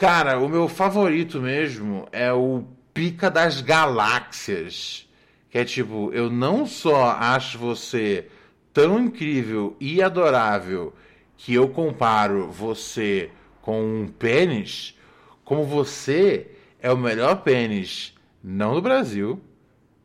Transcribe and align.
Cara, 0.00 0.38
o 0.38 0.48
meu 0.48 0.66
favorito 0.66 1.42
mesmo 1.42 2.08
é 2.10 2.32
o 2.32 2.64
Pica 2.94 3.30
das 3.30 3.60
Galáxias. 3.60 5.06
Que 5.50 5.58
é 5.58 5.64
tipo, 5.66 6.10
eu 6.14 6.30
não 6.30 6.64
só 6.64 7.10
acho 7.10 7.58
você 7.58 8.26
tão 8.72 8.98
incrível 8.98 9.76
e 9.78 10.02
adorável 10.02 10.94
que 11.36 11.52
eu 11.52 11.68
comparo 11.68 12.50
você 12.50 13.30
com 13.60 13.84
um 13.84 14.08
pênis, 14.08 14.98
como 15.44 15.64
você 15.64 16.50
é 16.80 16.90
o 16.90 16.96
melhor 16.96 17.42
pênis, 17.42 18.14
não 18.42 18.72
do 18.72 18.80
Brasil, 18.80 19.38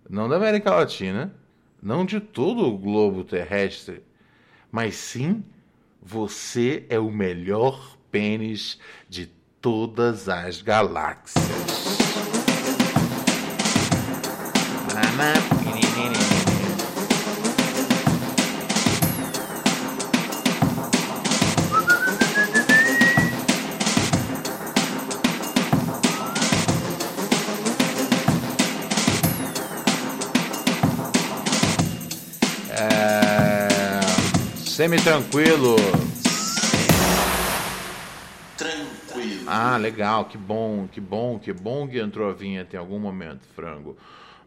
não 0.10 0.28
da 0.28 0.36
América 0.36 0.76
Latina, 0.76 1.34
não 1.82 2.04
de 2.04 2.20
todo 2.20 2.68
o 2.68 2.78
globo 2.78 3.24
terrestre, 3.24 4.04
mas 4.70 4.96
sim 4.96 5.42
você 6.02 6.86
é 6.90 7.00
o 7.00 7.10
melhor 7.10 7.96
pênis 8.12 8.78
de 9.08 9.35
todas 9.66 10.30
as 10.30 10.62
galáxias. 10.62 11.98
É... 32.70 34.00
Semi-tranquilo. 34.64 35.76
Ah, 39.48 39.78
legal, 39.78 40.26
que 40.26 40.40
bom, 40.40 40.88
que 40.92 41.00
bom, 41.00 41.38
que 41.38 41.54
bom 41.54 41.88
que 41.88 42.00
entrou 42.00 42.28
a 42.28 42.34
vinheta 42.34 42.76
em 42.76 42.80
algum 42.80 42.98
momento, 42.98 43.42
frango. 43.56 43.96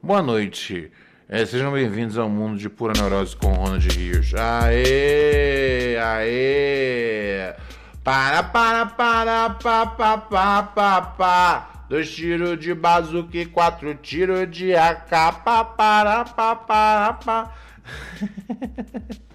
Boa 0.02 0.20
noite, 0.20 0.90
é, 1.28 1.46
sejam 1.46 1.70
bem-vindos 1.70 2.18
ao 2.18 2.28
mundo 2.28 2.58
de 2.58 2.68
pura 2.68 2.92
neurose 2.94 3.36
com 3.36 3.52
Ronald 3.52 3.86
Rios. 3.90 4.34
Aê, 4.34 5.96
aê, 5.96 7.54
para, 8.02 8.42
para, 8.42 8.86
para, 8.86 9.50
pa, 9.50 9.86
pa, 9.86 10.18
pa, 10.18 10.62
pa, 10.64 11.00
pa. 11.00 11.84
Dois 11.88 12.12
tiros 12.12 12.58
de 12.58 12.74
bazuca 12.74 13.38
e 13.38 13.46
quatro 13.46 13.94
tiros 13.94 14.50
de 14.50 14.74
AK, 14.74 15.10
pa, 15.44 15.64
para, 15.64 16.24
pa, 16.24 16.56
para, 16.56 17.12
pa. 17.12 17.54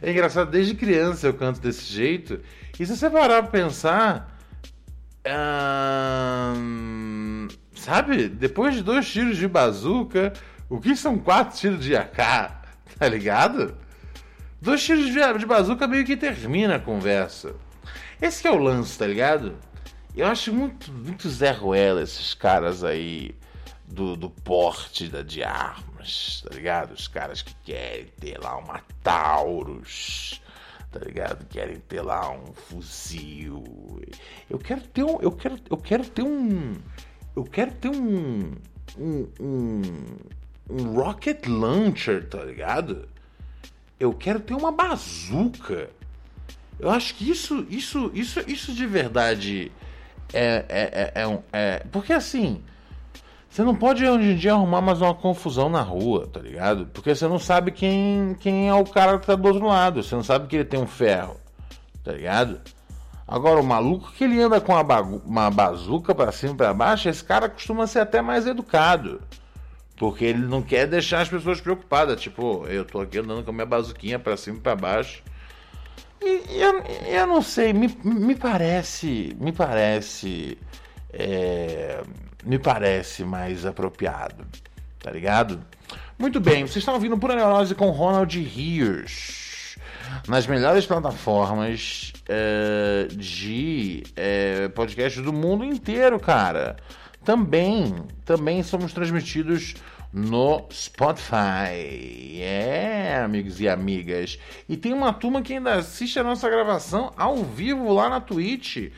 É 0.00 0.10
engraçado, 0.10 0.50
desde 0.50 0.74
criança 0.74 1.26
eu 1.26 1.34
canto 1.34 1.60
desse 1.60 1.84
jeito. 1.84 2.40
E 2.78 2.86
se 2.86 2.96
você 2.96 3.10
parar 3.10 3.42
pra 3.42 3.50
pensar. 3.50 4.39
Ahn, 5.24 6.68
sabe? 7.74 8.28
Depois 8.28 8.74
de 8.74 8.82
dois 8.82 9.10
tiros 9.10 9.36
de 9.36 9.46
bazuca, 9.48 10.32
o 10.68 10.80
que 10.80 10.94
são 10.96 11.18
quatro 11.18 11.58
tiros 11.58 11.84
de 11.84 11.96
AK? 11.96 12.60
Tá 12.98 13.08
ligado? 13.08 13.78
Dois 14.60 14.84
tiros 14.84 15.06
de, 15.06 15.38
de 15.38 15.46
bazuca 15.46 15.86
meio 15.86 16.04
que 16.04 16.18
termina 16.18 16.74
a 16.76 16.78
conversa. 16.80 17.54
Esse 18.20 18.46
é 18.46 18.50
o 18.50 18.58
lance, 18.58 18.98
tá 18.98 19.06
ligado? 19.06 19.56
Eu 20.14 20.26
acho 20.26 20.52
muito, 20.52 20.92
muito 20.92 21.30
Zé 21.30 21.52
Ruela 21.52 22.02
esses 22.02 22.34
caras 22.34 22.84
aí 22.84 23.34
do, 23.86 24.16
do 24.16 24.28
porte 24.28 25.08
da, 25.08 25.22
de 25.22 25.42
armas, 25.42 26.44
tá 26.46 26.54
ligado? 26.54 26.92
Os 26.92 27.08
caras 27.08 27.40
que 27.42 27.54
querem 27.64 28.06
ter 28.20 28.38
lá 28.38 28.58
uma 28.58 28.82
Taurus, 29.02 30.42
tá 30.90 31.00
ligado? 31.00 31.46
Querem 31.46 31.78
ter 31.80 32.02
lá 32.02 32.30
um 32.32 32.52
fuzil. 32.52 33.64
Eu 34.48 34.58
quero 34.58 34.80
ter 34.82 35.04
um. 35.04 35.18
Eu 35.20 35.32
quero, 35.32 35.56
eu 35.70 35.76
quero 35.76 36.04
ter 36.08 36.22
um. 36.22 36.74
Eu 37.36 37.44
quero 37.44 37.72
ter 37.72 37.88
um. 37.88 38.52
Um, 38.98 39.28
um, 39.40 39.82
um 40.68 40.94
rocket 40.94 41.46
launcher, 41.46 42.28
tá 42.28 42.44
ligado? 42.44 43.08
Eu 43.98 44.12
quero 44.12 44.40
ter 44.40 44.54
uma 44.54 44.72
bazuca. 44.72 45.90
Eu 46.78 46.90
acho 46.90 47.14
que 47.14 47.30
isso, 47.30 47.66
isso, 47.68 48.10
isso, 48.14 48.40
isso 48.48 48.72
de 48.72 48.86
verdade 48.86 49.70
é, 50.32 50.64
é, 50.68 51.12
é, 51.14 51.22
é 51.22 51.26
um. 51.26 51.42
É, 51.52 51.84
porque 51.92 52.12
assim. 52.12 52.62
Você 53.50 53.64
não 53.64 53.74
pode 53.74 54.06
hoje 54.06 54.30
em 54.30 54.36
dia 54.36 54.52
arrumar 54.52 54.80
mais 54.80 55.02
uma 55.02 55.12
confusão 55.12 55.68
na 55.68 55.82
rua, 55.82 56.28
tá 56.32 56.38
ligado? 56.38 56.86
Porque 56.86 57.12
você 57.12 57.26
não 57.26 57.40
sabe 57.40 57.72
quem, 57.72 58.36
quem 58.38 58.68
é 58.68 58.74
o 58.74 58.84
cara 58.84 59.18
que 59.18 59.26
tá 59.26 59.34
do 59.34 59.48
outro 59.48 59.66
lado. 59.66 60.00
Você 60.00 60.14
não 60.14 60.22
sabe 60.22 60.46
que 60.46 60.54
ele 60.54 60.64
tem 60.64 60.78
um 60.78 60.86
ferro, 60.86 61.36
tá 62.04 62.12
ligado? 62.12 62.60
Agora, 63.26 63.60
o 63.60 63.64
maluco 63.64 64.12
que 64.12 64.22
ele 64.22 64.40
anda 64.40 64.60
com 64.60 64.72
uma, 64.72 65.00
uma 65.00 65.50
bazuca 65.50 66.14
pra 66.14 66.30
cima 66.30 66.52
e 66.52 66.56
pra 66.56 66.72
baixo, 66.72 67.08
esse 67.08 67.24
cara 67.24 67.48
costuma 67.48 67.88
ser 67.88 67.98
até 67.98 68.22
mais 68.22 68.46
educado. 68.46 69.20
Porque 69.96 70.24
ele 70.24 70.46
não 70.46 70.62
quer 70.62 70.86
deixar 70.86 71.20
as 71.20 71.28
pessoas 71.28 71.60
preocupadas. 71.60 72.20
Tipo, 72.20 72.66
eu 72.68 72.84
tô 72.84 73.00
aqui 73.00 73.18
andando 73.18 73.42
com 73.42 73.50
a 73.50 73.54
minha 73.54 73.66
bazuquinha 73.66 74.18
pra 74.20 74.36
cima 74.36 74.58
e 74.58 74.60
pra 74.60 74.76
baixo. 74.76 75.24
E, 76.22 76.54
e 76.54 76.62
eu, 76.62 76.82
eu 77.18 77.26
não 77.26 77.42
sei, 77.42 77.72
me, 77.72 77.88
me 78.04 78.36
parece. 78.36 79.36
Me 79.40 79.50
parece. 79.50 80.56
é, 81.12 82.00
me 82.44 82.58
parece 82.58 83.24
mais 83.24 83.66
apropriado. 83.66 84.46
Tá 84.98 85.10
ligado? 85.10 85.64
Muito 86.18 86.38
bem, 86.38 86.66
vocês 86.66 86.76
estão 86.76 86.94
ouvindo 86.94 87.16
Pura 87.16 87.34
Neurose 87.34 87.74
com 87.74 87.90
Ronald 87.90 88.38
Hirsch. 88.38 89.78
Nas 90.28 90.46
melhores 90.46 90.84
plataformas 90.84 92.12
é, 92.28 93.08
de 93.10 94.02
é, 94.16 94.68
podcast 94.68 95.20
do 95.20 95.32
mundo 95.32 95.64
inteiro, 95.64 96.18
cara. 96.20 96.76
Também, 97.24 97.94
também 98.24 98.62
somos 98.62 98.92
transmitidos 98.92 99.74
no 100.12 100.66
Spotify. 100.72 102.40
É, 102.40 103.20
amigos 103.24 103.60
e 103.60 103.68
amigas. 103.68 104.38
E 104.68 104.76
tem 104.76 104.92
uma 104.92 105.12
turma 105.12 105.42
que 105.42 105.54
ainda 105.54 105.74
assiste 105.74 106.18
a 106.18 106.24
nossa 106.24 106.48
gravação 106.48 107.12
ao 107.16 107.36
vivo 107.36 107.92
lá 107.92 108.08
na 108.08 108.20
Twitch. 108.20 108.90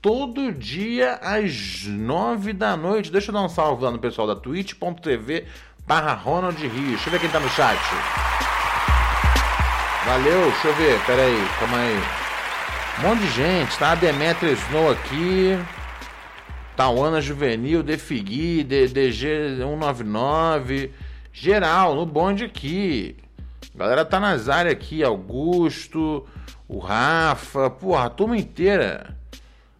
Todo 0.00 0.52
dia 0.52 1.18
às 1.20 1.84
nove 1.86 2.52
da 2.52 2.76
noite. 2.76 3.10
Deixa 3.10 3.30
eu 3.30 3.34
dar 3.34 3.42
um 3.42 3.48
salve 3.48 3.82
lá 3.82 3.90
no 3.90 3.98
pessoal 3.98 4.28
da 4.28 4.36
twitch.tv 4.36 5.44
barra 5.84 6.14
Ronald 6.14 6.56
Rios. 6.60 6.90
Deixa 6.90 7.08
eu 7.08 7.12
ver 7.12 7.20
quem 7.20 7.28
tá 7.28 7.40
no 7.40 7.48
chat. 7.48 7.80
Valeu, 10.06 10.52
deixa 10.52 10.68
eu 10.68 10.74
ver, 10.76 11.04
pera 11.04 11.22
aí, 11.22 11.48
calma 11.58 11.78
aí. 11.78 12.00
Um 12.98 13.02
monte 13.08 13.22
de 13.22 13.30
gente, 13.32 13.76
tá? 13.76 13.96
Demetria 13.96 14.52
Snow 14.52 14.92
aqui. 14.92 15.58
Tauana 16.76 17.20
Juvenil, 17.20 17.82
Defigui, 17.82 18.64
DG199. 18.64 20.92
Geral, 21.32 21.96
no 21.96 22.06
bonde 22.06 22.44
aqui. 22.44 23.16
Galera 23.74 24.04
tá 24.04 24.20
nas 24.20 24.48
áreas 24.48 24.74
aqui. 24.74 25.02
Augusto, 25.02 26.24
o 26.68 26.78
Rafa. 26.78 27.68
Porra, 27.68 28.04
a 28.04 28.10
turma 28.10 28.38
inteira. 28.38 29.17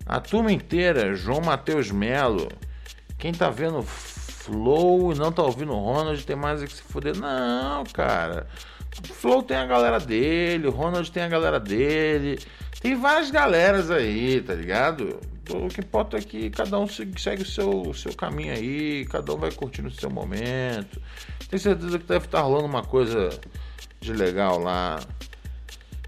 A 0.08 0.20
turma 0.20 0.50
inteira. 0.50 1.14
João 1.14 1.42
Matheus 1.42 1.90
Melo. 1.90 2.48
Quem 3.18 3.32
tá 3.32 3.50
vendo 3.50 3.82
Flow 3.82 5.12
e 5.12 5.18
não 5.18 5.30
tá 5.30 5.42
ouvindo 5.42 5.74
Ronald 5.74 6.24
tem 6.24 6.34
mais 6.34 6.62
é 6.62 6.66
que 6.66 6.72
se 6.72 6.82
fuder. 6.82 7.14
Não, 7.16 7.84
cara. 7.84 8.46
Flow 9.04 9.42
tem 9.42 9.56
a 9.56 9.66
galera 9.66 10.00
dele, 10.00 10.68
Ronald 10.68 11.10
tem 11.12 11.22
a 11.22 11.28
galera 11.28 11.60
dele. 11.60 12.38
Tem 12.80 12.94
várias 12.94 13.30
galeras 13.30 13.90
aí, 13.90 14.40
tá 14.40 14.54
ligado? 14.54 15.20
O 15.50 15.68
que 15.68 15.80
importa 15.80 16.16
é 16.16 16.20
que 16.20 16.50
cada 16.50 16.78
um 16.78 16.86
segue 16.88 17.42
o 17.42 17.46
seu, 17.46 17.92
seu 17.92 18.14
caminho 18.14 18.52
aí, 18.52 19.04
cada 19.06 19.34
um 19.34 19.36
vai 19.36 19.50
curtindo 19.50 19.88
o 19.88 19.92
seu 19.92 20.10
momento. 20.10 21.00
Tenho 21.48 21.60
certeza 21.60 21.98
que 21.98 22.06
deve 22.06 22.24
estar 22.24 22.40
rolando 22.40 22.66
uma 22.66 22.82
coisa 22.82 23.30
de 24.00 24.12
legal 24.12 24.58
lá 24.58 25.00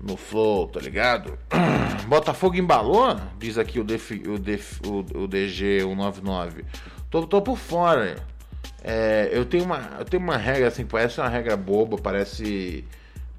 no 0.02 0.17
Flow, 0.17 0.67
tá 0.67 0.81
ligado? 0.81 1.38
Botafogo 2.08 2.56
embalou? 2.56 3.17
Diz 3.38 3.58
aqui 3.58 3.79
o, 3.79 3.85
DF, 3.85 4.23
o, 4.29 4.38
DF, 4.38 4.81
o, 4.87 4.99
o 4.99 5.29
DG199. 5.29 6.64
Tô, 7.11 7.26
tô 7.26 7.43
por 7.43 7.58
fora. 7.58 8.17
É, 8.82 9.29
eu, 9.32 9.44
tenho 9.44 9.64
uma, 9.64 9.97
eu 9.99 10.05
tenho 10.05 10.23
uma 10.23 10.37
regra 10.37 10.69
assim, 10.69 10.87
parece 10.87 11.20
uma 11.20 11.29
regra 11.29 11.56
boba, 11.56 11.99
parece, 11.99 12.85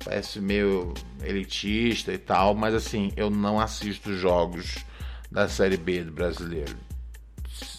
parece 0.04 0.40
meio 0.40 0.94
elitista 1.24 2.14
e 2.14 2.18
tal, 2.18 2.54
mas 2.54 2.76
assim, 2.76 3.12
eu 3.16 3.30
não 3.30 3.60
assisto 3.60 4.14
jogos 4.14 4.86
da 5.32 5.48
Série 5.48 5.78
B 5.78 6.04
do 6.04 6.12
brasileiro. 6.12 6.76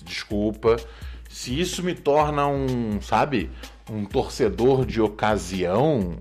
desculpa. 0.05 0.77
Se 1.29 1.59
isso 1.59 1.83
me 1.83 1.95
torna 1.95 2.47
um, 2.47 3.01
sabe, 3.01 3.51
um 3.91 4.05
torcedor 4.05 4.85
de 4.85 5.01
ocasião, 5.01 6.19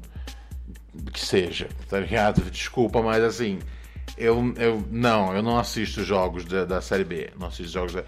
que 1.12 1.20
seja, 1.20 1.70
tá 1.90 2.00
ligado? 2.00 2.42
Desculpa, 2.50 3.02
mas 3.02 3.24
assim, 3.24 3.60
eu, 4.18 4.54
eu 4.58 4.84
não, 4.90 5.34
eu 5.34 5.42
não 5.42 5.58
assisto 5.58 6.04
jogos 6.04 6.46
da, 6.46 6.66
da 6.66 6.82
Série 6.82 7.04
B. 7.04 7.30
Não 7.40 7.48
assisto 7.48 7.72
jogos 7.72 7.94
da, 7.94 8.04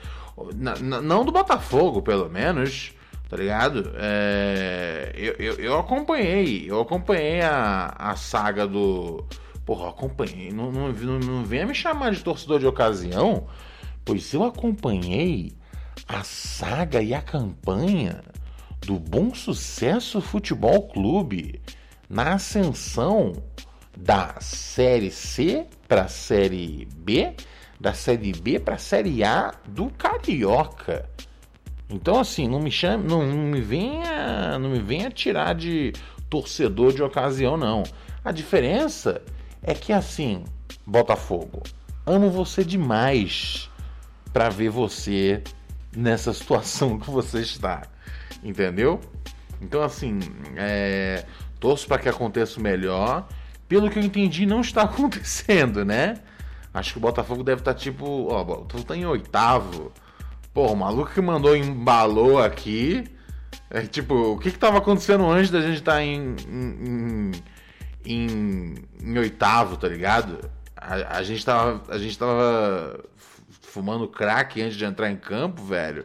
na, 0.76 1.02
não 1.02 1.24
do 1.24 1.32
Botafogo, 1.32 2.02
pelo 2.02 2.30
menos, 2.30 2.94
tá 3.30 3.38
ligado? 3.38 3.94
É, 3.96 5.12
eu, 5.16 5.34
eu, 5.34 5.54
eu, 5.56 5.80
acompanhei, 5.80 6.70
eu 6.70 6.82
acompanhei 6.82 7.42
a, 7.42 7.94
a 7.98 8.16
saga 8.16 8.68
do. 8.68 9.26
Porra, 9.66 9.90
acompanhei. 9.90 10.52
Não, 10.52 10.72
não, 10.72 10.92
não, 10.92 11.20
não 11.20 11.44
venha 11.46 11.66
me 11.66 11.74
chamar 11.74 12.12
de 12.12 12.24
torcedor 12.24 12.60
de 12.60 12.68
ocasião, 12.68 13.48
pois 14.04 14.34
eu 14.34 14.44
acompanhei 14.44 15.54
a 16.08 16.24
saga 16.24 17.02
e 17.02 17.14
a 17.14 17.22
campanha 17.22 18.22
do 18.82 19.00
Bom 19.00 19.34
Sucesso 19.34 20.20
Futebol 20.20 20.90
Clube 20.90 21.62
na 22.10 22.34
ascensão 22.34 23.34
da 23.98 24.36
Série 24.40 25.12
C 25.12 25.68
para 25.88 26.04
a 26.04 26.08
Série 26.08 26.88
B, 26.96 27.36
da 27.80 27.94
Série 27.94 28.32
B 28.32 28.60
para 28.60 28.76
a 28.76 28.80
Série 28.80 29.24
A 29.24 29.54
do 29.68 29.90
Carioca. 29.92 31.10
Então 31.90 32.20
assim, 32.20 32.48
não 32.48 32.60
me 32.60 32.72
chame, 32.72 33.08
não, 33.08 33.26
não, 33.26 33.38
me 33.38 33.62
venha, 33.62 34.58
não 34.58 34.70
me 34.70 34.80
venha 34.80 35.10
tirar 35.10 35.54
de 35.54 35.94
torcedor 36.30 36.94
de 36.94 37.04
ocasião 37.04 37.56
não. 37.56 37.84
A 38.24 38.32
diferença 38.32 39.22
é 39.62 39.74
que 39.74 39.94
assim, 39.94 40.44
Botafogo, 40.86 41.62
amo 42.06 42.30
você 42.30 42.64
demais 42.64 43.70
para 44.32 44.50
ver 44.50 44.70
você 44.70 45.44
nessa 45.96 46.34
situação 46.34 46.98
que 47.00 47.10
você 47.10 47.42
está, 47.42 47.84
entendeu? 48.44 49.00
Então 49.62 49.84
assim, 49.84 50.20
é, 50.58 51.26
torço 51.63 51.88
para 51.88 51.98
que 51.98 52.10
aconteça 52.10 52.60
o 52.60 52.62
melhor. 52.62 53.25
Pelo 53.69 53.89
que 53.89 53.98
eu 53.98 54.04
entendi, 54.04 54.45
não 54.45 54.60
está 54.60 54.81
acontecendo, 54.83 55.86
né? 55.86 56.18
Acho 56.74 56.92
que 56.92 56.98
o 56.98 57.01
Botafogo 57.01 57.42
deve 57.42 57.62
estar 57.62 57.74
tá, 57.74 57.80
tipo, 57.80 58.27
ó, 58.30 58.42
o 58.42 58.45
Botafogo 58.45 58.83
tá 58.83 58.98
em 58.98 59.06
oitavo. 59.06 59.94
Pô, 60.54 60.68
o 60.68 60.75
maluco 60.75 61.13
que 61.13 61.21
mandou 61.21 61.56
embalou 61.56 62.44
aqui. 62.44 63.06
É 63.69 63.81
tipo, 63.83 64.13
o 64.33 64.38
que 64.38 64.51
que 64.51 64.60
tava 64.60 64.80
acontecendo 64.80 65.25
antes 65.30 65.50
da 65.50 65.62
gente 65.62 65.77
estar 65.77 65.94
tá 65.94 66.04
em, 66.04 66.36
em, 66.48 67.31
em, 68.06 68.75
em, 69.01 69.18
oitavo, 69.18 69.77
tá 69.77 69.88
ligado? 69.88 70.39
A, 70.75 71.18
a, 71.18 71.24
gente 71.24 71.45
tava, 71.45 71.81
a 71.88 71.98
gente 71.98 72.18
tava 72.18 73.00
fumando 73.62 74.07
crack 74.07 74.62
antes 74.62 74.75
de 74.75 74.83
entrar 74.83 75.10
em 75.10 75.15
campo, 75.15 75.63
velho. 75.63 76.04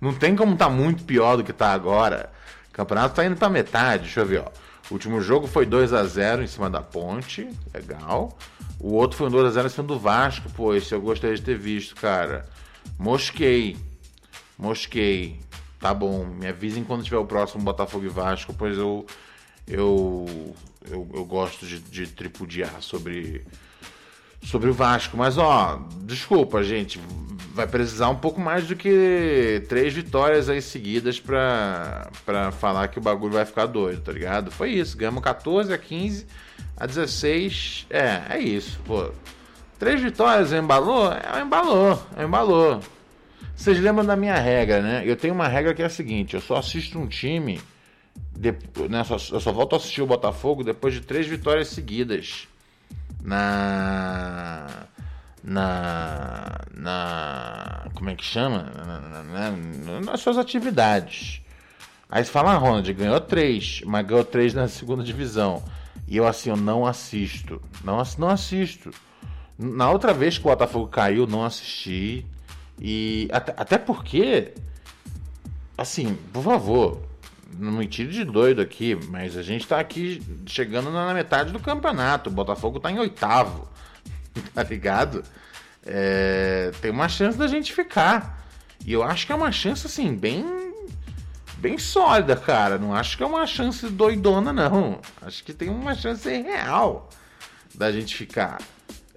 Não 0.00 0.12
tem 0.12 0.36
como 0.36 0.54
tá 0.54 0.68
muito 0.68 1.02
pior 1.04 1.36
do 1.36 1.44
que 1.44 1.52
tá 1.52 1.72
agora. 1.72 2.30
O 2.68 2.72
campeonato 2.72 3.14
tá 3.14 3.24
indo 3.24 3.36
pra 3.36 3.48
metade, 3.48 4.04
deixa 4.04 4.20
eu 4.20 4.26
ver, 4.26 4.42
ó. 4.44 4.67
O 4.90 4.94
último 4.94 5.20
jogo 5.20 5.46
foi 5.46 5.66
2 5.66 5.92
a 5.92 6.04
0 6.04 6.42
em 6.42 6.46
cima 6.46 6.70
da 6.70 6.80
Ponte, 6.80 7.48
legal. 7.74 8.36
O 8.80 8.94
outro 8.94 9.18
foi 9.18 9.26
um 9.26 9.30
2 9.30 9.46
a 9.46 9.50
0 9.50 9.66
em 9.66 9.70
cima 9.70 9.86
do 9.86 9.98
Vasco, 9.98 10.50
pô, 10.50 10.74
esse 10.74 10.94
eu 10.94 11.00
gostaria 11.00 11.36
de 11.36 11.42
ter 11.42 11.58
visto, 11.58 11.94
cara. 11.96 12.48
Mosquei. 12.98 13.76
Mosquei. 14.58 15.40
Tá 15.78 15.92
bom, 15.92 16.24
me 16.24 16.46
avisem 16.46 16.82
quando 16.82 17.04
tiver 17.04 17.18
o 17.18 17.26
próximo 17.26 17.62
Botafogo 17.62 18.04
e 18.04 18.08
Vasco, 18.08 18.52
pois 18.52 18.76
eu 18.76 19.06
eu 19.66 20.54
eu, 20.90 21.08
eu 21.14 21.24
gosto 21.24 21.66
de, 21.66 21.78
de 21.78 22.06
tripudiar 22.06 22.82
sobre 22.82 23.46
sobre 24.42 24.70
o 24.70 24.72
Vasco. 24.72 25.16
Mas 25.16 25.38
ó, 25.38 25.80
desculpa, 26.02 26.62
gente, 26.62 27.00
vai 27.58 27.66
precisar 27.66 28.08
um 28.08 28.14
pouco 28.14 28.40
mais 28.40 28.68
do 28.68 28.76
que 28.76 29.64
três 29.68 29.92
vitórias 29.92 30.48
aí 30.48 30.62
seguidas 30.62 31.18
pra, 31.18 32.08
pra 32.24 32.52
falar 32.52 32.86
que 32.86 32.98
o 32.98 33.02
bagulho 33.02 33.32
vai 33.32 33.44
ficar 33.44 33.66
doido, 33.66 34.00
tá 34.00 34.12
ligado? 34.12 34.48
Foi 34.52 34.70
isso, 34.70 34.96
ganhamos 34.96 35.20
14 35.24 35.72
a 35.72 35.76
15 35.76 36.24
a 36.76 36.86
16. 36.86 37.86
É, 37.90 38.22
é 38.30 38.38
isso, 38.38 38.78
pô. 38.86 39.10
Três 39.76 40.00
vitórias, 40.00 40.52
embalou? 40.52 41.12
É, 41.12 41.40
embalou, 41.40 42.00
é, 42.16 42.22
embalou. 42.22 42.80
Vocês 43.56 43.80
lembram 43.80 44.06
da 44.06 44.14
minha 44.14 44.36
regra, 44.36 44.80
né? 44.80 45.02
Eu 45.04 45.16
tenho 45.16 45.34
uma 45.34 45.48
regra 45.48 45.74
que 45.74 45.82
é 45.82 45.86
a 45.86 45.90
seguinte: 45.90 46.34
eu 46.34 46.40
só 46.40 46.58
assisto 46.58 46.96
um 46.96 47.08
time, 47.08 47.60
de, 48.36 48.54
né, 48.88 49.02
só, 49.02 49.16
eu 49.32 49.40
só 49.40 49.52
volto 49.52 49.72
a 49.72 49.78
assistir 49.78 50.00
o 50.00 50.06
Botafogo 50.06 50.62
depois 50.62 50.94
de 50.94 51.00
três 51.00 51.26
vitórias 51.26 51.66
seguidas 51.66 52.46
na 53.20 54.86
na 55.42 56.60
na 56.74 57.86
como 57.94 58.10
é 58.10 58.14
que 58.14 58.24
chama? 58.24 58.62
Na, 58.62 59.22
na, 59.22 60.00
nas 60.00 60.20
suas 60.20 60.38
atividades. 60.38 61.40
Aí 62.10 62.24
você 62.24 62.30
fala 62.30 62.52
ah, 62.52 62.56
Ronald 62.56 62.92
ganhou 62.92 63.20
três 63.20 63.82
mas 63.84 64.06
ganhou 64.06 64.24
três 64.24 64.54
na 64.54 64.68
segunda 64.68 65.02
divisão. 65.02 65.62
E 66.06 66.16
eu 66.16 66.26
assim 66.26 66.50
eu 66.50 66.56
não 66.56 66.86
assisto 66.86 67.60
não 67.84 68.02
não 68.18 68.28
assisto. 68.28 68.90
Na 69.58 69.90
outra 69.90 70.12
vez 70.12 70.38
que 70.38 70.46
o 70.46 70.50
Botafogo 70.50 70.88
caiu 70.88 71.26
não 71.26 71.44
assisti. 71.44 72.24
E 72.80 73.28
até, 73.32 73.54
até 73.56 73.78
porque 73.78 74.54
assim 75.76 76.16
por 76.32 76.42
favor 76.42 77.08
não 77.56 77.72
me 77.72 77.86
tire 77.86 78.10
de 78.10 78.24
doido 78.24 78.60
aqui, 78.60 78.94
mas 79.08 79.36
a 79.36 79.42
gente 79.42 79.66
tá 79.66 79.80
aqui 79.80 80.22
chegando 80.46 80.90
na 80.90 81.12
metade 81.14 81.52
do 81.52 81.58
campeonato. 81.58 82.30
O 82.30 82.32
Botafogo 82.32 82.78
tá 82.78 82.90
em 82.90 82.98
oitavo, 82.98 83.68
tá 84.54 84.62
ligado? 84.62 85.22
É, 85.84 86.70
tem 86.80 86.90
uma 86.90 87.08
chance 87.08 87.38
da 87.38 87.46
gente 87.46 87.72
ficar. 87.72 88.46
E 88.84 88.92
eu 88.92 89.02
acho 89.02 89.26
que 89.26 89.32
é 89.32 89.34
uma 89.34 89.52
chance, 89.52 89.86
assim, 89.86 90.14
bem. 90.14 90.44
Bem 91.58 91.76
sólida, 91.76 92.36
cara. 92.36 92.78
Não 92.78 92.94
acho 92.94 93.16
que 93.16 93.22
é 93.22 93.26
uma 93.26 93.46
chance 93.46 93.88
doidona, 93.88 94.52
não. 94.52 95.00
Acho 95.20 95.42
que 95.42 95.52
tem 95.52 95.68
uma 95.68 95.94
chance 95.94 96.28
real 96.28 97.10
da 97.74 97.90
gente 97.90 98.14
ficar. 98.14 98.58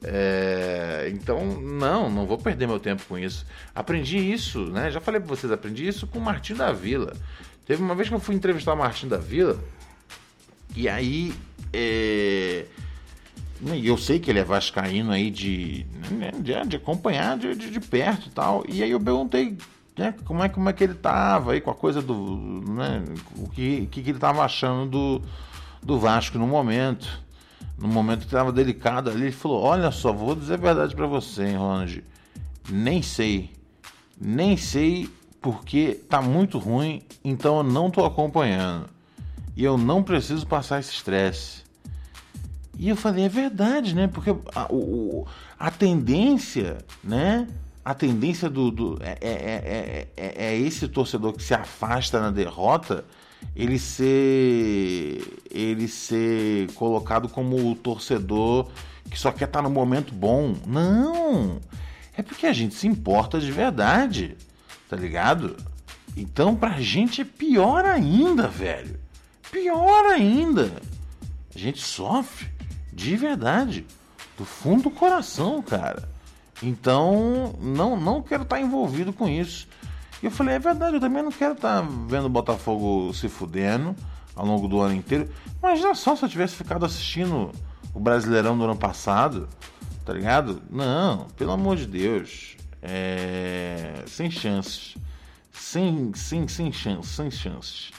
É, 0.03 1.11
então, 1.13 1.45
não, 1.61 2.09
não 2.09 2.25
vou 2.25 2.37
perder 2.37 2.67
meu 2.67 2.79
tempo 2.79 3.03
com 3.07 3.17
isso. 3.17 3.45
Aprendi 3.75 4.17
isso, 4.17 4.65
né? 4.65 4.89
Já 4.89 4.99
falei 4.99 5.19
pra 5.19 5.29
vocês, 5.29 5.51
aprendi 5.51 5.87
isso 5.87 6.07
com 6.07 6.17
o 6.17 6.21
Martim 6.21 6.55
da 6.55 6.71
Vila. 6.71 7.13
Teve 7.65 7.83
uma 7.83 7.93
vez 7.93 8.09
que 8.09 8.15
eu 8.15 8.19
fui 8.19 8.33
entrevistar 8.33 8.73
o 8.73 8.77
Martin 8.77 9.07
da 9.07 9.17
Vila, 9.17 9.59
e 10.75 10.89
aí. 10.89 11.33
É... 11.71 12.65
E 13.61 13.87
eu 13.87 13.97
sei 13.97 14.19
que 14.19 14.29
ele 14.29 14.39
é 14.39 14.43
vascaíno 14.43 15.11
aí 15.11 15.29
de, 15.29 15.85
né, 16.09 16.31
de, 16.31 16.67
de 16.67 16.75
acompanhar 16.75 17.37
de, 17.37 17.55
de, 17.55 17.69
de, 17.69 17.79
perto 17.79 18.27
e 18.27 18.31
tal. 18.31 18.63
E 18.67 18.81
aí 18.81 18.89
eu 18.89 18.99
perguntei 18.99 19.55
né, 19.95 20.15
como, 20.25 20.43
é, 20.43 20.49
como 20.49 20.67
é 20.67 20.73
que 20.73 20.83
ele 20.83 20.95
tava 20.95 21.53
aí 21.53 21.61
com 21.61 21.69
a 21.69 21.75
coisa 21.75 22.01
do. 22.01 22.37
Né, 22.71 23.03
o 23.37 23.47
que, 23.49 23.85
que, 23.87 23.99
ele 23.99 24.17
tava 24.17 24.43
achando 24.43 24.89
do, 24.89 25.21
do 25.83 25.99
Vasco 25.99 26.37
no 26.39 26.47
momento. 26.47 27.07
No 27.77 27.87
momento 27.87 28.19
que 28.19 28.25
estava 28.25 28.51
delicado 28.51 29.09
ali, 29.09 29.23
ele 29.23 29.31
falou: 29.31 29.61
Olha 29.61 29.91
só, 29.91 30.11
vou 30.11 30.35
dizer 30.35 30.55
a 30.55 30.57
verdade 30.57 30.95
para 30.95 31.05
você, 31.05 31.45
hein, 31.45 31.57
Ronald. 31.57 32.03
Nem 32.69 33.01
sei. 33.01 33.51
Nem 34.19 34.57
sei 34.57 35.09
porque 35.41 35.99
tá 36.07 36.21
muito 36.21 36.59
ruim, 36.59 37.01
então 37.23 37.57
eu 37.57 37.63
não 37.63 37.89
tô 37.89 38.05
acompanhando. 38.05 38.85
E 39.55 39.63
eu 39.63 39.77
não 39.77 40.03
preciso 40.03 40.45
passar 40.47 40.79
esse 40.79 40.93
estresse. 40.93 41.60
E 42.81 42.89
eu 42.89 42.95
falei, 42.95 43.25
é 43.25 43.29
verdade, 43.29 43.93
né? 43.93 44.07
Porque 44.07 44.31
a, 44.55 44.65
o, 44.73 45.27
a 45.59 45.69
tendência, 45.69 46.79
né? 47.03 47.47
A 47.85 47.93
tendência 47.93 48.49
do. 48.49 48.71
do 48.71 48.97
é, 49.01 49.17
é, 49.21 50.07
é, 50.17 50.45
é, 50.47 50.57
esse 50.57 50.87
torcedor 50.87 51.33
que 51.33 51.43
se 51.43 51.53
afasta 51.53 52.19
na 52.19 52.31
derrota, 52.31 53.05
ele 53.55 53.77
ser. 53.77 55.21
ele 55.51 55.87
ser 55.87 56.71
colocado 56.73 57.29
como 57.29 57.69
o 57.69 57.75
torcedor 57.75 58.67
que 59.11 59.19
só 59.19 59.31
quer 59.31 59.45
estar 59.45 59.61
no 59.61 59.69
momento 59.69 60.11
bom. 60.11 60.55
Não! 60.65 61.59
É 62.17 62.23
porque 62.23 62.47
a 62.47 62.53
gente 62.53 62.73
se 62.73 62.87
importa 62.87 63.39
de 63.39 63.51
verdade 63.51 64.35
tá 64.91 64.97
ligado? 64.97 65.55
Então 66.17 66.53
pra 66.53 66.81
gente 66.81 67.21
é 67.21 67.25
pior 67.25 67.85
ainda, 67.85 68.49
velho. 68.49 68.99
Pior 69.49 70.05
ainda. 70.07 70.69
A 71.55 71.57
gente 71.57 71.79
sofre 71.79 72.49
de 72.91 73.15
verdade, 73.15 73.85
do 74.37 74.45
fundo 74.45 74.83
do 74.83 74.91
coração, 74.91 75.61
cara. 75.61 76.09
Então, 76.61 77.55
não 77.59 77.99
não 77.99 78.21
quero 78.21 78.43
estar 78.43 78.57
tá 78.57 78.61
envolvido 78.61 79.11
com 79.11 79.27
isso. 79.27 79.67
E 80.21 80.25
eu 80.25 80.31
falei, 80.31 80.55
é 80.55 80.59
verdade, 80.59 80.95
eu 80.95 80.99
também 80.99 81.23
não 81.23 81.31
quero 81.31 81.53
estar 81.53 81.81
tá 81.81 81.87
vendo 82.07 82.25
o 82.25 82.29
Botafogo 82.29 83.13
se 83.13 83.27
fudendo 83.27 83.95
ao 84.35 84.45
longo 84.45 84.67
do 84.67 84.79
ano 84.79 84.93
inteiro. 84.93 85.29
Imagina 85.61 85.95
só 85.95 86.15
se 86.15 86.23
eu 86.23 86.29
tivesse 86.29 86.55
ficado 86.55 86.85
assistindo 86.85 87.51
o 87.93 87.99
Brasileirão 87.99 88.57
do 88.57 88.63
ano 88.63 88.75
passado, 88.75 89.49
tá 90.05 90.13
ligado? 90.13 90.61
Não, 90.69 91.27
pelo 91.37 91.51
amor 91.51 91.75
de 91.75 91.87
Deus. 91.87 92.55
É, 92.81 94.03
sem 94.07 94.29
chances. 94.29 94.95
Sem, 95.51 96.11
sem, 96.13 96.47
sem 96.47 96.71
chances. 96.71 97.11
Sem 97.11 97.31
chances. 97.31 97.91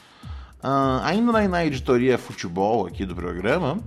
Uh, 0.62 1.02
ainda 1.02 1.32
na, 1.32 1.48
na, 1.48 1.66
editoria 1.66 2.16
futebol 2.16 2.86
aqui 2.86 3.04
do 3.04 3.16
programa, 3.16 3.78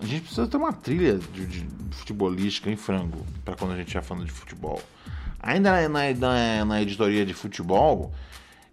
a 0.00 0.06
gente 0.06 0.22
precisa 0.22 0.46
ter 0.46 0.56
uma 0.56 0.72
trilha 0.72 1.18
de, 1.18 1.46
de 1.46 1.66
futebolística 1.90 2.70
em 2.70 2.76
frango 2.76 3.24
para 3.44 3.54
quando 3.54 3.72
a 3.72 3.76
gente 3.76 3.86
estiver 3.86 4.02
falando 4.02 4.26
de 4.26 4.32
futebol. 4.32 4.80
ainda 5.40 5.88
na, 5.88 6.12
na, 6.14 6.64
na 6.64 6.82
editoria 6.82 7.24
de 7.24 7.32
futebol, 7.32 8.12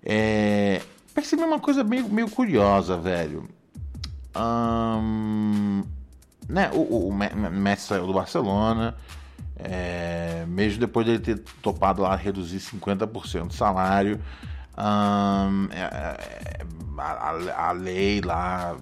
é, 0.03 0.81
percebi 1.13 1.43
uma 1.43 1.59
coisa 1.59 1.83
meio, 1.83 2.09
meio 2.09 2.29
curiosa, 2.29 2.97
velho. 2.97 3.47
Um, 4.35 5.83
né, 6.49 6.69
o, 6.73 7.09
o 7.09 7.13
Messi 7.13 7.87
saiu 7.87 8.07
do 8.07 8.13
Barcelona, 8.13 8.95
é, 9.55 10.45
mesmo 10.47 10.79
depois 10.79 11.05
dele 11.05 11.19
ter 11.19 11.39
topado 11.61 12.01
lá 12.01 12.15
reduzir 12.15 12.57
50% 12.57 13.47
do 13.47 13.53
salário. 13.53 14.19
Um, 14.77 15.67
é, 15.71 16.65
a, 16.97 17.67
a, 17.67 17.71
lei 17.71 18.21
lá 18.21 18.75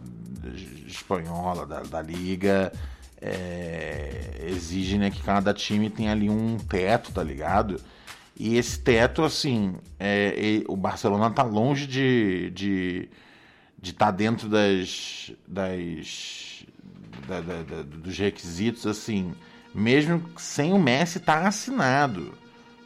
espanhola 0.92 1.66
da, 1.66 1.82
da 1.82 2.02
liga 2.02 2.72
é, 3.22 4.46
exige 4.48 4.98
né, 4.98 5.12
que 5.12 5.22
cada 5.22 5.54
time 5.54 5.90
tenha 5.90 6.12
ali 6.12 6.30
um 6.30 6.58
teto, 6.58 7.12
tá 7.12 7.24
ligado? 7.24 7.80
E 8.36 8.58
esse 8.58 8.80
teto, 8.80 9.24
assim, 9.24 9.76
é, 10.00 10.64
o 10.68 10.76
Barcelona 10.76 11.30
tá 11.30 11.44
longe 11.44 11.86
de 11.86 12.50
de 12.52 13.10
de 13.80 13.92
estar 13.92 14.08
tá 14.08 14.12
dentro 14.12 14.48
das, 14.48 15.32
das 15.48 16.66
da, 17.28 17.42
da, 17.42 17.64
da, 17.64 17.82
dos 17.84 18.18
requisitos, 18.18 18.86
assim, 18.86 19.34
mesmo 19.74 20.24
sem 20.38 20.72
o 20.74 20.80
Messi 20.80 21.18
estar 21.18 21.42
tá 21.42 21.48
assinado. 21.48 22.34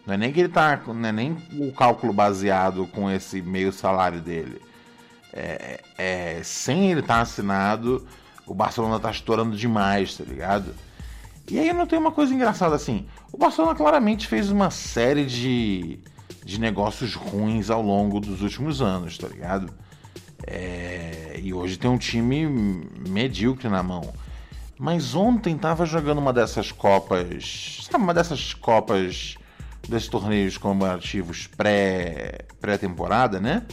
Não 0.06 0.14
é 0.14 0.18
nem 0.18 0.32
que 0.32 0.40
ele 0.40 0.50
tá. 0.50 0.82
Não 0.88 1.08
é 1.08 1.12
nem 1.12 1.38
o 1.54 1.72
cálculo 1.74 2.14
baseado 2.14 2.86
com 2.88 3.10
esse 3.10 3.42
meio 3.42 3.72
salário 3.72 4.22
dele. 4.22 4.62
É, 5.36 5.82
é 5.98 6.42
sem 6.44 6.92
ele 6.92 7.02
estar 7.02 7.16
tá 7.16 7.22
assinado, 7.22 8.08
o 8.48 8.54
Barcelona 8.54 9.00
tá 9.00 9.12
estourando 9.12 9.56
demais, 9.56 10.16
tá 10.16 10.24
ligado? 10.24 10.74
E 11.50 11.60
aí 11.60 11.72
não 11.74 11.86
tem 11.86 12.00
uma 12.00 12.12
coisa 12.12 12.34
engraçada 12.34 12.76
assim. 12.76 13.06
O 13.32 13.38
Barcelona 13.38 13.76
claramente 13.76 14.28
fez 14.28 14.50
uma 14.50 14.72
série 14.72 15.26
de, 15.26 16.00
de 16.44 16.60
negócios 16.60 17.14
ruins 17.14 17.70
ao 17.70 17.82
longo 17.82 18.20
dos 18.20 18.42
últimos 18.42 18.82
anos, 18.82 19.18
tá 19.18 19.28
ligado? 19.28 19.72
É, 20.48 21.40
e 21.42 21.54
hoje 21.54 21.78
tem 21.78 21.90
um 21.90 21.98
time 21.98 22.48
medíocre 23.08 23.70
na 23.70 23.84
mão. 23.84 24.14
Mas 24.78 25.16
ontem 25.16 25.58
tava 25.58 25.86
jogando 25.86 26.18
uma 26.18 26.34
dessas 26.34 26.72
copas. 26.72 27.88
Sabe, 27.90 28.04
uma 28.04 28.14
dessas 28.14 28.54
copas 28.54 29.38
desses 29.88 30.10
torneios 30.10 30.58
comemorativos 30.58 31.48
pré-temporada, 31.48 33.40
pré 33.40 33.50
né? 33.50 33.64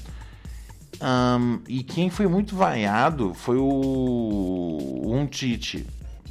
Um, 1.01 1.61
e 1.69 1.83
quem 1.83 2.11
foi 2.11 2.27
muito 2.27 2.55
vaiado 2.55 3.35
foi 3.35 3.57
o 3.57 5.03
um 5.05 5.27
Tite, 5.27 5.87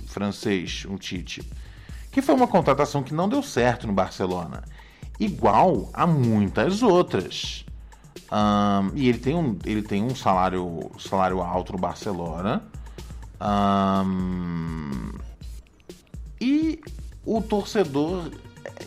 francês, 0.08 0.86
um 0.90 0.98
Tite, 0.98 1.42
que 2.12 2.22
foi 2.22 2.36
uma 2.36 2.48
contratação 2.48 3.04
que 3.04 3.14
não 3.14 3.28
deu 3.28 3.42
certo 3.42 3.88
no 3.88 3.94
Barcelona, 3.94 4.64
igual 5.20 5.90
a 5.94 6.06
muitas 6.06 6.82
outras. 6.82 7.66
Um, 8.32 8.96
e 8.96 9.10
ele 9.10 9.20
tem 9.20 9.36
um, 9.36 9.58
ele 9.66 9.82
tem 9.82 10.04
um 10.04 10.16
salário, 10.16 10.90
salário 11.00 11.42
alto 11.42 11.74
no 11.74 11.80
Barcelona. 11.80 12.64
Um, 13.42 15.12
e 16.40 16.80
o 17.26 17.42
torcedor 17.42 18.32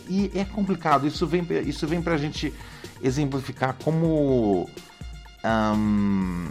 e 0.07 0.31
é 0.35 0.45
complicado. 0.45 1.07
Isso 1.07 1.25
vem, 1.25 1.45
isso 1.65 1.87
vem 1.87 2.01
pra 2.01 2.17
gente 2.17 2.53
exemplificar 3.01 3.75
como. 3.83 4.69
Um, 5.45 6.47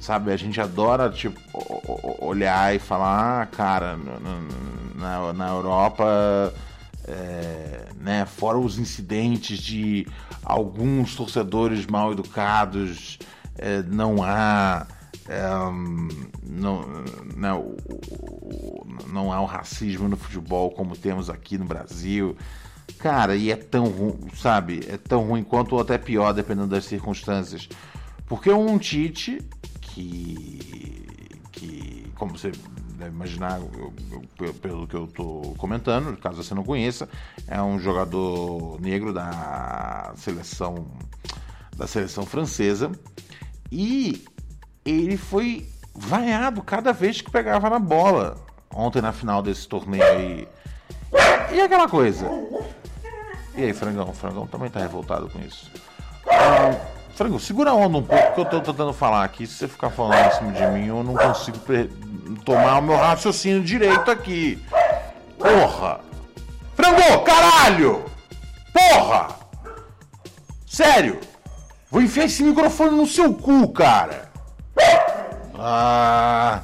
sabe, 0.00 0.32
a 0.32 0.36
gente 0.36 0.60
adora 0.60 1.08
tipo, 1.10 1.40
olhar 2.20 2.74
e 2.74 2.78
falar, 2.78 3.42
ah, 3.42 3.46
cara, 3.46 3.96
na, 4.96 5.32
na 5.32 5.48
Europa, 5.48 6.52
é, 7.06 7.86
né, 8.00 8.26
fora 8.26 8.58
os 8.58 8.78
incidentes 8.78 9.58
de 9.58 10.06
alguns 10.44 11.14
torcedores 11.14 11.86
mal 11.86 12.12
educados, 12.12 13.18
é, 13.56 13.82
não 13.82 14.22
há. 14.22 14.86
É, 15.28 15.40
não, 16.44 16.84
não, 17.36 17.76
não 19.06 19.32
há 19.32 19.40
o 19.40 19.44
racismo 19.44 20.08
no 20.08 20.16
futebol 20.16 20.70
como 20.72 20.96
temos 20.96 21.30
aqui 21.30 21.56
no 21.56 21.64
Brasil. 21.64 22.36
Cara, 22.98 23.36
e 23.36 23.50
é 23.50 23.56
tão 23.56 23.86
ruim, 23.86 24.18
sabe? 24.34 24.80
É 24.88 24.96
tão 24.96 25.22
ruim 25.26 25.44
quanto 25.44 25.74
ou 25.74 25.80
até 25.80 25.96
pior, 25.96 26.32
dependendo 26.32 26.68
das 26.68 26.84
circunstâncias. 26.84 27.68
Porque 28.32 28.50
um 28.50 28.78
Tite, 28.78 29.46
que. 29.78 31.38
que 31.52 32.10
como 32.16 32.38
você 32.38 32.50
deve 32.94 33.10
imaginar, 33.10 33.60
eu, 33.60 33.92
eu, 34.40 34.54
pelo 34.54 34.86
que 34.86 34.96
eu 34.96 35.06
tô 35.06 35.54
comentando, 35.58 36.16
caso 36.16 36.42
você 36.42 36.54
não 36.54 36.64
conheça, 36.64 37.06
é 37.46 37.60
um 37.60 37.78
jogador 37.78 38.80
negro 38.80 39.12
da 39.12 40.14
seleção 40.16 40.86
da 41.76 41.86
seleção 41.86 42.24
francesa 42.24 42.90
e 43.70 44.24
ele 44.82 45.18
foi 45.18 45.68
vaiado 45.94 46.62
cada 46.62 46.90
vez 46.90 47.20
que 47.20 47.30
pegava 47.30 47.68
na 47.68 47.78
bola 47.78 48.42
ontem 48.74 49.02
na 49.02 49.12
final 49.12 49.42
desse 49.42 49.68
torneio 49.68 50.04
aí. 50.04 50.48
E 51.52 51.60
aquela 51.60 51.86
coisa, 51.86 52.26
e 53.54 53.64
aí, 53.64 53.74
Frangão? 53.74 54.10
Frangão 54.14 54.46
também 54.46 54.70
tá 54.70 54.80
revoltado 54.80 55.28
com 55.28 55.38
isso. 55.38 55.70
Ah, 56.26 56.91
Frangão, 57.14 57.38
segura 57.38 57.70
a 57.70 57.74
onda 57.74 57.98
um 57.98 58.02
pouco 58.02 58.34
que 58.34 58.40
eu 58.40 58.44
tô 58.44 58.60
tentando 58.60 58.92
falar 58.92 59.24
aqui. 59.24 59.46
Se 59.46 59.54
você 59.54 59.68
ficar 59.68 59.90
falando 59.90 60.26
em 60.26 60.30
cima 60.30 60.52
de 60.52 60.66
mim, 60.68 60.86
eu 60.86 61.04
não 61.04 61.14
consigo 61.14 61.58
tomar 62.44 62.78
o 62.78 62.82
meu 62.82 62.96
raciocínio 62.96 63.62
direito 63.62 64.10
aqui. 64.10 64.62
Porra! 65.38 66.00
Frangô, 66.74 67.20
caralho! 67.20 68.04
Porra! 68.72 69.28
Sério! 70.66 71.20
Vou 71.90 72.00
enfiar 72.00 72.24
esse 72.24 72.42
microfone 72.42 72.96
no 72.96 73.06
seu 73.06 73.34
cu, 73.34 73.68
cara! 73.72 74.30
Ah. 75.58 76.62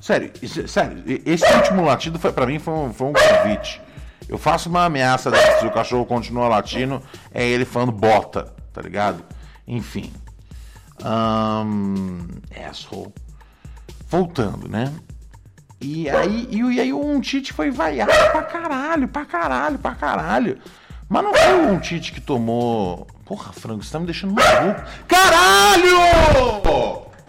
Sério, 0.00 0.32
sério, 0.66 1.04
esse 1.26 1.44
último 1.52 1.84
latido 1.84 2.18
foi, 2.18 2.32
pra 2.32 2.46
mim 2.46 2.58
foi 2.58 2.72
um, 2.72 2.92
foi 2.92 3.08
um 3.08 3.12
convite. 3.12 3.82
Eu 4.28 4.38
faço 4.38 4.68
uma 4.68 4.84
ameaça 4.86 5.30
se 5.58 5.66
o 5.66 5.70
cachorro 5.70 6.06
continua 6.06 6.48
latindo, 6.48 7.02
é 7.34 7.46
ele 7.46 7.64
falando 7.64 7.92
bota, 7.92 8.52
tá 8.72 8.80
ligado? 8.80 9.22
Enfim. 9.66 10.12
Um, 11.04 12.26
asshole. 12.68 13.12
Voltando, 14.08 14.68
né? 14.68 14.92
E 15.80 16.10
aí, 16.10 16.46
e, 16.50 16.60
e 16.60 16.80
aí 16.80 16.92
o 16.92 17.20
Tite 17.20 17.52
foi 17.52 17.70
vaiado 17.70 18.12
pra 18.12 18.42
caralho, 18.42 19.08
pra 19.08 19.24
caralho, 19.24 19.78
pra 19.78 19.94
caralho. 19.94 20.60
Mas 21.08 21.24
não 21.24 21.34
foi 21.34 21.54
um 21.66 21.80
Tite 21.80 22.12
que 22.12 22.20
tomou. 22.20 23.06
Porra, 23.24 23.52
Franco, 23.52 23.82
você 23.82 23.92
tá 23.92 23.98
me 23.98 24.06
deixando 24.06 24.34
maluco. 24.34 24.82
Caralho! 25.08 25.96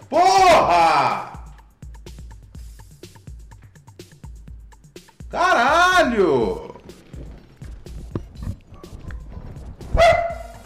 Porra! 0.10 1.32
Caralho! 5.30 6.71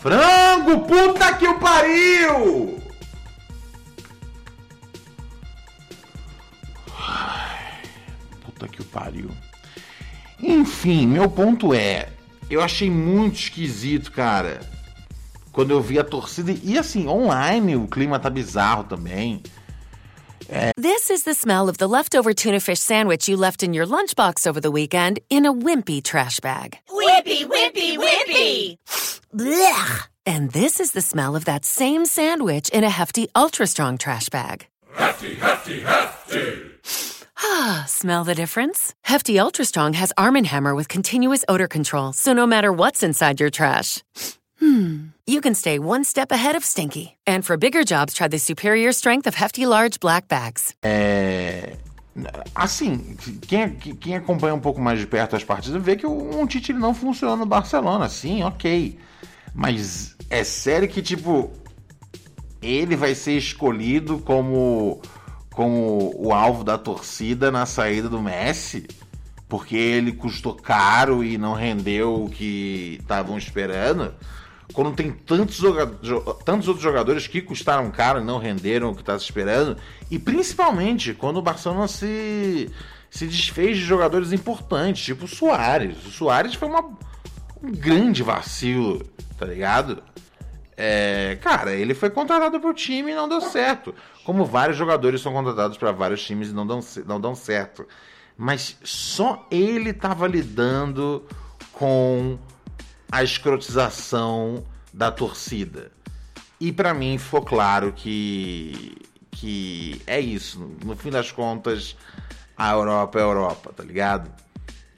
Frango, 0.06 0.82
puta 0.82 1.34
que 1.34 1.48
o 1.48 1.58
pariu! 1.58 2.80
puta 8.46 8.68
que 8.68 8.82
o 8.82 8.86
pariu. 8.86 9.32
Enfim, 10.40 11.08
meu 11.08 11.28
ponto 11.28 11.74
é, 11.74 12.10
eu 12.52 12.62
achei 12.62 12.88
muito 12.88 13.40
esquisito, 13.40 14.12
cara. 14.12 14.60
Quando 15.52 15.72
eu 15.72 15.82
vi 15.82 15.98
a 15.98 16.04
torcida 16.04 16.56
e 16.62 16.78
assim, 16.78 17.08
online 17.08 17.76
o 17.76 17.88
clima 17.88 18.20
tá 18.20 18.30
bizarro 18.30 18.84
também. 18.84 19.42
É... 20.48 20.72
This 20.80 21.10
is 21.10 21.24
the 21.24 21.34
smell 21.34 21.68
of 21.68 21.80
the 21.80 21.88
leftover 21.88 22.34
tuna 22.36 22.60
fish 22.60 22.80
sandwich 22.80 23.28
you 23.28 23.36
left 23.36 23.64
in 23.64 23.74
your 23.74 23.88
lunchbox 23.88 24.46
over 24.46 24.62
the 24.62 24.70
weekend 24.70 25.20
in 25.30 25.48
a 25.48 25.52
wimpy 25.52 26.02
trash 26.02 26.40
bag. 26.40 26.78
Wimpy, 26.92 27.46
wimpy, 27.48 27.98
wimpy! 27.98 28.78
Blech! 29.36 30.08
And 30.26 30.52
this 30.52 30.80
is 30.80 30.94
the 30.94 31.02
smell 31.02 31.36
of 31.36 31.44
that 31.44 31.66
same 31.66 32.06
sandwich 32.06 32.70
in 32.70 32.86
a 32.86 32.90
hefty, 32.90 33.28
ultra 33.36 33.68
strong 33.68 33.98
trash 33.98 34.30
bag. 34.30 34.66
Hefty, 34.96 35.36
hefty, 35.36 35.82
hefty! 35.82 36.62
Ah, 37.38 37.84
smell 37.88 38.24
the 38.24 38.34
difference? 38.34 38.94
Hefty 39.04 39.38
Ultra 39.38 39.66
Strong 39.66 39.94
has 39.94 40.14
Arm 40.18 40.36
& 40.36 40.46
Hammer 40.46 40.74
with 40.74 40.88
continuous 40.88 41.44
odor 41.50 41.68
control, 41.68 42.14
so 42.14 42.32
no 42.32 42.48
matter 42.48 42.72
what's 42.72 43.04
inside 43.04 43.42
your 43.42 43.50
trash, 43.50 44.02
hmm, 44.60 45.08
you 45.28 45.42
can 45.42 45.54
stay 45.54 45.80
one 45.80 46.06
step 46.06 46.32
ahead 46.32 46.56
of 46.56 46.64
stinky. 46.64 47.18
And 47.28 47.46
for 47.46 47.58
bigger 47.58 47.84
jobs, 47.84 48.14
try 48.14 48.30
the 48.30 48.40
superior 48.40 48.94
strength 48.94 49.28
of 49.28 49.36
Hefty 49.36 49.66
Large 49.66 50.00
Black 50.00 50.30
Bags. 50.30 50.74
É... 50.82 51.76
Assim, 52.56 53.18
quem, 53.42 53.72
quem 53.76 54.16
acompanha 54.16 54.56
um 54.56 54.62
pouco 54.62 54.80
mais 54.80 54.98
de 54.98 55.06
perto 55.06 55.36
as 55.36 55.44
partidas 55.44 55.84
vê 55.84 55.98
que 55.98 56.08
o 56.08 56.40
um 56.40 56.48
Tite 56.48 56.72
não 56.72 56.94
funciona 56.94 57.36
no 57.36 57.46
Barcelona. 57.46 58.08
Sim, 58.08 58.42
ok. 58.44 58.98
Mas 59.56 60.16
é 60.30 60.44
sério 60.44 60.88
que, 60.88 61.02
tipo, 61.02 61.52
ele 62.62 62.96
vai 62.96 63.16
ser 63.16 63.38
escolhido 63.38 64.20
como, 64.20 65.02
como 65.52 66.12
o 66.16 66.34
alvo 66.34 66.64
da 66.64 66.78
torcida 66.78 67.50
na 67.50 67.66
saída 67.66 68.10
do 68.10 68.22
Messi? 68.22 68.86
porque 69.48 69.76
ele 69.76 70.12
custou 70.12 70.54
caro 70.54 71.24
e 71.24 71.38
não 71.38 71.54
rendeu 71.54 72.24
o 72.24 72.30
que 72.30 72.98
estavam 73.00 73.38
esperando. 73.38 74.14
Quando 74.74 74.96
tem 74.96 75.12
tantos, 75.12 75.62
tantos 76.44 76.68
outros 76.68 76.84
jogadores 76.84 77.28
que 77.28 77.42
custaram 77.42 77.92
caro 77.92 78.20
e 78.20 78.24
não 78.24 78.40
renderam 78.40 78.90
o 78.90 78.96
que 78.96 79.02
estava 79.02 79.18
esperando. 79.18 79.78
E 80.10 80.18
principalmente 80.18 81.14
quando 81.14 81.38
o 81.38 81.42
Barcelona 81.42 81.88
se, 81.88 82.70
se 83.10 83.28
desfez 83.28 83.78
de 83.78 83.84
jogadores 83.84 84.32
importantes, 84.34 85.06
tipo 85.06 85.26
o 85.26 85.28
Soares. 85.28 86.06
O 86.06 86.12
Soares 86.12 86.56
foi 86.56 86.68
uma, 86.68 86.84
um 87.66 87.72
grande 87.72 88.22
vacilo, 88.22 89.04
tá 89.38 89.46
ligado? 89.46 90.04
É, 90.78 91.38
cara, 91.42 91.74
ele 91.74 91.94
foi 91.94 92.10
contratado 92.10 92.60
pro 92.60 92.74
time 92.74 93.12
e 93.12 93.16
não 93.16 93.28
deu 93.28 93.42
certo. 93.42 93.96
Como 94.24 94.46
vários 94.46 94.78
jogadores 94.78 95.22
são 95.22 95.34
contratados 95.34 95.78
para 95.78 95.92
vários 95.92 96.24
times 96.24 96.50
e 96.50 96.54
não 96.54 96.68
dão, 96.68 96.80
não 97.06 97.20
dão 97.20 97.34
certo. 97.34 97.88
Mas 98.38 98.78
só 98.84 99.48
ele 99.50 99.92
estava 99.92 100.28
lidando 100.28 101.24
com 101.72 102.38
a 103.12 103.24
escrotização 103.24 104.64
da 104.94 105.12
torcida. 105.12 105.92
E 106.60 106.72
para 106.72 106.94
mim 106.94 107.18
ficou 107.18 107.42
claro 107.42 107.94
que 107.94 108.98
que 109.32 110.02
é 110.08 110.20
isso. 110.20 110.60
No 110.84 110.96
fim 110.96 111.10
das 111.10 111.30
contas, 111.32 111.96
a 112.58 112.72
Europa 112.72 113.20
é 113.20 113.22
a 113.22 113.26
Europa, 113.26 113.74
tá 113.76 113.84
ligado? 113.84 114.32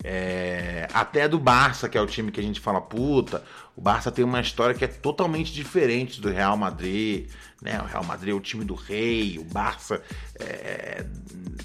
É, 0.03 0.87
até 0.93 1.27
do 1.27 1.39
Barça, 1.39 1.89
que 1.89 1.97
é 1.97 2.01
o 2.01 2.05
time 2.05 2.31
que 2.31 2.39
a 2.39 2.43
gente 2.43 2.59
fala, 2.59 2.79
puta, 2.79 3.43
o 3.75 3.81
Barça 3.81 4.11
tem 4.11 4.23
uma 4.23 4.39
história 4.39 4.75
que 4.75 4.85
é 4.85 4.87
totalmente 4.87 5.51
diferente 5.51 6.21
do 6.21 6.29
Real 6.29 6.55
Madrid. 6.55 7.29
Né? 7.61 7.81
O 7.81 7.85
Real 7.85 8.03
Madrid 8.03 8.29
é 8.33 8.35
o 8.35 8.39
time 8.39 8.63
do 8.63 8.75
rei, 8.75 9.39
o 9.39 9.43
Barça 9.43 10.01
é, 10.39 11.03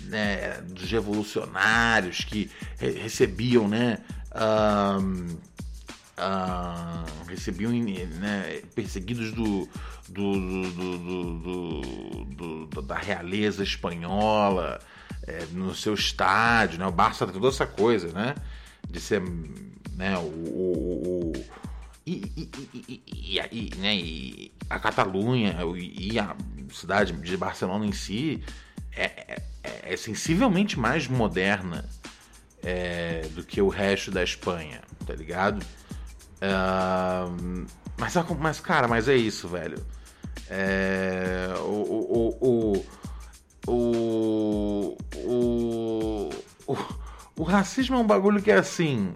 né, 0.05 0.61
dos 0.63 0.91
revolucionários 0.91 2.25
que 2.25 2.51
re 2.79 2.93
recebiam, 2.93 3.69
né? 3.69 3.99
Um, 4.35 5.37
recebiam 7.29 7.73
né, 7.73 8.63
perseguidos 8.75 9.33
do, 9.33 9.69
do, 10.09 10.71
do, 10.71 12.67
do, 12.67 12.83
da 12.83 12.97
realeza 12.97 13.63
espanhola 13.63 14.81
é, 15.27 15.47
no 15.53 15.75
seu 15.75 15.95
estádio, 15.95 16.79
né? 16.79 16.87
O 16.87 16.93
Barça 16.93 17.27
tem 17.27 17.35
toda 17.35 17.49
essa 17.49 17.67
coisa, 17.67 18.09
né? 18.09 18.35
De 18.89 19.01
ser 19.01 19.23
né, 19.97 20.17
o, 20.19 20.23
o, 20.23 21.33
o 21.37 21.45
e, 22.05 22.33
e, 22.37 22.51
e, 22.75 23.39
e, 23.53 23.77
né, 23.79 23.95
e 23.95 24.53
a 24.69 24.79
Catalunha 24.79 25.57
e 25.77 26.19
a 26.19 26.35
cidade 26.73 27.13
de 27.13 27.37
Barcelona 27.37 27.87
em 27.87 27.93
si 27.93 28.43
é, 28.91 29.05
é, 29.63 29.93
é 29.93 29.97
sensivelmente 29.97 30.79
mais 30.79 31.07
moderna 31.07 31.85
é, 32.63 33.23
do 33.35 33.45
que 33.45 33.61
o 33.61 33.69
resto 33.69 34.11
da 34.11 34.23
Espanha, 34.23 34.83
tá 35.07 35.15
ligado? 35.15 35.65
Uh, 36.43 37.67
mas, 37.97 38.15
mas, 38.39 38.61
cara, 38.61 38.89
mas 38.89 39.09
é 39.09 39.15
isso, 39.15 39.47
velho. 39.49 39.85
É, 40.49 41.55
o, 41.59 42.35
o, 42.41 42.85
o, 43.67 43.73
o, 43.73 44.99
o, 45.25 46.31
o, 47.37 47.43
racismo 47.43 47.97
é 47.97 47.99
um 47.99 48.07
bagulho 48.07 48.43
que 48.43 48.51
é 48.51 48.57
assim. 48.57 49.13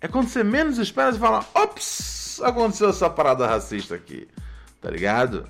É 0.00 0.08
quando 0.08 0.28
você 0.28 0.44
menos 0.44 0.78
espera, 0.78 1.12
você 1.12 1.18
fala, 1.18 1.44
ops, 1.54 2.40
aconteceu 2.42 2.90
essa 2.90 3.08
parada 3.08 3.46
racista 3.46 3.94
aqui. 3.94 4.28
Tá 4.80 4.90
ligado? 4.90 5.48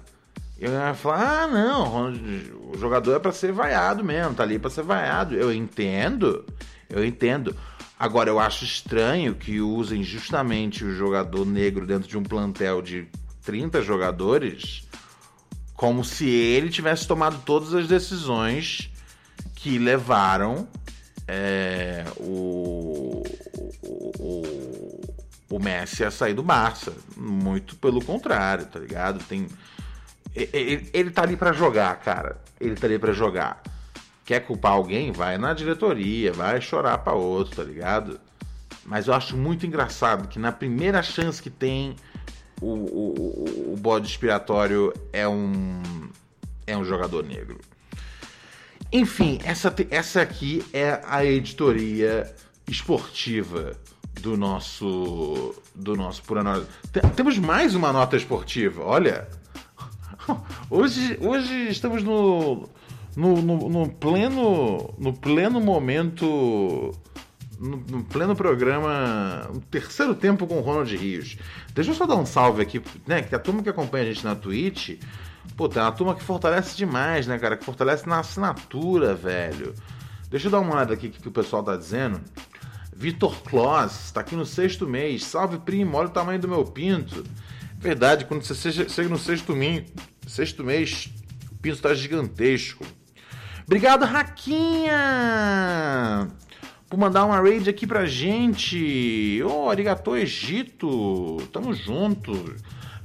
E 0.59 0.65
eu 0.65 0.73
ia 0.73 0.95
falar, 0.95 1.43
ah, 1.43 1.47
não, 1.47 2.13
o 2.73 2.79
jogador 2.79 3.17
é 3.17 3.19
para 3.19 3.33
ser 3.33 3.53
vaiado 3.53 4.03
mesmo, 4.03 4.35
tá 4.35 4.43
ali 4.43 4.59
para 4.59 4.71
ser 4.71 4.83
vaiado. 4.83 5.35
Eu 5.35 5.53
entendo, 5.53 6.45
eu 6.89 7.05
entendo. 7.05 7.55
Agora, 7.99 8.31
eu 8.31 8.39
acho 8.39 8.65
estranho 8.65 9.35
que 9.35 9.61
usem 9.61 10.03
justamente 10.03 10.85
o 10.85 10.95
jogador 10.95 11.45
negro 11.45 11.87
dentro 11.87 12.09
de 12.09 12.17
um 12.17 12.23
plantel 12.23 12.81
de 12.83 13.09
30 13.43 13.83
jogadores 13.83 14.87
como 15.77 16.03
se 16.03 16.29
ele 16.29 16.71
tivesse 16.71 17.07
tomado 17.07 17.43
todas 17.45 17.75
as 17.75 17.87
decisões 17.87 18.91
que 19.57 19.79
levaram 19.79 20.69
é, 21.27 22.05
o, 22.19 23.25
o, 23.83 25.01
o, 25.51 25.59
Messi 25.59 26.05
a 26.05 26.11
sair 26.11 26.35
do 26.35 26.43
Barça. 26.43 26.93
Muito 27.17 27.75
pelo 27.77 28.05
contrário, 28.05 28.67
tá 28.67 28.79
ligado? 28.79 29.25
Tem, 29.25 29.49
ele, 30.35 30.89
ele 30.93 31.11
tá 31.11 31.23
ali 31.23 31.37
para 31.37 31.53
jogar, 31.53 31.97
cara. 31.97 32.41
Ele 32.61 32.77
tá 32.77 32.87
ali 32.87 32.99
para 32.99 33.13
jogar. 33.13 33.63
Quer 34.25 34.41
culpar 34.41 34.73
alguém? 34.73 35.11
Vai 35.11 35.39
na 35.39 35.53
diretoria, 35.55 36.33
vai 36.33 36.61
chorar 36.61 36.99
para 36.99 37.15
outro, 37.15 37.57
tá 37.57 37.65
ligado? 37.65 38.21
Mas 38.85 39.09
eu 39.09 39.15
acho 39.15 39.37
muito 39.37 39.67
engraçado 39.67 40.29
que 40.29 40.39
na 40.39 40.53
primeira 40.53 41.03
chance 41.03 41.43
que 41.43 41.51
tem, 41.51 41.97
o, 42.61 42.67
o, 42.67 43.73
o 43.73 43.77
bode 43.77 44.07
expiratório 44.07 44.93
é 45.13 45.27
um, 45.27 45.83
é 46.67 46.77
um 46.77 46.85
jogador 46.85 47.25
negro. 47.25 47.59
Enfim, 48.97 49.39
essa, 49.45 49.75
essa 49.91 50.23
aqui 50.23 50.65
é 50.73 51.03
a 51.05 51.23
editoria 51.23 52.35
esportiva 52.67 53.73
do 54.23 54.39
nosso 54.39 55.55
do 55.75 55.95
nosso 55.95 56.23
por. 56.23 56.67
Temos 57.15 57.37
mais 57.37 57.75
uma 57.75 57.93
nota 57.93 58.17
esportiva. 58.17 58.83
Olha, 58.83 59.29
hoje 60.71 61.19
hoje 61.21 61.69
estamos 61.69 62.03
no 62.03 62.71
no, 63.15 63.43
no, 63.43 63.69
no 63.69 63.89
pleno 63.91 64.95
no 64.99 65.13
pleno 65.13 65.61
momento 65.61 66.95
no, 67.61 67.77
no, 67.77 68.03
pleno 68.03 68.35
programa, 68.35 69.47
no 69.53 69.61
terceiro 69.61 70.15
tempo 70.15 70.47
com 70.47 70.57
o 70.57 70.63
Ronald 70.63 70.97
Rios. 70.97 71.37
Deixa 71.75 71.91
eu 71.91 71.95
só 71.95 72.07
dar 72.07 72.17
um 72.17 72.25
salve 72.25 72.63
aqui, 72.63 72.81
né? 73.07 73.21
Que 73.21 73.35
a 73.35 73.39
turma 73.39 73.63
que 73.63 73.69
acompanha 73.69 74.05
a 74.05 74.09
gente 74.09 74.25
na 74.25 74.35
Twitch, 74.35 74.99
pô, 75.57 75.69
tem 75.69 75.83
uma 75.83 75.93
turma 75.93 76.15
que 76.15 76.23
fortalece 76.23 76.77
demais, 76.77 77.27
né, 77.27 77.39
cara? 77.39 77.57
Que 77.57 77.65
fortalece 77.65 78.09
na 78.09 78.21
assinatura, 78.21 79.15
velho. 79.15 79.75
Deixa 80.31 80.47
eu 80.47 80.51
dar 80.51 80.61
uma 80.61 80.75
olhada 80.75 80.95
aqui 80.95 81.09
que, 81.09 81.21
que 81.21 81.29
o 81.29 81.33
pessoal 81.33 81.63
tá 81.63 81.77
dizendo. 81.77 82.21
Vitor 82.95 83.43
Kloss, 83.43 84.11
tá 84.11 84.21
aqui 84.21 84.35
no 84.35 84.47
sexto 84.47 84.87
mês. 84.87 85.25
Salve, 85.25 85.59
primo, 85.59 85.97
olha 85.97 86.09
o 86.09 86.13
tamanho 86.13 86.41
do 86.41 86.49
meu 86.49 86.65
pinto. 86.65 87.23
Verdade, 87.79 88.25
quando 88.25 88.43
você 88.43 88.73
chega 88.89 89.09
no 89.09 89.19
sexto, 89.19 89.55
mês, 89.55 89.85
sexto 90.27 90.65
mês, 90.65 91.11
o 91.53 91.57
pinto 91.57 91.83
tá 91.83 91.93
gigantesco. 91.95 92.85
Obrigado, 93.65 94.05
Raquinha! 94.05 94.97
por 96.89 96.99
mandar 96.99 97.25
uma 97.25 97.41
raid 97.41 97.69
aqui 97.69 97.87
pra 97.87 98.07
gente. 98.07 99.43
Ô, 99.45 99.67
oh, 99.67 100.17
Egito, 100.17 101.37
tamo 101.53 101.75
junto. 101.75 102.55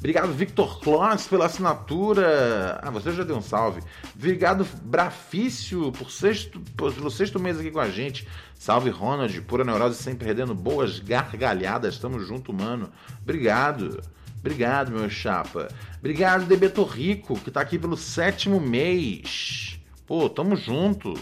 Obrigado, 0.01 0.33
Victor 0.33 0.79
Kloss, 0.79 1.27
pela 1.27 1.45
assinatura. 1.45 2.79
Ah, 2.81 2.89
você 2.89 3.11
já 3.11 3.23
deu 3.23 3.37
um 3.37 3.41
salve. 3.41 3.83
Obrigado, 4.15 4.65
Brafício, 4.81 5.91
por 5.91 6.09
sexto, 6.09 6.59
pelo 6.75 7.11
sexto 7.11 7.39
mês 7.39 7.59
aqui 7.59 7.69
com 7.69 7.79
a 7.79 7.87
gente. 7.87 8.27
Salve, 8.55 8.89
Ronald, 8.89 9.39
pura 9.43 9.63
neurose 9.63 10.01
sempre 10.01 10.25
perdendo 10.25 10.55
boas 10.55 10.99
gargalhadas. 10.99 11.99
Tamo 11.99 12.19
junto, 12.19 12.51
mano. 12.51 12.89
Obrigado. 13.21 14.01
Obrigado, 14.39 14.89
meu 14.89 15.07
chapa. 15.07 15.67
Obrigado, 15.99 16.47
Debeto 16.47 16.83
Rico, 16.83 17.39
que 17.39 17.51
tá 17.51 17.61
aqui 17.61 17.77
pelo 17.77 17.95
sétimo 17.95 18.59
mês. 18.59 19.79
Pô, 20.07 20.27
tamo 20.27 20.55
junto. 20.55 21.13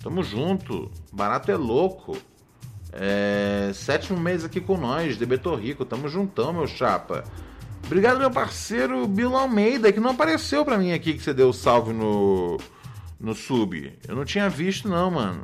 Tamo 0.00 0.22
junto. 0.22 0.88
Barato 1.12 1.50
é 1.50 1.56
louco. 1.56 2.16
É... 2.92 3.72
Sétimo 3.74 4.20
mês 4.20 4.44
aqui 4.44 4.60
com 4.60 4.76
nós, 4.76 5.16
Debetor 5.16 5.58
Rico. 5.58 5.84
Tamo 5.84 6.08
juntão, 6.08 6.52
meu 6.52 6.68
chapa. 6.68 7.24
Obrigado, 7.86 8.18
meu 8.18 8.30
parceiro 8.30 9.06
Bill 9.06 9.36
Almeida, 9.36 9.92
que 9.92 10.00
não 10.00 10.12
apareceu 10.12 10.64
pra 10.64 10.78
mim 10.78 10.92
aqui 10.92 11.14
que 11.14 11.22
você 11.22 11.34
deu 11.34 11.52
salve 11.52 11.92
no, 11.92 12.58
no 13.20 13.34
sub. 13.34 13.92
Eu 14.08 14.16
não 14.16 14.24
tinha 14.24 14.48
visto, 14.48 14.88
não, 14.88 15.10
mano. 15.10 15.42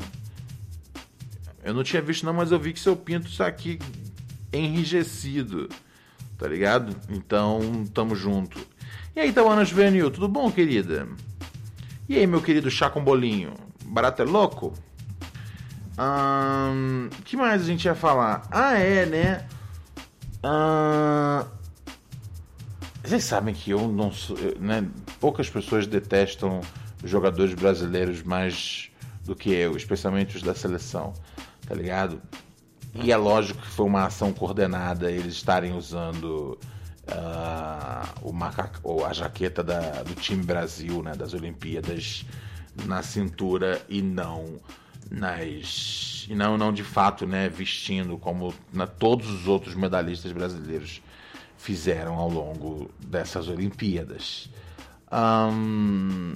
Eu 1.63 1.75
não 1.75 1.85
tinha 1.85 2.01
visto, 2.01 2.25
não, 2.25 2.33
mas 2.33 2.51
eu 2.51 2.59
vi 2.59 2.73
que 2.73 2.81
seu 2.81 2.97
pinto 2.97 3.29
está 3.29 3.47
aqui 3.47 3.79
enrijecido. 4.53 5.69
Tá 6.39 6.49
ligado? 6.49 6.97
Então, 7.11 7.85
tamo 7.93 8.17
junto. 8.17 8.59
E 9.15 9.21
aí, 9.21 9.33
Tawana 9.33 9.65
Juvenil, 9.65 10.11
tudo 10.11 10.27
bom, 10.27 10.51
querida? 10.51 11.07
E 12.09 12.17
aí, 12.17 12.27
meu 12.27 12.41
querido 12.41 12.71
chá 12.71 12.89
com 12.89 13.05
bolinho? 13.05 13.53
Barato 13.85 14.23
é 14.23 14.25
louco? 14.25 14.73
O 15.99 17.23
que 17.25 17.37
mais 17.37 17.61
a 17.61 17.65
gente 17.67 17.85
ia 17.85 17.95
falar? 17.95 18.49
Ah, 18.51 18.79
é, 18.79 19.05
né? 19.05 19.47
Vocês 23.11 23.25
sabem 23.25 23.53
que 23.53 23.73
eu 23.73 23.89
não 23.89 24.13
sou. 24.13 24.37
Né? 24.61 24.89
Poucas 25.19 25.51
pessoas 25.51 25.85
detestam 25.85 26.61
jogadores 27.03 27.55
brasileiros 27.55 28.23
mais 28.23 28.89
do 29.25 29.35
que 29.35 29.51
eu, 29.51 29.77
especialmente 29.77 30.37
os 30.37 30.45
da 30.45 30.55
seleção, 30.55 31.13
tá 31.67 31.75
ligado? 31.75 32.23
E 32.95 33.11
é 33.11 33.17
lógico 33.17 33.63
que 33.63 33.67
foi 33.67 33.87
uma 33.87 34.05
ação 34.05 34.33
coordenada 34.33 35.11
eles 35.11 35.35
estarem 35.35 35.73
usando 35.73 36.57
uh, 37.09 38.09
o 38.23 38.33
macaco, 38.33 39.05
a 39.05 39.13
jaqueta 39.13 39.65
da, 39.65 40.05
do 40.05 40.15
time 40.15 40.45
Brasil, 40.45 41.03
né, 41.03 41.13
das 41.17 41.35
Olimpíadas 41.35 42.25
na 42.87 43.03
cintura 43.03 43.83
e 43.89 44.01
não 44.01 44.61
nas 45.11 46.27
e 46.29 46.35
não 46.37 46.57
não 46.57 46.73
de 46.73 46.85
fato, 46.85 47.27
né, 47.27 47.49
vestindo 47.49 48.17
como 48.17 48.55
na, 48.73 48.87
todos 48.87 49.29
os 49.29 49.49
outros 49.49 49.75
medalhistas 49.75 50.31
brasileiros 50.31 51.03
fizeram 51.61 52.15
ao 52.15 52.29
longo 52.29 52.91
dessas 53.07 53.47
Olimpíadas. 53.49 54.49
Um, 55.13 56.35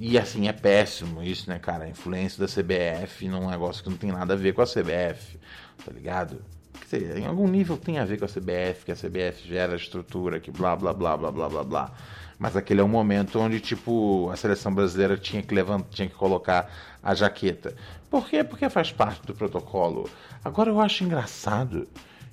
e 0.00 0.18
assim, 0.18 0.48
é 0.48 0.52
péssimo 0.52 1.22
isso, 1.22 1.50
né, 1.50 1.58
cara? 1.58 1.84
A 1.84 1.88
influência 1.88 2.44
da 2.44 2.46
CBF 2.50 3.28
num 3.28 3.50
negócio 3.50 3.84
que 3.84 3.90
não 3.90 3.96
tem 3.96 4.10
nada 4.10 4.32
a 4.32 4.36
ver 4.36 4.54
com 4.54 4.62
a 4.62 4.66
CBF, 4.66 5.38
tá 5.84 5.92
ligado? 5.92 6.42
Quer 6.88 6.98
dizer, 6.98 7.18
em 7.18 7.26
algum 7.26 7.46
nível 7.46 7.76
tem 7.76 7.98
a 7.98 8.04
ver 8.06 8.18
com 8.18 8.24
a 8.24 8.28
CBF, 8.28 8.86
que 8.86 8.92
a 8.92 8.96
CBF 8.96 9.46
gera 9.46 9.76
estrutura, 9.76 10.40
que 10.40 10.50
blá 10.50 10.74
blá 10.74 10.94
blá 10.94 11.16
blá 11.16 11.30
blá 11.30 11.48
blá 11.48 11.64
blá. 11.64 11.92
Mas 12.38 12.56
aquele 12.56 12.80
é 12.80 12.84
um 12.84 12.88
momento 12.88 13.38
onde, 13.38 13.60
tipo, 13.60 14.30
a 14.30 14.36
seleção 14.36 14.74
brasileira 14.74 15.16
tinha 15.16 15.42
que 15.42 15.54
levantar, 15.54 15.88
tinha 15.90 16.08
que 16.08 16.14
colocar 16.14 16.70
a 17.02 17.14
jaqueta. 17.14 17.76
Por 18.10 18.28
quê? 18.28 18.42
Porque 18.42 18.68
faz 18.70 18.90
parte 18.90 19.26
do 19.26 19.34
protocolo. 19.34 20.08
Agora 20.42 20.70
eu 20.70 20.80
acho 20.80 21.04
engraçado 21.04 21.86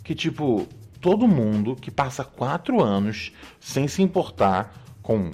que, 0.03 0.15
tipo, 0.15 0.67
todo 1.01 1.27
mundo 1.27 1.75
que 1.75 1.89
passa 1.89 2.23
quatro 2.23 2.81
anos 2.81 3.33
sem 3.59 3.87
se 3.87 4.01
importar 4.01 4.73
com 5.01 5.31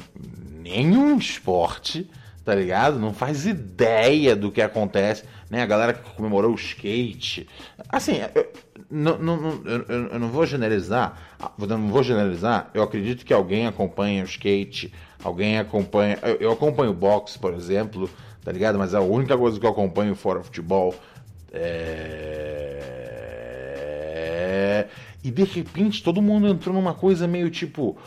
nenhum 0.62 1.18
esporte, 1.18 2.10
tá 2.44 2.56
ligado? 2.56 2.98
Não 2.98 3.14
faz 3.14 3.46
ideia 3.46 4.36
do 4.36 4.52
que 4.52 4.62
acontece, 4.62 5.26
né? 5.50 5.62
A 5.62 5.66
galera 5.66 5.94
que 5.94 6.10
comemorou 6.16 6.54
o 6.54 6.56
skate. 6.56 7.48
Assim, 7.90 8.20
eu, 8.34 8.48
não, 8.90 9.62
eu, 9.66 9.86
eu, 10.14 10.20
não 10.20 10.30
vou 10.30 10.46
generalizar, 10.46 11.38
não 11.60 11.90
vou 11.90 12.04
generalizar, 12.04 12.70
eu 12.74 12.82
acredito 12.82 13.26
que 13.26 13.34
alguém 13.34 13.68
acompanha 13.68 14.24
o 14.24 14.26
skate, 14.26 14.94
alguém 15.22 15.60
acompanha. 15.60 16.18
Eu, 16.22 16.36
eu 16.36 16.52
acompanho 16.52 16.92
o 16.92 16.96
boxe, 16.96 17.38
por 17.38 17.54
exemplo, 17.54 18.10
tá 18.44 18.52
ligado? 18.52 18.78
Mas 18.78 18.94
a 18.94 19.02
única 19.02 19.38
coisa 19.38 19.60
que 19.60 19.66
eu 19.66 19.70
acompanho 19.70 20.16
fora 20.16 20.42
futebol 20.42 20.96
é. 21.52 21.98
E 25.24 25.32
de 25.32 25.44
repente 25.44 26.04
todo 26.04 26.22
mundo 26.22 26.48
entrou 26.48 26.74
numa 26.74 26.94
coisa 26.94 27.28
meio 27.28 27.50
tipo 27.50 27.98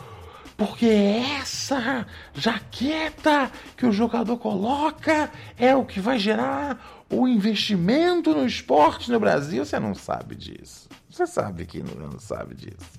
porque 0.61 0.85
essa 0.85 2.05
jaqueta 2.35 3.51
que 3.75 3.83
o 3.83 3.91
jogador 3.91 4.37
coloca 4.37 5.31
é 5.57 5.75
o 5.75 5.83
que 5.83 5.99
vai 5.99 6.19
gerar 6.19 7.03
o 7.09 7.27
investimento 7.27 8.31
no 8.31 8.45
esporte 8.45 9.11
no 9.11 9.19
Brasil. 9.19 9.65
Você 9.65 9.79
não 9.79 9.95
sabe 9.95 10.35
disso. 10.35 10.87
Você 11.09 11.25
sabe 11.25 11.65
que 11.65 11.81
não, 11.81 12.19
sabe 12.19 12.53
disso. 12.53 12.91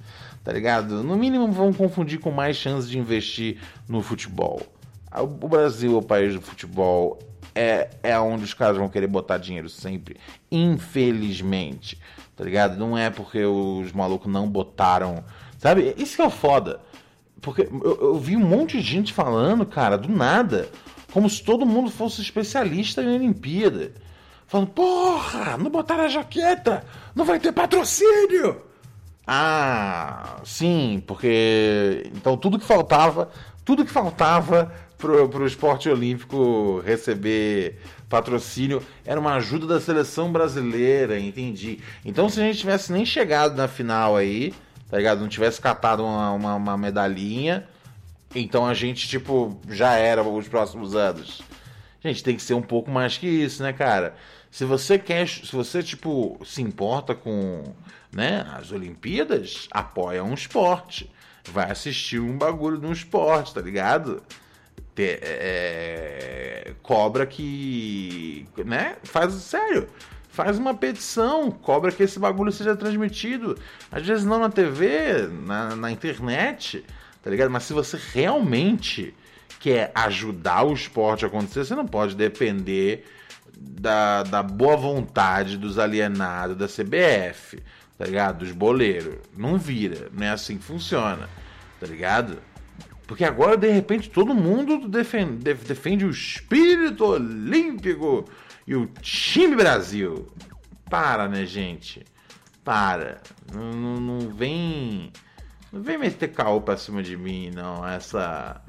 Tá 0.43 0.53
ligado? 0.53 1.05
No 1.05 1.17
mínimo 1.17 1.53
vão 1.53 1.73
confundir 1.73 2.19
com 2.19 2.33
mais 2.33 2.57
chances 2.57 2.91
de 2.91 2.99
investir 2.99 3.59
no 3.89 4.03
futebol. 4.03 4.61
O 5.17 5.49
Brasil 5.49 5.95
é 5.95 5.99
o 5.99 6.03
país 6.03 6.35
do 6.35 6.41
futebol. 6.41 7.19
É, 7.55 7.91
é 8.03 8.19
onde 8.19 8.45
os 8.45 8.55
caras 8.55 8.77
vão 8.77 8.89
querer 8.89 9.07
botar 9.07 9.39
dinheiro 9.39 9.69
sempre. 9.69 10.17
Infelizmente. 10.51 11.99
Tá 12.37 12.45
ligado? 12.45 12.79
Não 12.79 12.97
é 12.97 13.11
porque 13.11 13.45
os 13.45 13.93
malucos 13.93 14.33
não 14.33 14.49
botaram. 14.49 15.23
Sabe? 15.59 15.95
Isso 15.97 16.17
que 16.17 16.23
é 16.23 16.31
foda. 16.31 16.81
Porque 17.41 17.63
eu, 17.63 17.99
eu, 18.01 18.19
vi 18.19 18.37
um 18.37 18.47
monte 18.47 18.81
de 18.81 18.83
gente 18.83 19.13
falando, 19.13 19.67
cara, 19.67 19.99
do 19.99 20.09
nada, 20.09 20.69
como 21.13 21.29
se 21.29 21.43
todo 21.43 21.67
mundo 21.67 21.91
fosse 21.91 22.23
especialista 22.23 23.03
em 23.03 23.15
Olimpíada. 23.15 23.93
Falando, 24.47 24.69
porra, 24.69 25.57
não 25.57 25.71
botaram 25.71 26.05
a 26.05 26.09
jaqueta, 26.09 26.85
não 27.15 27.25
vai 27.25 27.41
ter 27.41 27.53
patrocínio. 27.53 28.63
Ah, 29.27 30.41
sim, 30.45 31.03
porque 31.07 32.11
então 32.15 32.37
tudo 32.37 32.59
que 32.59 32.65
faltava, 32.65 33.31
tudo 33.65 33.85
que 33.85 33.91
faltava 33.91 34.73
pro, 34.99 35.29
pro 35.29 35.47
esporte 35.47 35.89
olímpico 35.89 36.81
receber 36.81 37.79
patrocínio 38.09 38.83
era 39.05 39.19
uma 39.19 39.35
ajuda 39.35 39.67
da 39.67 39.81
seleção 39.81 40.31
brasileira, 40.31 41.19
entendi. 41.19 41.81
Então 42.05 42.29
se 42.29 42.41
a 42.41 42.45
gente 42.45 42.59
tivesse 42.59 42.93
nem 42.93 43.05
chegado 43.05 43.57
na 43.57 43.67
final 43.67 44.17
aí, 44.17 44.53
tá 44.91 44.99
ligado? 44.99 45.21
Não 45.21 45.29
tivesse 45.29 45.61
catado 45.61 46.05
uma, 46.05 46.33
uma, 46.33 46.55
uma 46.55 46.77
medalhinha, 46.77 47.67
então 48.35 48.67
a 48.67 48.75
gente, 48.75 49.09
tipo, 49.09 49.61
já 49.69 49.95
era 49.95 50.23
os 50.23 50.49
próximos 50.49 50.95
anos. 50.95 51.43
Gente, 52.03 52.23
tem 52.23 52.37
que 52.37 52.43
ser 52.43 52.55
um 52.55 52.63
pouco 52.63 52.91
mais 52.91 53.17
que 53.17 53.27
isso, 53.27 53.63
né, 53.63 53.73
cara? 53.73 54.15
Se 54.51 54.65
você 54.65 54.99
quer, 54.99 55.27
se 55.29 55.51
você, 55.53 55.83
tipo, 55.83 56.39
se 56.45 56.61
importa 56.61 57.15
com, 57.15 57.63
né, 58.13 58.45
as 58.59 58.73
Olimpíadas, 58.73 59.69
apoia 59.71 60.23
um 60.23 60.35
esporte. 60.35 61.11
Vai 61.51 61.71
assistir 61.71 62.21
um 62.21 62.37
bagulho 62.37 62.79
de 62.79 62.87
um 62.87 62.93
esporte, 62.93 63.55
tá 63.55 63.61
ligado? 63.61 64.23
Te, 64.95 65.19
é, 65.23 66.75
cobra 66.83 67.27
que, 67.27 68.47
né, 68.65 68.97
faz, 69.03 69.33
sério, 69.35 69.89
faz 70.29 70.59
uma 70.59 70.75
petição, 70.75 71.51
cobra 71.51 71.93
que 71.93 72.03
esse 72.03 72.19
bagulho 72.19 72.53
seja 72.53 72.77
transmitido. 72.77 73.59
Às 73.91 74.07
vezes 74.07 74.25
não 74.25 74.39
na 74.39 74.51
TV, 74.51 75.29
na, 75.29 75.77
na 75.77 75.91
internet, 75.91 76.85
tá 77.23 77.31
ligado? 77.31 77.51
Mas 77.51 77.65
se 77.65 77.73
você 77.73 77.99
realmente 78.13 79.15
quer 79.61 79.93
ajudar 79.95 80.65
o 80.65 80.73
esporte 80.73 81.25
a 81.25 81.29
acontecer, 81.29 81.65
você 81.65 81.75
não 81.75 81.87
pode 81.87 82.17
depender 82.17 83.05
da, 83.57 84.23
da 84.25 84.43
boa 84.43 84.77
vontade 84.77 85.57
dos 85.57 85.79
alienados 85.79 86.57
da 86.57 86.67
CBF, 86.67 87.63
tá 87.97 88.05
ligado? 88.05 88.39
Dos 88.39 88.53
boleiros. 88.53 89.17
Não 89.37 89.59
vira, 89.59 90.09
não 90.13 90.27
é 90.27 90.31
assim 90.31 90.59
que 90.59 90.65
funciona, 90.65 91.29
tá 91.79 91.87
ligado? 91.87 92.39
Porque 93.07 93.25
agora, 93.25 93.57
de 93.57 93.71
repente, 93.71 94.09
todo 94.09 94.35
mundo 94.35 94.89
defende, 94.89 95.55
defende 95.55 96.05
o 96.05 96.11
espírito 96.11 97.05
olímpico 97.05 98.25
e 98.67 98.75
o 98.75 98.87
time 99.01 99.55
Brasil. 99.55 100.29
Para, 100.89 101.29
né, 101.29 101.45
gente? 101.45 102.05
Para. 102.65 103.21
Não, 103.53 103.71
não, 103.71 104.01
não 104.01 104.29
vem. 104.31 105.13
Não 105.73 105.83
vem 105.83 105.99
meter 105.99 106.29
caô 106.29 106.61
pra 106.61 106.77
cima 106.77 107.03
de 107.03 107.17
mim, 107.17 107.51
não. 107.51 107.87
Essa. 107.87 108.63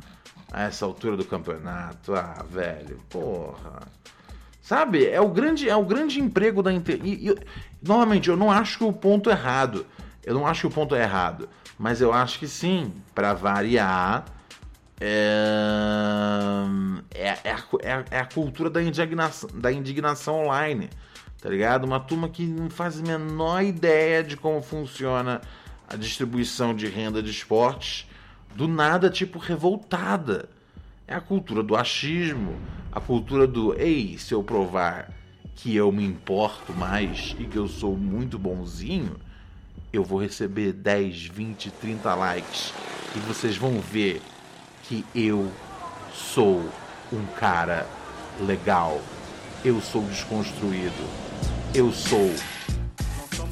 A 0.52 0.64
essa 0.64 0.86
altura 0.86 1.18
do 1.18 1.26
campeonato. 1.26 2.14
Ah, 2.14 2.46
velho. 2.50 3.00
Porra. 3.10 3.80
Sabe? 4.64 5.06
É 5.06 5.20
o 5.20 5.28
grande, 5.28 5.70
é 5.70 5.76
o 5.76 5.84
grande 5.84 6.22
emprego 6.22 6.64
da 6.64 6.72
inter... 6.72 6.98
E, 7.04 7.36
novamente, 7.86 8.30
eu 8.30 8.38
não 8.38 8.50
acho 8.50 8.78
que 8.78 8.84
o 8.86 8.94
ponto 8.94 9.30
é 9.30 9.34
errado. 9.34 9.86
Eu 10.24 10.34
não 10.34 10.48
acho 10.48 10.62
que 10.62 10.68
o 10.68 10.72
ponto 10.72 10.96
é 10.96 11.04
errado. 11.04 11.50
Mas 11.78 12.00
eu 12.00 12.14
acho 12.14 12.40
que 12.40 12.48
sim, 12.48 12.94
para 13.14 13.34
variar, 13.34 14.24
é, 15.02 16.64
é, 17.14 17.28
é, 17.44 17.52
a, 17.52 18.06
é, 18.10 18.20
a, 18.20 18.26
cultura 18.26 18.70
da 18.70 18.82
indignação, 18.82 19.50
da 19.54 19.70
indignação 19.70 20.46
online, 20.46 20.90
tá 21.42 21.50
ligado? 21.50 21.84
Uma 21.84 22.00
turma 22.00 22.30
que 22.30 22.46
não 22.46 22.70
faz 22.70 23.02
a 23.02 23.04
menor 23.04 23.62
ideia 23.64 24.24
de 24.24 24.38
como 24.38 24.62
funciona 24.62 25.42
a 25.90 25.98
distribuição 25.98 26.74
de 26.74 26.88
renda 26.88 27.22
de 27.22 27.32
esportes, 27.32 28.08
do 28.56 28.66
nada, 28.66 29.10
tipo, 29.10 29.40
revoltada. 29.40 30.48
É 31.14 31.16
a 31.16 31.22
cultura 31.22 31.62
do 31.62 31.76
achismo, 31.76 32.56
a 32.92 33.00
cultura 33.00 33.46
do 33.46 33.80
ei, 33.80 34.18
se 34.18 34.34
eu 34.34 34.42
provar 34.42 35.14
que 35.54 35.76
eu 35.76 35.92
me 35.92 36.04
importo 36.04 36.74
mais 36.74 37.36
e 37.38 37.46
que 37.46 37.56
eu 37.56 37.68
sou 37.68 37.96
muito 37.96 38.40
bonzinho, 38.40 39.18
eu 39.94 40.04
vou 40.04 40.20
receber 40.20 40.74
10, 40.74 41.28
20, 41.28 41.70
30 41.70 42.16
likes 42.16 42.74
e 43.16 43.20
vocês 43.20 43.56
vão 43.56 43.80
ver 43.80 44.24
que 44.86 45.06
eu 45.14 45.52
sou 46.12 46.68
um 47.14 47.24
cara 47.38 47.86
legal. 48.42 49.00
Eu 49.64 49.80
sou 49.82 50.02
desconstruído. 50.06 51.08
Eu 51.76 51.92
sou 51.92 52.34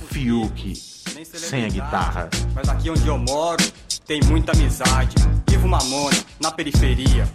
Fiuk 0.09 0.73
sem 0.73 1.65
a 1.65 1.69
guitarra. 1.69 2.27
Mas 2.55 2.67
aqui 2.67 2.89
onde 2.89 3.07
eu 3.07 3.19
moro 3.19 3.63
tem 4.07 4.19
muita 4.25 4.51
amizade. 4.51 5.15
Vivo 5.47 5.67
Mamona 5.67 6.17
na 6.39 6.49
periferia. 6.49 7.29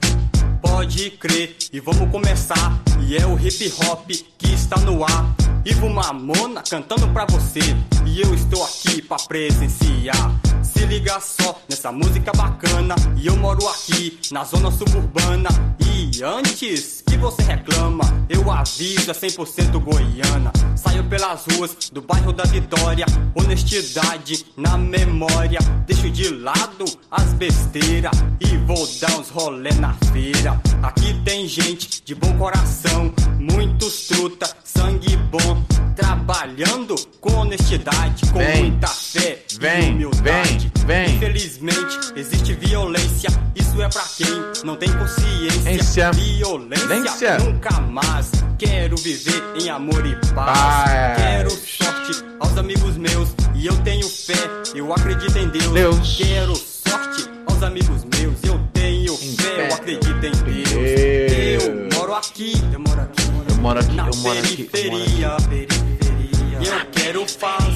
Pode 0.76 1.10
crer 1.12 1.56
e 1.72 1.80
vamos 1.80 2.10
começar. 2.10 2.78
E 3.08 3.16
é 3.16 3.26
o 3.26 3.34
hip 3.40 3.72
hop 3.80 4.10
que 4.10 4.52
está 4.52 4.78
no 4.80 5.02
ar. 5.04 5.34
Ivo 5.64 5.88
Mamona 5.88 6.62
cantando 6.68 7.08
pra 7.14 7.24
você. 7.24 7.60
E 8.04 8.20
eu 8.20 8.34
estou 8.34 8.62
aqui 8.62 9.00
pra 9.00 9.16
presenciar. 9.16 10.38
Se 10.72 10.84
liga 10.86 11.18
só 11.20 11.58
nessa 11.68 11.92
música 11.92 12.32
bacana. 12.36 12.94
E 13.16 13.26
eu 13.26 13.36
moro 13.36 13.66
aqui 13.68 14.18
na 14.30 14.44
zona 14.44 14.70
suburbana. 14.70 15.48
E 15.80 16.22
antes 16.22 17.02
que 17.06 17.16
você 17.16 17.42
reclama, 17.42 18.04
eu 18.28 18.50
aviso 18.50 19.10
é 19.10 19.14
100% 19.14 19.78
goiana. 19.80 20.52
Saio 20.76 21.04
pelas 21.04 21.44
ruas 21.46 21.90
do 21.90 22.02
bairro 22.02 22.32
da 22.32 22.44
Vitória. 22.44 23.06
Honestidade 23.34 24.46
na 24.56 24.76
memória. 24.76 25.58
Deixo 25.86 26.10
de 26.10 26.28
lado 26.30 26.84
as 27.10 27.32
besteiras. 27.34 28.12
E 28.40 28.56
vou 28.58 28.86
dar 29.00 29.18
uns 29.18 29.30
rolê 29.30 29.72
na 29.74 29.94
feira. 30.12 30.60
Aqui 30.82 31.14
tem 31.24 31.46
gente 31.46 32.02
de 32.04 32.14
bom 32.14 32.36
coração. 32.36 33.12
Muitos 33.38 34.06
truta, 34.08 34.48
sangue 34.64 35.16
bom. 35.16 35.62
Trabalhando 35.94 36.94
com 37.20 37.32
honestidade, 37.32 38.30
com 38.30 38.38
Vem. 38.38 38.70
muita 38.70 38.88
fé 38.88 39.45
Vem, 39.58 39.94
humildade. 39.94 40.70
vem, 40.84 41.06
vem. 41.06 41.16
Infelizmente, 41.16 42.12
existe 42.14 42.52
violência. 42.54 43.30
Isso 43.54 43.80
é 43.80 43.88
pra 43.88 44.02
quem 44.16 44.64
não 44.64 44.76
tem 44.76 44.92
consciência. 44.92 45.70
Ência. 45.70 46.12
Violência 46.12 46.86
Lência. 46.86 47.38
nunca 47.38 47.80
mais. 47.80 48.30
Quero 48.58 48.96
viver 48.96 49.42
em 49.60 49.70
amor 49.70 50.04
e 50.06 50.14
paz. 50.34 50.58
Paz. 50.58 51.16
Quero 51.16 51.50
sorte 51.50 52.24
aos 52.38 52.58
amigos 52.58 52.96
meus. 52.96 53.30
E 53.54 53.66
eu 53.66 53.76
tenho 53.78 54.06
fé, 54.08 54.34
eu 54.74 54.92
acredito 54.92 55.36
em 55.38 55.48
Deus. 55.48 55.72
Deus. 55.72 56.16
Quero 56.16 56.54
sorte 56.54 57.30
aos 57.46 57.62
amigos 57.62 58.04
meus. 58.04 58.42
Eu 58.44 58.60
tenho 58.74 59.16
fé, 59.16 59.42
fé. 59.42 59.68
eu 59.68 59.74
acredito 59.74 60.26
em 60.26 60.62
Deus. 60.62 60.68
Deus. 60.70 61.64
Eu 61.64 61.98
moro 61.98 62.14
aqui, 62.14 62.52
eu 62.72 62.80
moro 62.80 63.00
aqui. 63.00 63.22
Eu 63.48 63.56
moro 63.56 63.78
aqui, 63.80 63.94
Na 63.94 64.06
eu 64.06 64.16
moro 64.16 64.38
aqui, 64.38 64.68
eu 64.68 64.76
moro 64.76 64.88
periferia, 64.88 65.36
periferia. 65.48 66.58
Eu 66.60 66.86
quero 66.92 67.26
paz 67.40 67.75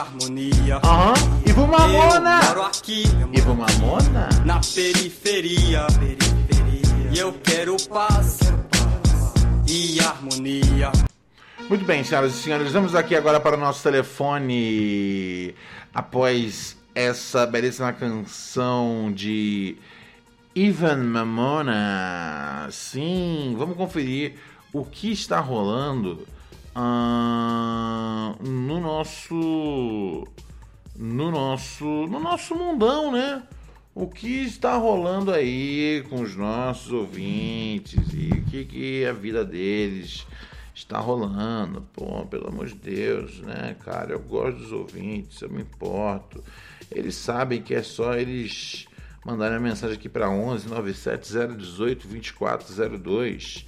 harmonia. 0.00 0.76
Aham. 0.84 1.14
Ivo 1.46 1.62
Eu 1.62 1.66
Mamona! 1.66 2.40
moro 2.44 2.62
aqui, 2.62 3.04
eu 3.20 3.28
Ivo. 3.32 3.54
Mamona? 3.54 4.28
Na 4.44 4.60
periferia, 4.60 5.86
periferia. 5.98 7.10
E 7.12 7.18
eu 7.18 7.32
quero 7.32 7.76
paz 7.88 8.38
e 9.68 9.98
harmonia. 10.00 10.92
Muito 11.68 11.84
bem, 11.84 12.04
senhoras 12.04 12.34
e 12.34 12.42
senhores, 12.42 12.72
vamos 12.72 12.94
aqui 12.94 13.16
agora 13.16 13.40
para 13.40 13.56
o 13.56 13.60
nosso 13.60 13.82
telefone 13.82 15.54
após 15.92 16.76
essa 16.94 17.46
belíssima 17.46 17.92
canção 17.92 19.10
de 19.12 19.76
Ivan 20.54 21.04
Mamona. 21.04 22.68
Sim, 22.70 23.54
vamos 23.58 23.76
conferir 23.76 24.34
o 24.72 24.84
que 24.84 25.10
está 25.10 25.40
rolando 25.40 26.26
ah, 26.78 28.34
no 28.38 28.78
nosso 28.78 30.26
no 30.94 31.30
nosso 31.30 31.84
no 31.84 32.20
nosso 32.20 32.54
mundão, 32.54 33.10
né? 33.10 33.42
O 33.94 34.06
que 34.06 34.44
está 34.44 34.76
rolando 34.76 35.32
aí 35.32 36.04
com 36.10 36.20
os 36.20 36.36
nossos 36.36 36.92
ouvintes 36.92 38.12
e 38.12 38.28
o 38.28 38.44
que, 38.44 38.66
que 38.66 39.06
a 39.06 39.12
vida 39.14 39.42
deles 39.42 40.26
está 40.74 40.98
rolando. 40.98 41.80
Pô, 41.94 42.26
pelo 42.26 42.48
amor 42.48 42.66
de 42.66 42.74
Deus, 42.74 43.40
né, 43.40 43.74
cara? 43.82 44.12
Eu 44.12 44.20
gosto 44.20 44.58
dos 44.58 44.70
ouvintes, 44.70 45.40
eu 45.40 45.48
me 45.48 45.62
importo. 45.62 46.44
Eles 46.90 47.14
sabem 47.14 47.62
que 47.62 47.74
é 47.74 47.82
só 47.82 48.14
eles 48.14 48.86
mandarem 49.24 49.56
a 49.56 49.60
mensagem 49.60 49.96
aqui 49.96 50.10
para 50.10 50.28
11 50.28 50.68
97 50.68 51.32
018 51.56 52.06
2402 52.06 53.64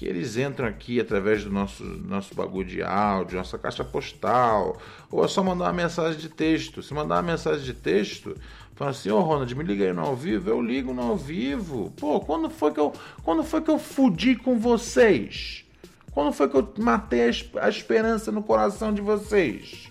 que 0.00 0.06
eles 0.06 0.38
entram 0.38 0.66
aqui 0.66 0.98
através 0.98 1.44
do 1.44 1.50
nosso, 1.50 1.84
nosso 1.84 2.34
bagulho 2.34 2.66
de 2.66 2.82
áudio, 2.82 3.36
nossa 3.36 3.58
caixa 3.58 3.84
postal, 3.84 4.78
ou 5.10 5.22
é 5.22 5.28
só 5.28 5.44
mandar 5.44 5.66
uma 5.66 5.74
mensagem 5.74 6.18
de 6.18 6.30
texto. 6.30 6.82
Se 6.82 6.94
mandar 6.94 7.16
uma 7.16 7.32
mensagem 7.32 7.62
de 7.62 7.74
texto, 7.74 8.34
fala 8.74 8.92
assim, 8.92 9.10
ô 9.10 9.20
Ronald, 9.20 9.54
me 9.54 9.62
liga 9.62 9.84
aí 9.84 9.92
no 9.92 10.00
ao 10.00 10.16
vivo, 10.16 10.48
eu 10.48 10.62
ligo 10.62 10.94
no 10.94 11.02
ao 11.02 11.18
vivo. 11.18 11.92
Pô, 11.98 12.18
quando 12.18 12.48
foi 12.48 12.72
que 12.72 12.80
eu, 12.80 12.94
quando 13.22 13.44
foi 13.44 13.60
que 13.60 13.70
eu 13.70 13.78
fudi 13.78 14.36
com 14.36 14.58
vocês? 14.58 15.66
Quando 16.12 16.32
foi 16.32 16.48
que 16.48 16.56
eu 16.56 16.72
matei 16.78 17.30
a 17.60 17.68
esperança 17.68 18.32
no 18.32 18.42
coração 18.42 18.94
de 18.94 19.02
vocês? 19.02 19.90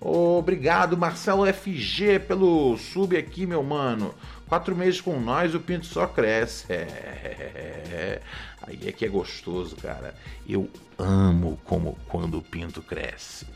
Obrigado, 0.00 0.96
Marcelo 0.96 1.44
FG, 1.52 2.18
pelo 2.20 2.78
sub 2.78 3.14
aqui, 3.14 3.44
meu 3.44 3.62
mano. 3.62 4.14
Quatro 4.48 4.74
meses 4.74 5.02
com 5.02 5.20
nós, 5.20 5.54
o 5.54 5.60
pinto 5.60 5.84
só 5.84 6.06
cresce. 6.06 6.64
É. 6.72 8.22
Aí 8.66 8.78
é 8.86 8.92
que 8.92 9.04
é 9.04 9.08
gostoso, 9.08 9.76
cara. 9.76 10.14
Eu 10.48 10.68
amo 10.98 11.58
como 11.64 11.98
quando 12.08 12.38
o 12.38 12.42
pinto 12.42 12.82
cresce. 12.82 13.46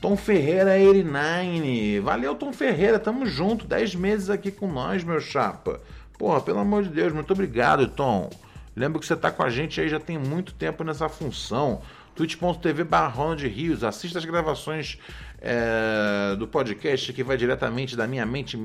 Tom 0.00 0.16
Ferreira 0.16 0.72
89. 0.72 2.00
Valeu, 2.00 2.34
Tom 2.34 2.52
Ferreira. 2.52 2.98
Tamo 2.98 3.26
junto. 3.26 3.66
Dez 3.66 3.94
meses 3.94 4.30
aqui 4.30 4.50
com 4.50 4.70
nós, 4.70 5.04
meu 5.04 5.20
chapa. 5.20 5.80
Porra, 6.18 6.40
pelo 6.40 6.58
amor 6.58 6.82
de 6.82 6.90
Deus, 6.90 7.12
muito 7.12 7.32
obrigado, 7.32 7.88
Tom. 7.88 8.28
Lembro 8.76 9.00
que 9.00 9.06
você 9.06 9.16
tá 9.16 9.30
com 9.30 9.42
a 9.42 9.50
gente 9.50 9.80
aí 9.80 9.88
já 9.88 9.98
tem 9.98 10.18
muito 10.18 10.54
tempo 10.54 10.84
nessa 10.84 11.08
função. 11.08 11.82
twitch.tv 12.14 12.84
barra 12.84 13.08
Ronald 13.08 13.46
Rios. 13.46 13.82
Assista 13.82 14.18
as 14.18 14.24
gravações 14.24 14.98
é, 15.40 16.36
do 16.36 16.46
podcast 16.46 17.12
que 17.12 17.24
vai 17.24 17.36
diretamente 17.36 17.96
da 17.96 18.06
minha 18.06 18.24
mente. 18.24 18.58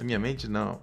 A 0.00 0.02
minha 0.02 0.18
mente 0.18 0.48
não. 0.48 0.80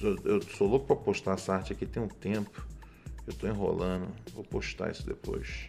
eu, 0.00 0.16
eu 0.24 0.42
sou 0.42 0.66
louco 0.66 0.86
pra 0.86 0.96
postar 0.96 1.34
essa 1.34 1.54
arte 1.54 1.72
aqui 1.72 1.84
tem 1.84 2.02
um 2.02 2.08
tempo. 2.08 2.66
Eu 3.26 3.34
tô 3.34 3.46
enrolando. 3.46 4.08
Vou 4.32 4.42
postar 4.42 4.90
isso 4.90 5.04
depois. 5.06 5.68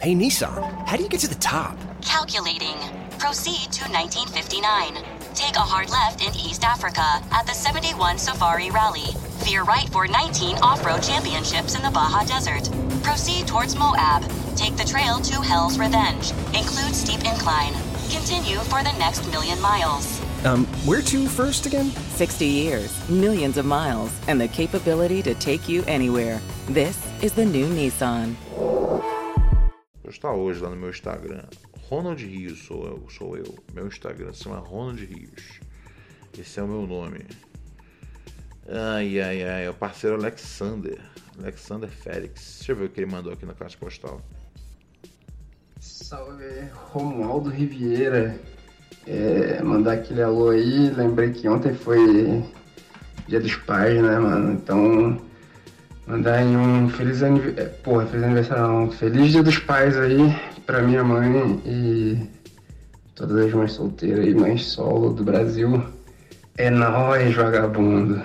Hey 0.00 0.14
Nissan, 0.14 0.86
how 0.86 0.96
do 0.96 1.02
you 1.02 1.08
get 1.08 1.20
to 1.20 1.28
the 1.28 1.34
top? 1.34 1.76
Calculating. 2.00 2.76
Proceed 3.18 3.70
to 3.72 3.84
1959. 3.92 5.04
Take 5.34 5.56
a 5.56 5.60
hard 5.60 5.90
left 5.90 6.22
in 6.24 6.34
East 6.34 6.64
Africa 6.64 7.04
at 7.30 7.46
the 7.46 7.52
71 7.52 8.16
Safari 8.18 8.70
Rally. 8.70 9.12
Veer 9.44 9.62
right 9.64 9.88
for 9.90 10.06
19 10.06 10.56
off 10.62 10.84
road 10.86 11.02
championships 11.02 11.74
in 11.74 11.82
the 11.82 11.90
Baja 11.90 12.24
Desert. 12.24 12.70
Proceed 13.02 13.46
towards 13.46 13.76
Moab. 13.76 14.22
Take 14.56 14.76
the 14.76 14.84
trail 14.84 15.18
to 15.20 15.40
Hell's 15.42 15.78
Revenge. 15.78 16.30
Include 16.56 16.94
steep 16.94 17.20
incline. 17.20 17.74
Continue 18.10 18.58
for 18.70 18.82
the 18.82 18.96
next 18.98 19.30
million 19.30 19.60
miles. 19.60 20.20
Um, 20.44 20.64
where 20.86 21.02
to 21.02 21.26
first 21.28 21.66
again? 21.66 21.90
60 21.90 22.46
years, 22.46 23.08
millions 23.10 23.58
of 23.58 23.66
miles, 23.66 24.18
and 24.28 24.40
the 24.40 24.48
capability 24.48 25.22
to 25.22 25.34
take 25.34 25.68
you 25.68 25.84
anywhere. 25.86 26.40
This 26.66 26.98
is 27.22 27.32
the 27.34 27.44
new 27.44 27.66
Nissan. 27.66 28.34
Vou 30.10 30.14
estar 30.16 30.32
hoje 30.32 30.60
lá 30.60 30.68
no 30.68 30.74
meu 30.74 30.90
Instagram. 30.90 31.44
Ronald 31.88 32.20
Rios 32.26 32.64
sou 32.64 32.84
eu, 32.84 33.08
sou 33.10 33.36
eu. 33.36 33.54
Meu 33.72 33.86
Instagram 33.86 34.32
se 34.32 34.42
chama 34.42 34.58
Ronald 34.58 35.04
Rios. 35.04 35.60
Esse 36.36 36.58
é 36.58 36.64
o 36.64 36.66
meu 36.66 36.84
nome. 36.84 37.24
Ai, 38.68 39.20
ai, 39.20 39.44
ai. 39.44 39.66
É 39.66 39.70
o 39.70 39.74
parceiro 39.74 40.16
Alexander. 40.16 40.98
Alexander 41.38 41.88
Félix. 41.88 42.56
Deixa 42.56 42.72
eu 42.72 42.76
ver 42.76 42.86
o 42.86 42.88
que 42.88 42.98
ele 42.98 43.08
mandou 43.08 43.32
aqui 43.32 43.46
na 43.46 43.54
caixa 43.54 43.78
postal. 43.78 44.20
Salve, 45.78 46.68
Romualdo 46.72 47.48
Riviera. 47.48 48.36
É, 49.06 49.62
mandar 49.62 49.92
aquele 49.92 50.22
alô 50.22 50.50
aí. 50.50 50.90
Lembrei 50.90 51.30
que 51.30 51.48
ontem 51.48 51.72
foi 51.72 52.44
Dia 53.28 53.38
dos 53.38 53.54
Pais, 53.54 54.02
né, 54.02 54.18
mano? 54.18 54.54
Então, 54.54 55.29
mandar 56.10 56.38
aí 56.38 56.56
um 56.56 56.88
feliz 56.88 57.22
aniversário. 57.22 57.70
Porra, 57.82 58.06
feliz 58.06 58.24
aniversário 58.24 58.66
não. 58.66 58.90
Feliz 58.90 59.30
Dia 59.30 59.42
dos 59.42 59.58
Pais 59.60 59.96
aí 59.96 60.18
pra 60.66 60.82
minha 60.82 61.04
mãe 61.04 61.62
e 61.64 62.28
todas 63.14 63.46
as 63.46 63.52
mães 63.54 63.72
solteiras 63.72 64.26
e 64.26 64.34
mães 64.34 64.66
solo 64.66 65.12
do 65.12 65.22
Brasil. 65.22 65.82
É 66.58 66.68
nóis, 66.68 67.34
vagabundo. 67.34 68.20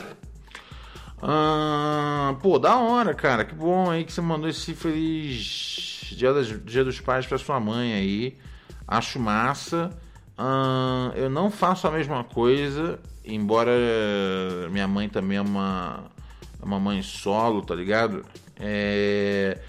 Ah, 1.21 2.35
pô, 2.41 2.57
da 2.57 2.75
hora, 2.75 3.13
cara. 3.13 3.45
Que 3.45 3.53
bom 3.53 3.89
aí 3.89 4.03
que 4.03 4.11
você 4.11 4.21
mandou 4.21 4.49
esse 4.49 4.73
feliz 4.73 6.11
Dia, 6.17 6.33
das, 6.33 6.47
Dia 6.63 6.83
dos 6.83 6.99
Pais 6.99 7.27
pra 7.27 7.37
sua 7.37 7.59
mãe 7.59 7.93
aí. 7.93 8.37
Acho 8.87 9.19
massa. 9.19 9.91
Ah, 10.37 11.11
eu 11.15 11.29
não 11.29 11.51
faço 11.51 11.87
a 11.87 11.91
mesma 11.91 12.23
coisa, 12.23 12.99
embora 13.23 13.71
minha 14.69 14.87
mãe 14.87 15.07
também 15.07 15.37
é 15.37 15.41
uma, 15.41 16.03
é 16.14 16.14
uma 16.65 16.79
mãe 16.79 17.01
solo, 17.01 17.61
tá 17.61 17.75
ligado? 17.75 18.25
É, 18.59 19.59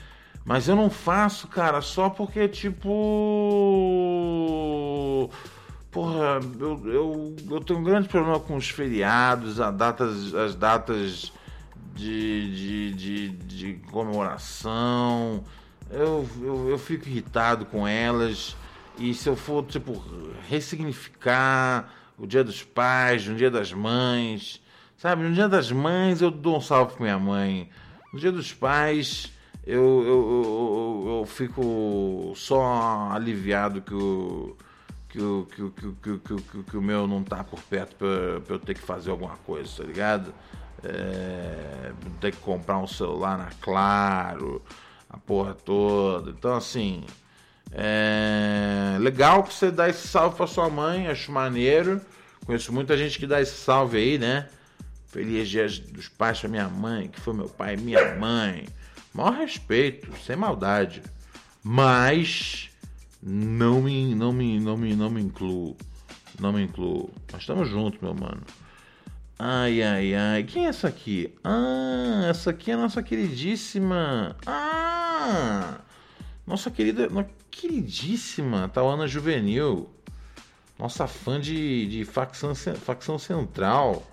mas 0.45 0.67
eu 0.69 0.75
não 0.77 0.89
faço, 0.89 1.47
cara, 1.49 1.81
só 1.83 2.09
porque, 2.09 2.49
tipo. 2.49 2.91
Porra, 5.91 6.41
eu, 6.59 6.83
eu, 6.87 7.37
eu 7.51 7.61
tenho 7.61 7.81
um 7.81 7.83
grande 7.83 8.09
problema 8.09 8.39
com 8.41 8.57
os 8.57 8.69
feriados, 8.69 9.61
as 9.61 9.75
datas, 9.75 10.35
as 10.35 10.55
datas 10.55 11.33
de, 11.95 12.55
de, 12.55 12.95
de, 12.95 13.29
de 13.31 13.75
comemoração. 13.91 15.43
Eu, 15.91 16.29
eu, 16.43 16.69
eu 16.71 16.79
fico 16.79 17.09
irritado 17.09 17.65
com 17.67 17.87
elas. 17.87 18.57
E 18.99 19.13
se 19.15 19.29
eu 19.29 19.37
for, 19.37 19.65
tipo, 19.65 20.03
ressignificar 20.49 21.93
o 22.19 22.27
dia 22.27 22.43
dos 22.43 22.63
pais, 22.63 23.27
o 23.29 23.35
dia 23.35 23.51
das 23.51 23.73
mães, 23.73 24.61
sabe? 24.97 25.23
No 25.23 25.35
dia 25.35 25.49
das 25.49 25.71
mães 25.71 26.21
eu 26.21 26.31
dou 26.31 26.57
um 26.57 26.61
salve 26.61 26.95
pra 26.95 27.03
minha 27.03 27.19
mãe. 27.19 27.71
No 28.13 28.19
dia 28.19 28.33
dos 28.33 28.53
pais 28.53 29.33
eu, 29.67 29.83
eu, 29.83 30.07
eu, 30.07 31.19
eu 31.19 31.27
fico 31.27 32.33
só 32.37 33.11
aliviado 33.13 33.83
que 33.83 33.95
o, 33.95 34.57
que 35.09 35.21
o, 35.21 35.47
que, 35.47 35.63
o, 35.63 35.71
que, 35.71 35.87
o, 35.87 36.19
que, 36.19 36.33
o, 36.35 36.63
que 36.63 36.77
o 36.77 36.83
meu 36.83 37.07
não 37.07 37.25
tá 37.25 37.43
por 37.43 37.61
perto 37.61 37.97
pra, 37.97 38.41
pra 38.41 38.55
eu 38.55 38.59
ter 38.59 38.75
que 38.75 38.81
fazer 38.81 39.11
alguma 39.11 39.37
coisa, 39.39 39.79
tá 39.79 39.85
ligado? 39.85 40.33
É, 40.85 41.93
ter 42.21 42.33
que 42.33 42.39
comprar 42.39 42.79
um 42.79 42.87
celular 42.87 43.37
na 43.37 43.49
Claro, 43.61 44.63
a 45.09 45.17
porra 45.17 45.55
toda. 45.55 46.31
Então, 46.31 46.55
assim, 46.55 47.05
é 47.73 48.97
legal 49.01 49.43
que 49.43 49.53
você 49.53 49.71
dá 49.71 49.89
esse 49.89 50.07
salve 50.07 50.37
pra 50.37 50.47
sua 50.47 50.69
mãe, 50.69 51.09
acho 51.09 51.33
maneiro. 51.33 52.01
Conheço 52.45 52.73
muita 52.73 52.97
gente 52.97 53.19
que 53.19 53.27
dá 53.27 53.41
esse 53.41 53.57
salve 53.57 53.99
aí, 53.99 54.19
né? 54.19 54.49
Feliz 55.16 55.48
dia 55.48 55.66
dos 55.66 56.09
pais 56.09 56.40
pra 56.40 56.48
minha 56.50 56.68
mãe, 56.68 57.09
que 57.09 57.18
foi 57.18 57.33
meu 57.33 57.48
pai 57.48 57.72
e 57.72 57.79
minha 57.79 58.16
mãe. 58.16 58.68
Maior 59.14 59.33
respeito, 59.33 60.14
sem 60.18 60.37
maldade. 60.37 61.02
Mas 61.64 62.68
não 63.22 63.81
me, 63.81 64.14
não 64.14 64.31
me, 64.31 64.61
não 64.61 64.76
me, 64.76 64.94
não 64.94 65.09
me 65.09 65.22
incluo. 65.22 65.74
Não 66.38 66.52
me 66.52 66.62
incluo. 66.62 67.11
Nós 67.33 67.40
estamos 67.40 67.66
juntos, 67.66 67.98
meu 68.02 68.12
mano. 68.12 68.42
Ai, 69.38 69.83
ai, 69.83 70.14
ai. 70.14 70.44
Quem 70.44 70.66
é 70.66 70.68
essa 70.68 70.88
aqui? 70.88 71.35
Ah, 71.42 72.26
essa 72.29 72.50
aqui 72.50 72.70
é 72.70 72.74
a 72.74 72.76
nossa 72.76 73.02
queridíssima. 73.02 74.37
Ah! 74.44 75.79
Nossa 76.46 76.70
querida, 76.70 77.09
nossa 77.09 77.31
queridíssima 77.50 78.68
Tawana 78.68 79.09
Juvenil. 79.09 79.88
Nossa 80.79 81.07
fã 81.07 81.40
de, 81.40 81.87
de 81.87 82.05
facção, 82.05 82.55
facção 82.55 83.18
central. 83.18 84.07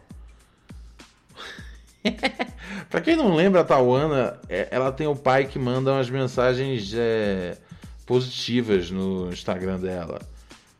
pra 2.90 3.02
quem 3.02 3.16
não 3.16 3.36
lembra, 3.36 3.62
a 3.62 3.64
Tawana, 3.64 4.40
é, 4.50 4.68
ela 4.72 4.92
tem 4.92 5.08
o 5.08 5.16
pai 5.16 5.46
que 5.46 5.58
manda 5.58 5.92
umas 5.92 6.10
mensagens 6.10 6.94
é, 6.96 7.58
positivas 8.06 8.92
no 8.92 9.30
Instagram 9.32 9.80
dela. 9.80 10.22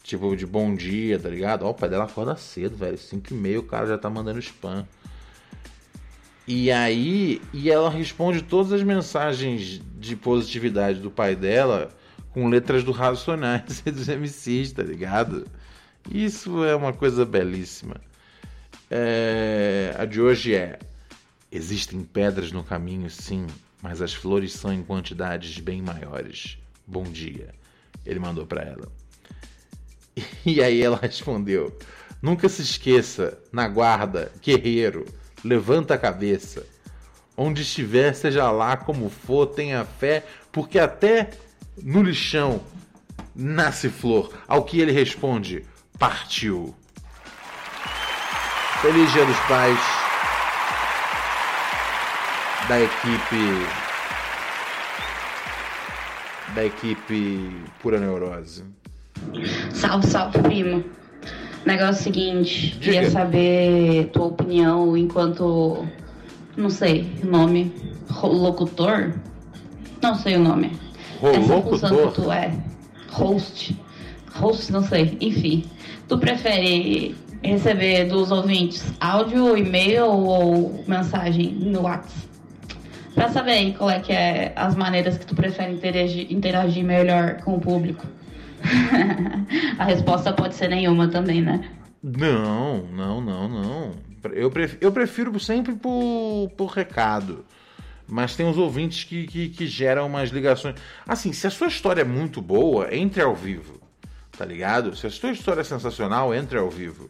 Tipo, 0.04 0.36
de 0.36 0.46
bom 0.46 0.76
dia, 0.76 1.18
tá 1.18 1.30
ligado? 1.30 1.66
Ó, 1.66 1.70
o 1.70 1.74
pai 1.74 1.90
dela 1.90 2.04
acorda 2.04 2.36
cedo, 2.36 2.76
velho. 2.76 2.98
5 2.98 3.34
e 3.34 3.34
meia 3.34 3.60
o 3.60 3.64
cara 3.64 3.88
já 3.88 3.98
tá 3.98 4.10
mandando 4.10 4.40
spam. 4.40 4.86
E 6.46 6.70
aí, 6.70 7.42
e 7.54 7.72
ela 7.72 7.90
responde 7.90 8.42
todas 8.42 8.74
as 8.74 8.84
mensagens 8.84 9.82
de 9.98 10.16
positividade 10.18 11.00
do 11.00 11.10
pai 11.10 11.38
dela 11.38 11.90
com 12.32 12.50
letras 12.50 12.84
do 12.84 12.92
Racionais 12.92 13.82
e 13.86 13.92
dos 13.92 14.10
MCs, 14.10 14.74
tá 14.74 14.84
ligado? 14.84 15.48
Isso 16.12 16.66
é 16.66 16.76
uma 16.76 16.92
coisa 16.92 17.26
belíssima. 17.26 17.96
É... 18.92 19.96
A 19.98 20.04
de 20.04 20.20
hoje 20.20 20.54
é: 20.54 20.80
Existem 21.56 22.02
pedras 22.02 22.52
no 22.52 22.64
caminho, 22.64 23.08
sim, 23.12 23.46
mas 23.80 24.02
as 24.02 24.12
flores 24.12 24.54
são 24.54 24.74
em 24.74 24.82
quantidades 24.82 25.60
bem 25.60 25.84
maiores. 25.84 26.58
Bom 26.88 27.04
dia. 27.04 27.54
Ele 28.04 28.18
mandou 28.18 28.48
para 28.48 28.64
ela. 28.64 28.92
E 30.44 30.64
aí 30.64 30.82
ela 30.82 30.98
respondeu: 31.00 31.78
Nunca 32.20 32.50
se 32.50 32.64
esqueça, 32.64 33.38
na 33.52 33.68
guarda, 33.68 34.32
guerreiro 34.42 35.06
levanta 35.44 35.94
a 35.94 35.98
cabeça. 35.98 36.66
Onde 37.38 37.62
estiver, 37.62 38.14
seja 38.16 38.50
lá 38.50 38.76
como 38.76 39.08
for, 39.10 39.46
tenha 39.46 39.86
fé, 39.86 40.26
porque 40.52 40.80
até 40.80 41.30
no 41.82 42.02
lixão 42.02 42.64
nasce 43.36 43.90
flor. 43.90 44.34
Ao 44.48 44.64
que 44.64 44.80
ele 44.80 44.92
responde: 44.92 45.64
partiu. 46.00 46.76
Feliz 48.82 49.12
Dia 49.12 49.26
dos 49.26 49.40
Pais 49.42 50.03
da 52.68 52.80
equipe 52.80 53.68
da 56.56 56.66
equipe 56.66 57.52
Pura 57.82 58.00
Neurose. 58.00 58.64
Salve, 59.72 60.08
salve, 60.08 60.40
primo. 60.40 60.84
Negócio 61.66 62.04
seguinte, 62.04 62.72
Diga. 62.72 62.80
queria 62.80 63.10
saber 63.10 64.10
tua 64.12 64.26
opinião 64.26 64.96
enquanto, 64.98 65.88
não 66.58 66.70
sei, 66.70 67.10
o 67.24 67.28
nome, 67.28 67.74
locutor? 68.22 69.14
Não 70.02 70.16
sei 70.16 70.36
o 70.36 70.40
nome. 70.40 70.78
Essa 71.22 71.62
função 71.62 72.08
que 72.08 72.16
tu 72.16 72.32
é, 72.32 72.54
host, 73.10 73.80
host, 74.36 74.72
não 74.72 74.84
sei, 74.84 75.18
enfim. 75.22 75.64
Tu 76.08 76.18
prefere 76.18 77.16
receber 77.42 78.06
dos 78.06 78.30
ouvintes 78.30 78.94
áudio, 79.00 79.58
e-mail 79.58 80.06
ou 80.06 80.84
mensagem 80.86 81.52
no 81.54 81.84
WhatsApp? 81.84 82.33
Pra 83.14 83.30
saber 83.30 83.52
aí 83.52 83.74
qual 83.74 83.90
é 83.90 84.00
que 84.00 84.12
é 84.12 84.54
as 84.56 84.76
maneiras 84.76 85.18
que 85.18 85.26
tu 85.26 85.36
prefere 85.36 85.74
interagir, 85.74 86.32
interagir 86.32 86.84
melhor 86.84 87.42
com 87.44 87.56
o 87.56 87.62
público. 87.62 88.06
a 89.78 89.86
resposta 89.86 90.34
pode 90.34 90.56
ser 90.56 90.70
nenhuma 90.70 91.08
também, 91.08 91.42
né? 91.42 91.70
Não, 92.02 92.84
não, 92.88 93.22
não, 93.22 93.48
não. 93.48 93.92
Eu 94.34 94.50
prefiro, 94.50 94.80
eu 94.82 94.92
prefiro 94.92 95.40
sempre 95.40 95.74
por, 95.76 96.50
por 96.58 96.68
recado. 96.68 97.46
Mas 98.08 98.36
tem 98.36 98.46
uns 98.46 98.58
ouvintes 98.58 99.04
que, 99.04 99.26
que, 99.28 99.50
que 99.50 99.68
geram 99.68 100.08
umas 100.08 100.30
ligações. 100.30 100.76
Assim, 101.08 101.32
se 101.32 101.48
a 101.48 101.50
sua 101.50 101.68
história 101.68 102.02
é 102.02 102.06
muito 102.06 102.42
boa, 102.42 102.94
entre 102.94 103.22
ao 103.22 103.36
vivo. 103.36 103.82
Tá 104.38 104.46
ligado? 104.46 104.96
Se 104.96 105.08
a 105.08 105.10
sua 105.10 105.32
história 105.32 105.62
é 105.62 105.64
sensacional, 105.64 106.34
entre 106.34 106.58
ao 106.58 106.70
vivo. 106.70 107.10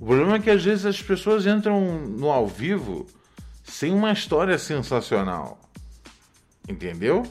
O 0.00 0.06
problema 0.06 0.36
é 0.36 0.38
que 0.38 0.50
às 0.50 0.64
vezes 0.64 0.86
as 0.86 1.02
pessoas 1.02 1.46
entram 1.46 1.80
no 2.08 2.30
ao 2.30 2.46
vivo 2.46 3.06
sem 3.64 3.92
uma 3.92 4.12
história 4.12 4.58
sensacional. 4.58 5.58
Entendeu? 6.68 7.24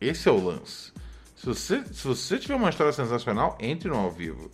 Esse 0.00 0.28
é 0.28 0.32
o 0.32 0.42
lance. 0.42 0.92
Se 1.36 1.46
você, 1.46 1.84
se 1.92 2.06
você 2.06 2.38
tiver 2.38 2.54
uma 2.54 2.70
história 2.70 2.92
sensacional, 2.92 3.58
entre 3.60 3.88
no 3.88 3.96
ao 3.96 4.10
vivo. 4.10 4.50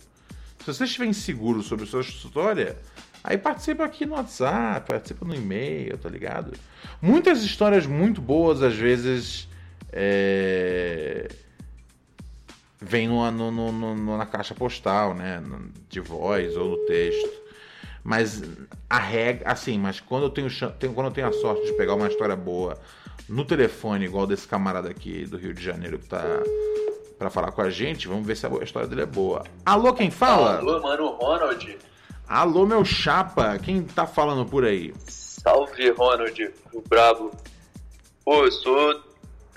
Se 0.59 0.73
você 0.73 0.83
estiver 0.83 1.05
inseguro 1.05 1.61
sobre 1.61 1.85
sua 1.85 2.01
história, 2.01 2.77
aí 3.23 3.37
participa 3.37 3.85
aqui 3.85 4.05
no 4.05 4.15
WhatsApp, 4.15 4.87
participa 4.87 5.25
no 5.25 5.35
e-mail, 5.35 5.97
tá 5.97 6.09
ligado? 6.09 6.53
Muitas 7.01 7.43
histórias 7.43 7.85
muito 7.85 8.19
boas, 8.19 8.61
às 8.63 8.75
vezes, 8.75 9.47
é... 9.91 11.27
vem 12.81 13.07
no, 13.07 13.31
no, 13.31 13.71
no, 13.71 14.17
na 14.17 14.25
caixa 14.25 14.55
postal, 14.55 15.13
né? 15.13 15.41
De 15.87 15.99
voz 15.99 16.55
ou 16.57 16.69
no 16.69 16.77
texto. 16.85 17.44
Mas 18.05 18.43
a 18.87 18.99
regra, 18.99 19.51
assim, 19.51 19.79
mas 19.79 19.99
quando 19.99 20.23
eu 20.23 20.29
tenho, 20.29 20.47
quando 20.93 21.07
eu 21.07 21.11
tenho 21.11 21.27
a 21.27 21.33
sorte 21.33 21.65
de 21.65 21.73
pegar 21.73 21.95
uma 21.95 22.07
história 22.07 22.35
boa 22.35 22.77
no 23.27 23.43
telefone, 23.43 24.05
igual 24.05 24.27
desse 24.27 24.47
camarada 24.47 24.87
aqui 24.87 25.25
do 25.25 25.37
Rio 25.37 25.55
de 25.55 25.63
Janeiro 25.63 25.97
que 25.97 26.07
tá 26.07 26.21
para 27.17 27.31
falar 27.31 27.51
com 27.51 27.63
a 27.63 27.69
gente. 27.71 28.07
Vamos 28.07 28.27
ver 28.27 28.37
se 28.37 28.45
a 28.45 28.49
história 28.63 28.87
dele 28.87 29.01
é 29.01 29.05
boa. 29.07 29.43
Alô, 29.65 29.91
quem 29.91 30.11
fala? 30.11 30.59
Alô, 30.59 30.79
mano, 30.83 31.15
Ronald. 31.15 31.77
Alô, 32.27 32.67
meu 32.67 32.85
chapa. 32.85 33.57
Quem 33.57 33.81
tá 33.81 34.05
falando 34.05 34.45
por 34.45 34.65
aí? 34.65 34.93
Salve, 35.07 35.89
Ronald, 35.89 36.53
o 36.73 36.81
brabo. 36.87 37.31
Pô, 38.23 38.45
eu 38.45 38.51
sou 38.51 39.01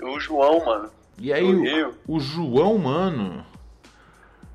o 0.01 0.19
João, 0.19 0.65
mano. 0.65 0.89
E 1.19 1.31
aí, 1.31 1.43
o, 1.43 1.93
o, 2.07 2.19
João, 2.19 2.79
mano? 2.79 3.45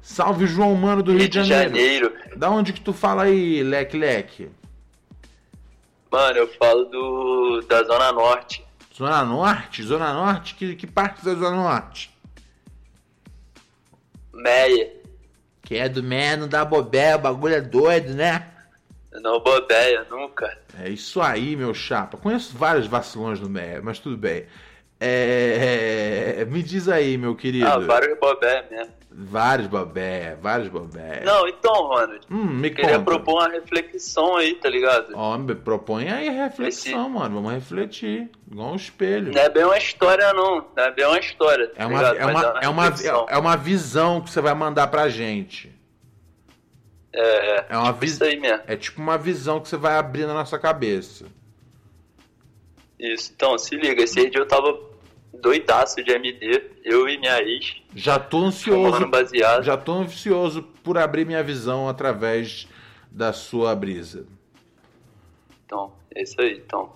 Salve, 0.05 0.47
João, 0.47 0.75
mano, 0.75 1.03
do 1.03 1.13
Rio, 1.13 1.21
Rio 1.21 1.29
de 1.31 1.43
Janeiro. 1.45 1.75
Janeiro. 1.75 2.13
Da 2.37 2.51
onde 2.51 2.75
que 2.75 2.81
tu 2.81 2.93
fala 2.93 3.23
aí, 3.23 3.63
leque, 3.63 3.97
leque? 3.97 4.51
Mano, 6.13 6.37
eu 6.37 6.47
falo 6.47 6.85
do 6.85 7.63
da 7.63 7.83
Zona 7.85 8.13
Norte. 8.13 8.63
Zona 8.95 9.25
Norte? 9.25 9.83
Zona 9.83 10.13
Norte? 10.13 10.55
Que, 10.57 10.77
que 10.77 10.87
parte 10.87 11.25
da 11.25 11.35
Zona 11.35 11.57
Norte? 11.57 12.15
Meia. 14.31 14.93
Que 15.63 15.77
é 15.77 15.89
do 15.89 16.03
man, 16.03 16.37
não 16.37 16.49
dá 16.49 16.67
bobé, 16.67 17.17
o 17.17 17.19
bagulho 17.19 17.55
é 17.55 17.63
doido, 17.63 18.13
né? 18.13 18.47
Não 19.23 19.41
bobeia, 19.41 20.07
nunca. 20.11 20.59
É 20.79 20.91
isso 20.91 21.23
aí, 21.23 21.57
meu 21.57 21.73
chapa. 21.73 22.19
Conheço 22.19 22.55
vários 22.59 22.87
vacilões 22.87 23.41
no 23.41 23.49
Meia, 23.49 23.81
mas 23.83 23.99
tudo 23.99 24.19
bem. 24.19 24.45
É, 25.01 26.37
é, 26.41 26.45
me 26.45 26.63
diz 26.63 26.91
aí, 26.91 27.17
meu 27.17 27.35
querido. 27.35 27.67
Ah, 27.67 27.79
vários 27.79 28.19
bobé 28.19 28.67
mesmo. 28.71 28.93
Vários 29.17 29.69
bobé, 29.69 30.37
vários 30.43 30.69
bobé. 30.69 31.23
Não, 31.25 31.47
então, 31.47 31.73
Ronald. 31.73 32.21
Hum, 32.29 32.47
me 32.47 32.69
queria 32.69 32.99
conta. 32.99 33.05
propor 33.05 33.35
uma 33.43 33.49
reflexão 33.49 34.35
aí, 34.37 34.57
tá 34.57 34.69
ligado? 34.69 35.13
Ó, 35.15 35.39
me 35.39 35.55
propõe 35.55 36.09
aí 36.11 36.29
reflexão, 36.31 37.09
mano. 37.11 37.37
Vamos 37.37 37.53
refletir. 37.53 38.29
Igual 38.51 38.73
um 38.73 38.75
espelho. 38.75 39.33
Não 39.33 39.41
é 39.41 39.49
bem 39.49 39.65
uma 39.65 39.79
história, 39.79 40.33
não. 40.33 40.67
Não 40.77 40.83
é 40.83 40.91
bem 40.91 41.07
uma 41.07 41.19
história. 41.21 41.69
tá 41.69 41.83
É 41.85 41.87
uma, 41.87 42.03
é, 42.03 42.27
uma, 42.27 42.33
uma 42.33 42.57
é, 42.61 42.69
uma, 42.69 43.27
é 43.31 43.39
uma 43.39 43.57
visão 43.57 44.21
que 44.21 44.31
você 44.31 44.41
vai 44.41 44.53
mandar 44.55 44.89
pra 44.89 45.09
gente. 45.09 45.73
É, 47.13 47.21
é, 47.61 47.67
É 47.69 47.77
uma 47.79 47.87
tipo 47.93 48.01
vis- 48.01 48.15
isso 48.15 48.25
aí 48.25 48.41
mesmo. 48.41 48.63
É 48.67 48.75
tipo 48.75 49.01
uma 49.01 49.17
visão 49.17 49.61
que 49.61 49.69
você 49.69 49.77
vai 49.77 49.95
abrir 49.97 50.27
na 50.27 50.35
nossa 50.35 50.59
cabeça. 50.59 51.27
Isso, 52.99 53.33
então, 53.37 53.57
se 53.59 53.77
liga, 53.77 54.03
esse 54.03 54.29
dia 54.29 54.41
eu 54.41 54.47
tava 54.49 54.77
doidaço 55.41 56.03
de 56.03 56.11
MD, 56.13 56.71
eu 56.85 57.09
e 57.09 57.19
minha 57.19 57.41
ex, 57.41 57.77
Já 57.95 58.19
tô 58.19 58.39
ansioso. 58.39 59.07
baseado. 59.07 59.63
Já 59.63 59.77
tô 59.77 59.93
ansioso 59.93 60.63
por 60.83 60.99
abrir 60.99 61.27
minha 61.27 61.43
visão 61.43 61.89
através 61.89 62.69
da 63.11 63.33
sua 63.33 63.75
brisa. 63.75 64.27
Então, 65.65 65.93
é 66.15 66.23
isso 66.23 66.41
aí, 66.41 66.57
então. 66.65 66.93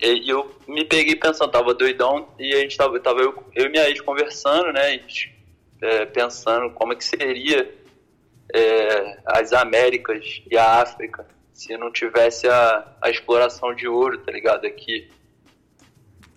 E 0.00 0.28
eu 0.28 0.54
me 0.66 0.84
peguei 0.84 1.16
pensando, 1.16 1.50
tava 1.50 1.72
doidão, 1.72 2.28
e 2.38 2.52
a 2.54 2.58
gente 2.58 2.76
tava, 2.76 2.98
tava 3.00 3.20
eu, 3.20 3.44
eu 3.54 3.66
e 3.66 3.68
minha 3.68 3.88
ex 3.88 4.00
conversando, 4.00 4.72
né, 4.72 4.80
a 4.80 4.90
gente, 4.90 5.34
é, 5.80 6.04
pensando 6.06 6.70
como 6.70 6.92
é 6.92 6.96
que 6.96 7.04
seria 7.04 7.72
é, 8.52 9.18
as 9.24 9.52
Américas 9.52 10.42
e 10.50 10.56
a 10.56 10.82
África 10.82 11.26
se 11.54 11.76
não 11.76 11.90
tivesse 11.90 12.48
a, 12.48 12.84
a 13.00 13.08
exploração 13.08 13.72
de 13.72 13.86
ouro, 13.86 14.18
tá 14.18 14.32
ligado, 14.32 14.66
aqui. 14.66 15.08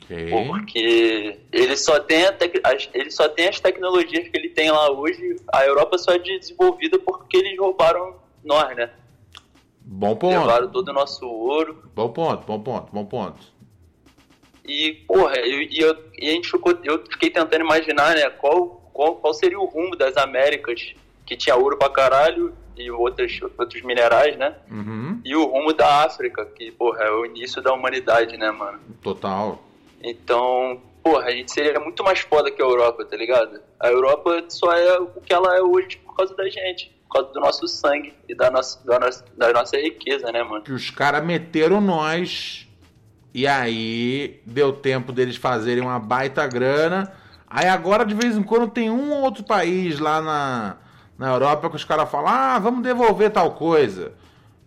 Ok. 0.09 0.29
Porque 0.29 1.37
ele 1.51 1.75
só, 1.75 1.99
tem 1.99 2.25
a 2.25 2.31
tec- 2.31 2.61
as, 2.63 2.89
ele 2.93 3.11
só 3.11 3.27
tem 3.27 3.49
as 3.49 3.59
tecnologias 3.59 4.27
que 4.27 4.37
ele 4.37 4.49
tem 4.49 4.71
lá 4.71 4.89
hoje, 4.89 5.35
a 5.51 5.65
Europa 5.65 5.97
só 5.97 6.13
é 6.13 6.19
desenvolvida 6.19 6.97
porque 6.99 7.37
eles 7.37 7.59
roubaram 7.59 8.15
nós, 8.43 8.75
né? 8.75 8.89
Bom 9.81 10.15
ponto. 10.15 10.39
Levaram 10.39 10.69
todo 10.69 10.89
o 10.89 10.93
nosso 10.93 11.25
ouro, 11.27 11.83
Bom 11.95 12.09
ponto, 12.09 12.45
bom 12.45 12.59
ponto, 12.59 12.91
bom 12.93 13.05
ponto. 13.05 13.57
E, 14.65 14.93
porra, 15.07 15.37
eu, 15.37 15.61
e, 15.61 15.79
eu, 15.79 15.97
e 16.17 16.29
a 16.29 16.31
gente 16.33 16.49
ficou, 16.51 16.77
eu 16.83 17.03
fiquei 17.09 17.29
tentando 17.29 17.63
imaginar, 17.63 18.15
né, 18.15 18.29
qual, 18.29 18.89
qual, 18.93 19.15
qual 19.15 19.33
seria 19.33 19.59
o 19.59 19.65
rumo 19.65 19.95
das 19.95 20.17
Américas, 20.17 20.93
que 21.25 21.37
tinha 21.37 21.55
ouro 21.55 21.77
pra 21.77 21.89
caralho 21.89 22.53
e 22.75 22.91
outros, 22.91 23.39
outros 23.57 23.81
minerais, 23.83 24.37
né? 24.37 24.55
Uhum. 24.69 25.21
E 25.23 25.35
o 25.35 25.45
rumo 25.45 25.73
da 25.73 26.03
África, 26.03 26.45
que, 26.45 26.71
porra, 26.71 27.03
é 27.03 27.11
o 27.11 27.25
início 27.25 27.61
da 27.61 27.73
humanidade, 27.73 28.37
né, 28.37 28.51
mano? 28.51 28.79
Total. 29.01 29.61
Então, 30.03 30.81
porra, 31.03 31.25
a 31.25 31.31
gente 31.31 31.51
seria 31.51 31.79
muito 31.79 32.03
mais 32.03 32.19
foda 32.19 32.51
que 32.51 32.61
a 32.61 32.65
Europa, 32.65 33.05
tá 33.05 33.15
ligado? 33.15 33.59
A 33.79 33.87
Europa 33.87 34.45
só 34.49 34.71
é 34.73 34.99
o 34.99 35.07
que 35.21 35.33
ela 35.33 35.55
é 35.55 35.61
hoje 35.61 35.97
por 35.97 36.15
causa 36.15 36.35
da 36.35 36.47
gente, 36.49 36.95
por 37.07 37.15
causa 37.15 37.33
do 37.33 37.39
nosso 37.39 37.67
sangue 37.67 38.13
e 38.27 38.35
da 38.35 38.51
nossa, 38.51 38.85
da 38.85 38.99
nossa, 38.99 39.25
da 39.37 39.53
nossa 39.53 39.77
riqueza, 39.77 40.31
né, 40.31 40.43
mano? 40.43 40.63
Que 40.63 40.73
os 40.73 40.89
caras 40.89 41.23
meteram 41.23 41.79
nós. 41.79 42.67
E 43.33 43.45
aí 43.45 44.41
deu 44.45 44.73
tempo 44.73 45.11
deles 45.11 45.35
fazerem 45.35 45.83
uma 45.83 45.99
baita 45.99 46.47
grana. 46.47 47.11
Aí 47.49 47.67
agora 47.67 48.05
de 48.05 48.13
vez 48.13 48.35
em 48.35 48.43
quando 48.43 48.67
tem 48.67 48.89
um 48.89 49.11
ou 49.11 49.21
outro 49.21 49.43
país 49.43 49.99
lá 49.99 50.21
na, 50.21 50.77
na 51.17 51.33
Europa 51.33 51.69
que 51.69 51.75
os 51.75 51.85
caras 51.85 52.09
falam: 52.09 52.29
ah, 52.29 52.59
vamos 52.59 52.83
devolver 52.83 53.31
tal 53.31 53.51
coisa. 53.51 54.13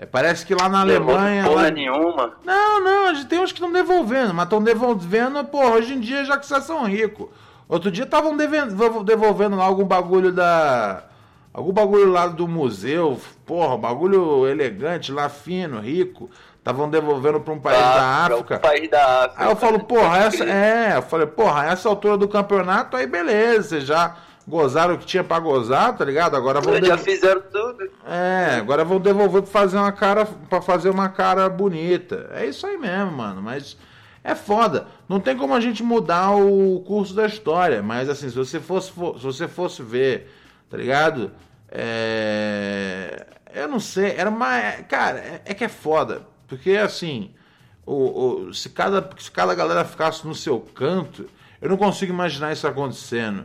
É, 0.02 0.06
parece 0.06 0.46
que 0.46 0.54
lá 0.54 0.66
na 0.66 0.80
Alemanha. 0.80 1.44
Porra 1.44 1.64
lá- 1.64 1.70
nenhuma. 1.70 2.32
Não, 2.42 2.82
não, 2.82 3.08
a 3.08 3.12
gente 3.14 3.26
tem 3.26 3.38
uns 3.38 3.52
que 3.52 3.58
estão 3.58 3.70
devolvendo, 3.70 4.32
mas 4.32 4.44
estão 4.44 4.62
devolvendo, 4.62 5.44
porra, 5.44 5.72
hoje 5.74 5.92
em 5.92 6.00
dia 6.00 6.24
já 6.24 6.38
que 6.38 6.46
vocês 6.46 6.64
são 6.64 6.84
ricos. 6.86 7.28
Outro 7.68 7.90
dia 7.90 8.04
estavam 8.04 8.34
devolvendo 9.04 9.56
lá 9.56 9.64
algum 9.64 9.84
bagulho 9.84 10.32
da. 10.32 11.02
Algum 11.52 11.72
bagulho 11.72 12.10
lá 12.10 12.28
do 12.28 12.48
museu, 12.48 13.20
porra, 13.44 13.76
bagulho 13.76 14.46
elegante, 14.46 15.12
lá 15.12 15.28
fino, 15.28 15.80
rico. 15.80 16.30
Estavam 16.58 16.88
devolvendo 16.88 17.40
para 17.40 17.52
um 17.52 17.58
país 17.60 17.78
Ah, 17.78 17.82
da 17.82 18.24
pra 18.26 18.34
um 18.36 18.38
África. 18.38 18.58
país 18.60 18.90
da 18.90 19.24
África. 19.24 19.44
Aí 19.44 19.50
eu 19.50 19.56
falo, 19.56 19.80
porra, 19.80 20.18
essa. 20.18 20.44
É, 20.44 20.96
eu 20.96 21.02
falei, 21.02 21.26
porra, 21.26 21.66
essa 21.66 21.88
altura 21.88 22.16
do 22.16 22.28
campeonato, 22.28 22.96
aí 22.96 23.06
beleza, 23.06 23.80
já 23.80 24.16
gozaram 24.50 24.94
o 24.94 24.98
que 24.98 25.06
tinha 25.06 25.24
pra 25.24 25.38
gozar, 25.38 25.96
tá 25.96 26.04
ligado? 26.04 26.36
Agora 26.36 26.60
vão 26.60 26.74
Já 26.84 26.98
fizeram 26.98 27.40
tudo. 27.40 27.88
é, 28.06 28.56
agora 28.58 28.84
vão 28.84 29.00
devolver 29.00 29.40
pra 29.42 29.50
fazer 29.50 29.78
uma 29.78 29.92
cara 29.92 30.26
para 30.26 30.60
fazer 30.60 30.90
uma 30.90 31.08
cara 31.08 31.48
bonita. 31.48 32.28
É 32.34 32.44
isso 32.44 32.66
aí 32.66 32.76
mesmo, 32.76 33.12
mano, 33.12 33.40
mas 33.40 33.76
é 34.22 34.34
foda. 34.34 34.86
Não 35.08 35.18
tem 35.20 35.36
como 35.36 35.54
a 35.54 35.60
gente 35.60 35.82
mudar 35.82 36.32
o 36.32 36.80
curso 36.86 37.14
da 37.14 37.24
história, 37.26 37.82
mas 37.82 38.08
assim, 38.10 38.28
se 38.28 38.36
você 38.36 38.60
fosse 38.60 38.90
fo- 38.90 39.16
se 39.16 39.24
você 39.24 39.48
fosse 39.48 39.82
ver, 39.82 40.30
tá 40.68 40.76
ligado? 40.76 41.30
É, 41.72 43.26
eu 43.54 43.68
não 43.68 43.80
sei, 43.80 44.14
era 44.16 44.28
uma, 44.30 44.60
cara, 44.88 45.18
é, 45.18 45.42
é 45.46 45.54
que 45.54 45.64
é 45.64 45.68
foda, 45.68 46.22
porque 46.46 46.72
assim, 46.72 47.30
o, 47.86 48.46
o- 48.48 48.54
se 48.54 48.68
cada 48.70 49.08
se 49.18 49.30
cada 49.30 49.54
galera 49.54 49.84
ficasse 49.84 50.26
no 50.26 50.34
seu 50.34 50.60
canto, 50.60 51.26
eu 51.60 51.68
não 51.68 51.76
consigo 51.76 52.12
imaginar 52.12 52.52
isso 52.52 52.66
acontecendo. 52.66 53.44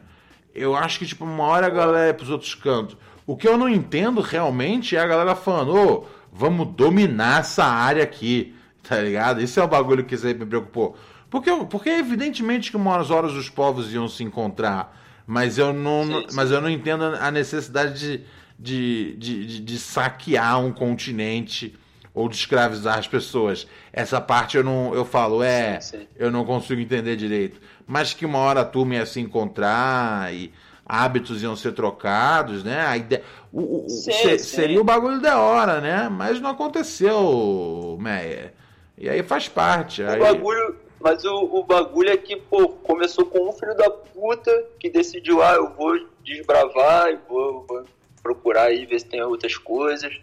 Eu 0.55 0.75
acho 0.75 0.99
que, 0.99 1.05
tipo, 1.05 1.25
uma 1.25 1.43
hora 1.43 1.67
a 1.67 1.69
galera 1.69 2.09
é 2.09 2.13
pros 2.13 2.29
outros 2.29 2.55
cantos. 2.55 2.97
O 3.27 3.35
que 3.35 3.47
eu 3.47 3.57
não 3.57 3.67
entendo 3.67 4.21
realmente 4.21 4.95
é 4.95 4.99
a 4.99 5.07
galera 5.07 5.35
falando, 5.35 5.75
ô, 5.75 6.05
vamos 6.31 6.67
dominar 6.75 7.41
essa 7.41 7.65
área 7.65 8.03
aqui, 8.03 8.55
tá 8.81 9.01
ligado? 9.01 9.41
Esse 9.41 9.59
é 9.59 9.63
o 9.63 9.67
bagulho 9.67 10.05
que 10.05 10.15
sempre 10.15 10.45
me 10.45 10.49
preocupou. 10.49 10.95
Porque, 11.29 11.51
porque 11.69 11.89
é 11.89 11.99
evidentemente 11.99 12.71
que 12.71 12.77
umas 12.77 13.11
horas 13.11 13.33
os 13.33 13.49
povos 13.49 13.93
iam 13.93 14.07
se 14.07 14.23
encontrar, 14.23 14.97
mas 15.27 15.57
eu 15.57 15.73
não, 15.73 16.05
Sim, 16.05 16.25
sim. 16.29 16.35
mas 16.35 16.51
eu 16.51 16.61
não 16.61 16.69
entendo 16.69 17.03
a 17.03 17.29
necessidade 17.31 17.99
de, 17.99 18.23
de, 18.57 19.15
de, 19.17 19.45
de, 19.45 19.59
de 19.59 19.79
saquear 19.79 20.59
um 20.59 20.71
continente 20.71 21.75
ou 22.15 22.29
de 22.29 22.35
escravizar 22.37 22.97
as 22.97 23.07
pessoas. 23.07 23.67
Essa 23.91 24.21
parte 24.21 24.55
eu 24.57 24.63
não 24.63 24.95
eu 24.95 25.03
falo, 25.05 25.43
é, 25.43 25.79
Sim, 25.81 25.99
sim. 25.99 26.07
eu 26.15 26.31
não 26.31 26.45
consigo 26.45 26.79
entender 26.81 27.17
direito. 27.17 27.59
Mas 27.85 28.13
que 28.13 28.25
uma 28.25 28.39
hora 28.39 28.61
a 28.61 28.65
turma 28.65 28.95
ia 28.95 29.05
se 29.05 29.19
encontrar 29.19 30.33
e 30.33 30.51
hábitos 30.85 31.43
iam 31.43 31.55
ser 31.55 31.73
trocados, 31.73 32.63
né? 32.63 32.85
A 32.87 32.95
ideia, 32.97 33.21
o, 33.51 33.85
o- 33.85 33.89
Sim, 33.89 34.11
se- 34.13 34.39
sim. 34.39 34.55
Seria 34.55 34.79
o 34.81 34.83
bagulho 34.83 35.19
da 35.19 35.37
hora, 35.39 35.81
né? 35.81 36.07
Mas 36.09 36.39
não 36.39 36.51
aconteceu, 36.51 37.97
Meia. 37.99 38.53
E 38.97 39.09
aí 39.09 39.21
faz 39.21 39.49
parte. 39.49 40.01
O 40.01 40.09
Aí... 40.09 40.19
bagulho, 40.19 40.75
mas 41.01 41.25
o, 41.25 41.35
o 41.59 41.63
bagulho 41.63 42.09
é 42.09 42.17
que, 42.17 42.37
pô, 42.37 42.69
começou 42.69 43.25
com 43.25 43.49
um 43.49 43.51
filho 43.51 43.75
da 43.75 43.89
puta 43.89 44.51
que 44.79 44.89
decidiu, 44.89 45.41
ah, 45.43 45.55
eu 45.55 45.69
vou 45.73 45.93
desbravar 46.23 47.09
e 47.11 47.19
vou, 47.27 47.65
vou 47.67 47.83
procurar 48.23 48.63
aí, 48.67 48.85
ver 48.85 48.99
se 48.99 49.05
tem 49.05 49.21
outras 49.21 49.57
coisas. 49.57 50.13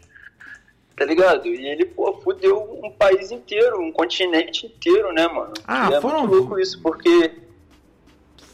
Tá 1.02 1.06
ligado? 1.08 1.48
E 1.48 1.66
ele, 1.66 1.84
pô, 1.84 2.12
fudeu 2.22 2.78
um 2.80 2.88
país 2.92 3.32
inteiro, 3.32 3.80
um 3.82 3.90
continente 3.90 4.66
inteiro, 4.66 5.12
né, 5.12 5.26
mano? 5.26 5.52
Ah, 5.66 5.88
E 5.90 5.94
é 5.94 6.00
foram- 6.00 6.20
muito 6.20 6.34
louco 6.34 6.60
isso, 6.60 6.80
porque 6.80 7.32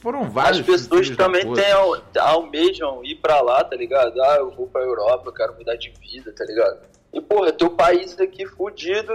Foram 0.01 0.31
vários 0.31 0.61
as 0.61 0.67
pessoas 0.67 1.11
também 1.11 1.53
têm, 1.53 1.71
al- 1.73 2.01
almejam 2.21 3.05
ir 3.05 3.17
pra 3.17 3.43
lá, 3.43 3.63
tá 3.65 3.77
ligado? 3.77 4.19
Ah, 4.23 4.37
eu 4.39 4.51
vou 4.51 4.67
pra 4.67 4.81
Europa, 4.81 5.25
eu 5.27 5.33
quero 5.33 5.55
mudar 5.59 5.77
de 5.77 5.93
vida, 6.01 6.33
tá 6.33 6.43
ligado? 6.47 6.79
E, 7.13 7.21
porra, 7.21 7.53
teu 7.53 7.69
país 7.71 8.19
aqui 8.19 8.47
fudido. 8.47 9.13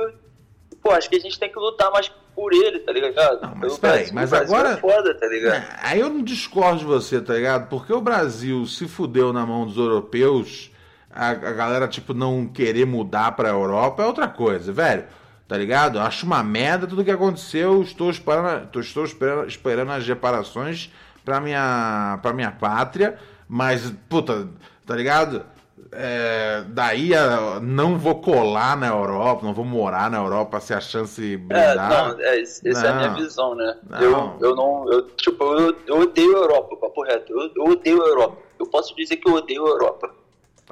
e, 0.72 0.76
Pô, 0.76 0.92
acho 0.92 1.10
que 1.10 1.16
a 1.16 1.20
gente 1.20 1.40
tem 1.40 1.50
que 1.52 1.58
lutar 1.58 1.90
mais 1.92 2.12
por 2.36 2.54
ele, 2.54 2.80
tá 2.80 2.92
ligado? 2.92 3.42
Não, 3.42 3.56
mas 3.56 3.78
peraí, 3.80 4.12
mas 4.12 4.30
Brasil 4.30 4.54
agora- 4.56 4.74
É 4.74 4.78
foda, 4.78 5.16
tá 5.16 5.26
ligado? 5.28 5.56
É, 5.56 5.80
Aí 5.82 6.00
eu 6.02 6.10
não 6.10 6.22
discordo 6.22 6.80
de 6.80 6.86
você, 6.86 7.20
tá 7.22 7.34
ligado? 7.34 7.68
Porque 7.70 7.92
o 7.94 8.02
Brasil 8.02 8.64
se 8.68 8.88
fudeu 8.88 9.32
na 9.34 9.44
mão 9.46 9.66
dos 9.66 9.78
europeus, 9.78 10.70
a, 11.16 11.30
a 11.30 11.52
galera, 11.54 11.88
tipo, 11.88 12.14
não 12.14 12.48
querer 12.48 12.86
mudar 12.86 13.32
pra 13.34 13.50
Europa 13.50 14.04
é 14.04 14.06
outra 14.06 14.28
coisa, 14.28 14.72
velho. 14.72 15.06
Tá 15.48 15.58
ligado? 15.58 16.00
Acho 16.00 16.26
uma 16.26 16.42
merda 16.44 16.88
tudo 16.88 17.04
que 17.04 17.12
aconteceu. 17.12 17.82
Estou 17.84 18.10
esperando, 18.10 18.70
estou 18.82 19.04
esperando, 19.04 19.48
esperando 19.48 19.92
as 19.92 20.08
reparações 20.08 20.92
pra 21.24 21.40
minha, 21.40 22.18
pra 22.22 22.34
minha 22.34 22.52
pátria. 22.52 23.18
Mas, 23.48 23.94
puta, 24.10 24.48
tá 24.86 24.96
ligado? 24.96 25.46
É, 25.92 26.64
daí 26.70 27.14
a- 27.14 27.60
não 27.62 28.00
vou 28.00 28.16
colar 28.20 28.76
na 28.76 28.88
Europa, 28.88 29.46
não 29.46 29.54
vou 29.54 29.66
morar 29.66 30.10
na 30.10 30.18
Europa 30.18 30.60
se 30.60 30.74
a 30.74 30.82
chance 30.82 31.34
É, 31.34 31.38
brindar. 31.38 31.90
não, 32.16 32.20
é, 32.20 32.42
essa 32.42 32.68
é 32.88 32.90
a 32.90 32.96
minha 32.96 33.10
Não. 33.10 33.16
visão, 33.16 33.54
né? 33.56 33.76
Não. 33.88 34.02
Eu, 34.02 34.38
eu 34.42 34.56
não, 34.56 34.92
eu, 34.92 35.02
tipo, 35.12 35.44
eu, 35.44 35.76
eu 35.86 36.00
odeio 36.00 36.36
a 36.36 36.40
Europa, 36.40 36.76
papo 36.78 37.04
reto. 37.04 37.32
Eu, 37.32 37.52
eu 37.56 37.72
odeio 37.74 38.02
a 38.04 38.08
Europa. 38.08 38.38
Eu 38.58 38.66
posso 38.68 38.96
dizer 38.96 39.18
que 39.18 39.30
eu 39.30 39.36
odeio 39.36 39.68
a 39.68 39.70
Europa. 39.70 40.10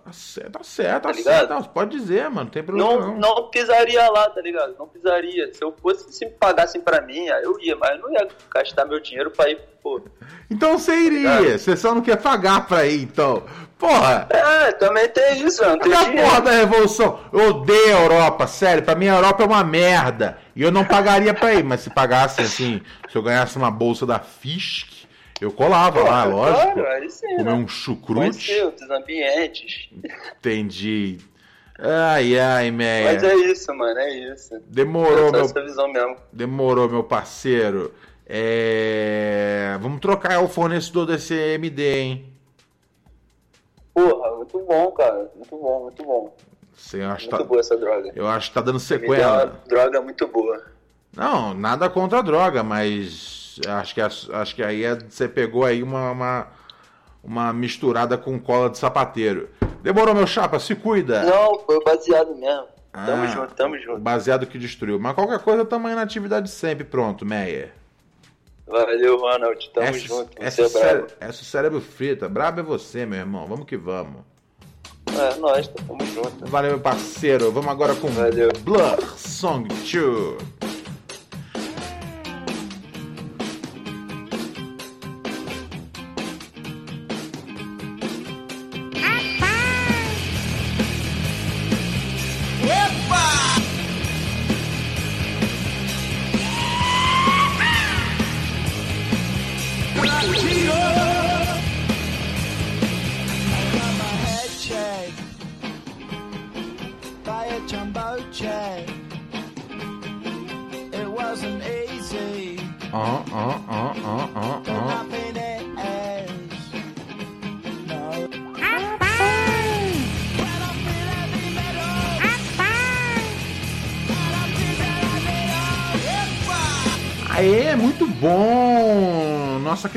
Tá 0.03 0.11
certo, 0.11 0.51
tá 0.53 0.63
certo, 0.63 1.03
tá, 1.03 1.09
Tá 1.09 1.13
certo. 1.13 1.49
ligado? 1.49 1.69
Pode 1.69 1.91
dizer, 1.97 2.23
mano. 2.23 2.45
Não 2.45 2.45
tem 2.47 2.63
problema 2.63 2.89
Não, 2.91 3.07
não. 3.17 3.35
não 3.35 3.49
pisaria 3.49 4.09
lá, 4.09 4.29
tá 4.29 4.41
ligado? 4.41 4.75
Não 4.77 4.87
pisaria. 4.87 5.53
Se 5.53 5.63
eu 5.63 5.71
fosse, 5.81 6.11
se 6.11 6.25
me 6.25 6.31
pagassem 6.31 6.81
pra 6.81 7.01
mim, 7.01 7.25
eu 7.43 7.59
ia, 7.59 7.75
mas 7.75 7.91
eu 7.91 7.99
não 7.99 8.11
ia 8.11 8.27
gastar 8.53 8.85
meu 8.85 8.99
dinheiro 8.99 9.29
pra 9.31 9.49
ir, 9.49 9.59
pô. 9.81 10.01
Então 10.49 10.77
você 10.77 10.95
iria. 10.95 11.57
Você 11.57 11.77
só 11.77 11.93
não 11.93 12.01
quer 12.01 12.17
pagar 12.19 12.65
pra 12.67 12.85
ir, 12.85 13.03
então. 13.03 13.43
Porra! 13.77 14.27
É, 14.29 14.71
também 14.73 15.07
tem 15.09 15.43
isso, 15.45 15.61
Cadê 15.63 15.79
tenho 15.79 15.97
a 15.97 16.03
dinheiro. 16.03 16.27
porra 16.27 16.41
da 16.41 16.51
revolução? 16.51 17.19
Eu 17.33 17.49
odeio 17.49 17.97
a 17.97 18.01
Europa, 18.01 18.47
sério. 18.47 18.83
Pra 18.83 18.95
mim 18.95 19.07
a 19.07 19.15
Europa 19.15 19.43
é 19.43 19.45
uma 19.47 19.63
merda. 19.63 20.37
E 20.55 20.61
eu 20.61 20.71
não 20.71 20.83
pagaria 20.85 21.33
pra 21.33 21.53
ir, 21.53 21.63
mas 21.63 21.81
se 21.81 21.89
pagasse 21.89 22.41
assim, 22.41 22.81
se 23.09 23.15
eu 23.17 23.23
ganhasse 23.23 23.57
uma 23.57 23.71
bolsa 23.71 24.05
da 24.05 24.19
Fisk, 24.19 25.00
eu 25.41 25.51
colava 25.51 25.99
lá, 25.99 26.05
Claro, 26.23 26.31
lógico. 26.35 26.73
claro, 26.73 26.87
aí 26.87 27.09
sim, 27.09 27.27
Comer 27.37 27.43
né? 27.43 27.53
um 27.53 27.67
chucrute. 27.67 28.61
Outros 28.61 28.89
ambientes. 28.89 29.89
Entendi. 30.37 31.17
Ai, 31.79 32.37
ai, 32.39 32.69
meia. 32.71 33.13
Mas 33.13 33.23
é 33.23 33.35
isso, 33.35 33.73
mano, 33.73 33.99
é 33.99 34.33
isso. 34.33 34.59
Demorou, 34.67 35.25
Essa, 35.27 35.31
meu- 35.31 35.41
essa 35.41 35.61
visão 35.63 35.91
mesmo. 35.91 36.15
Demorou, 36.31 36.87
meu 36.87 37.03
parceiro. 37.03 37.93
É... 38.25 39.77
Vamos 39.81 39.99
trocar 39.99 40.39
o 40.41 40.47
fornecedor 40.47 41.05
desse 41.07 41.33
MD, 41.33 41.99
hein? 41.99 42.25
Porra, 43.93 44.35
muito 44.37 44.59
bom, 44.59 44.91
cara. 44.91 45.29
Muito 45.35 45.57
bom, 45.57 45.83
muito 45.83 46.03
bom. 46.03 46.35
Acha 46.73 46.97
que 46.97 46.97
Muito 47.05 47.29
tá... 47.29 47.43
boa 47.43 47.59
essa 47.59 47.77
droga. 47.77 48.11
Eu 48.15 48.27
acho 48.27 48.49
que 48.49 48.53
tá 48.55 48.61
dando 48.61 48.79
deu 48.79 48.97
uma 48.97 49.07
sequela. 49.07 49.61
droga 49.67 50.01
muito 50.01 50.27
boa. 50.27 50.61
Não, 51.15 51.53
nada 51.53 51.89
contra 51.89 52.19
a 52.19 52.21
droga, 52.21 52.63
mas 52.63 53.40
acho 53.67 53.93
que, 53.95 54.01
acho 54.01 54.55
que 54.55 54.63
aí 54.63 54.83
é- 54.83 54.95
você 54.95 55.27
pegou 55.27 55.65
aí 55.65 55.81
uma, 55.83 56.11
uma, 56.11 56.47
uma 57.23 57.53
misturada 57.53 58.17
com 58.17 58.39
cola 58.39 58.69
de 58.69 58.77
sapateiro. 58.77 59.49
Demorou, 59.81 60.13
meu 60.13 60.27
chapa, 60.27 60.59
se 60.59 60.75
cuida. 60.75 61.23
Não, 61.23 61.59
foi 61.59 61.83
baseado 61.83 62.35
mesmo. 62.35 62.67
Tamo 62.93 63.23
Ah, 63.23 63.27
junto, 63.27 63.53
tamo 63.55 63.77
junto. 63.79 63.99
Baseado 63.99 64.45
que 64.45 64.57
destruiu. 64.59 64.99
Mas 64.99 65.15
qualquer 65.15 65.39
coisa, 65.39 65.63
tamo 65.65 65.87
aí 65.87 65.95
na 65.95 66.01
atividade 66.01 66.49
sempre. 66.49 66.83
Pronto, 66.83 67.25
Meyer. 67.25 67.71
Valeu, 68.67 69.17
Ronald. 69.17 69.69
Tamo 69.73 69.87
essa, 69.87 69.99
junto. 69.99 70.29
essa, 70.35 70.67
Você 70.69 70.77
é 70.77 70.81
cére- 70.81 71.05
essa 71.19 71.43
cérebro 71.43 71.81
frita. 71.81 72.29
Brabo 72.29 72.59
é 72.59 72.63
você, 72.63 73.05
meu 73.05 73.19
irmão. 73.19 73.47
Vamos 73.47 73.65
que 73.65 73.75
vamos. 73.77 74.21
É, 75.17 75.35
nós, 75.39 75.67
tamo 75.67 76.05
junto. 76.05 76.45
Valeu, 76.45 76.71
meu 76.71 76.79
parceiro. 76.79 77.51
Vamos 77.51 77.69
agora 77.71 77.95
com 77.95 78.07
Blur 78.63 79.01
Song 79.17 79.67
2. 79.67 80.80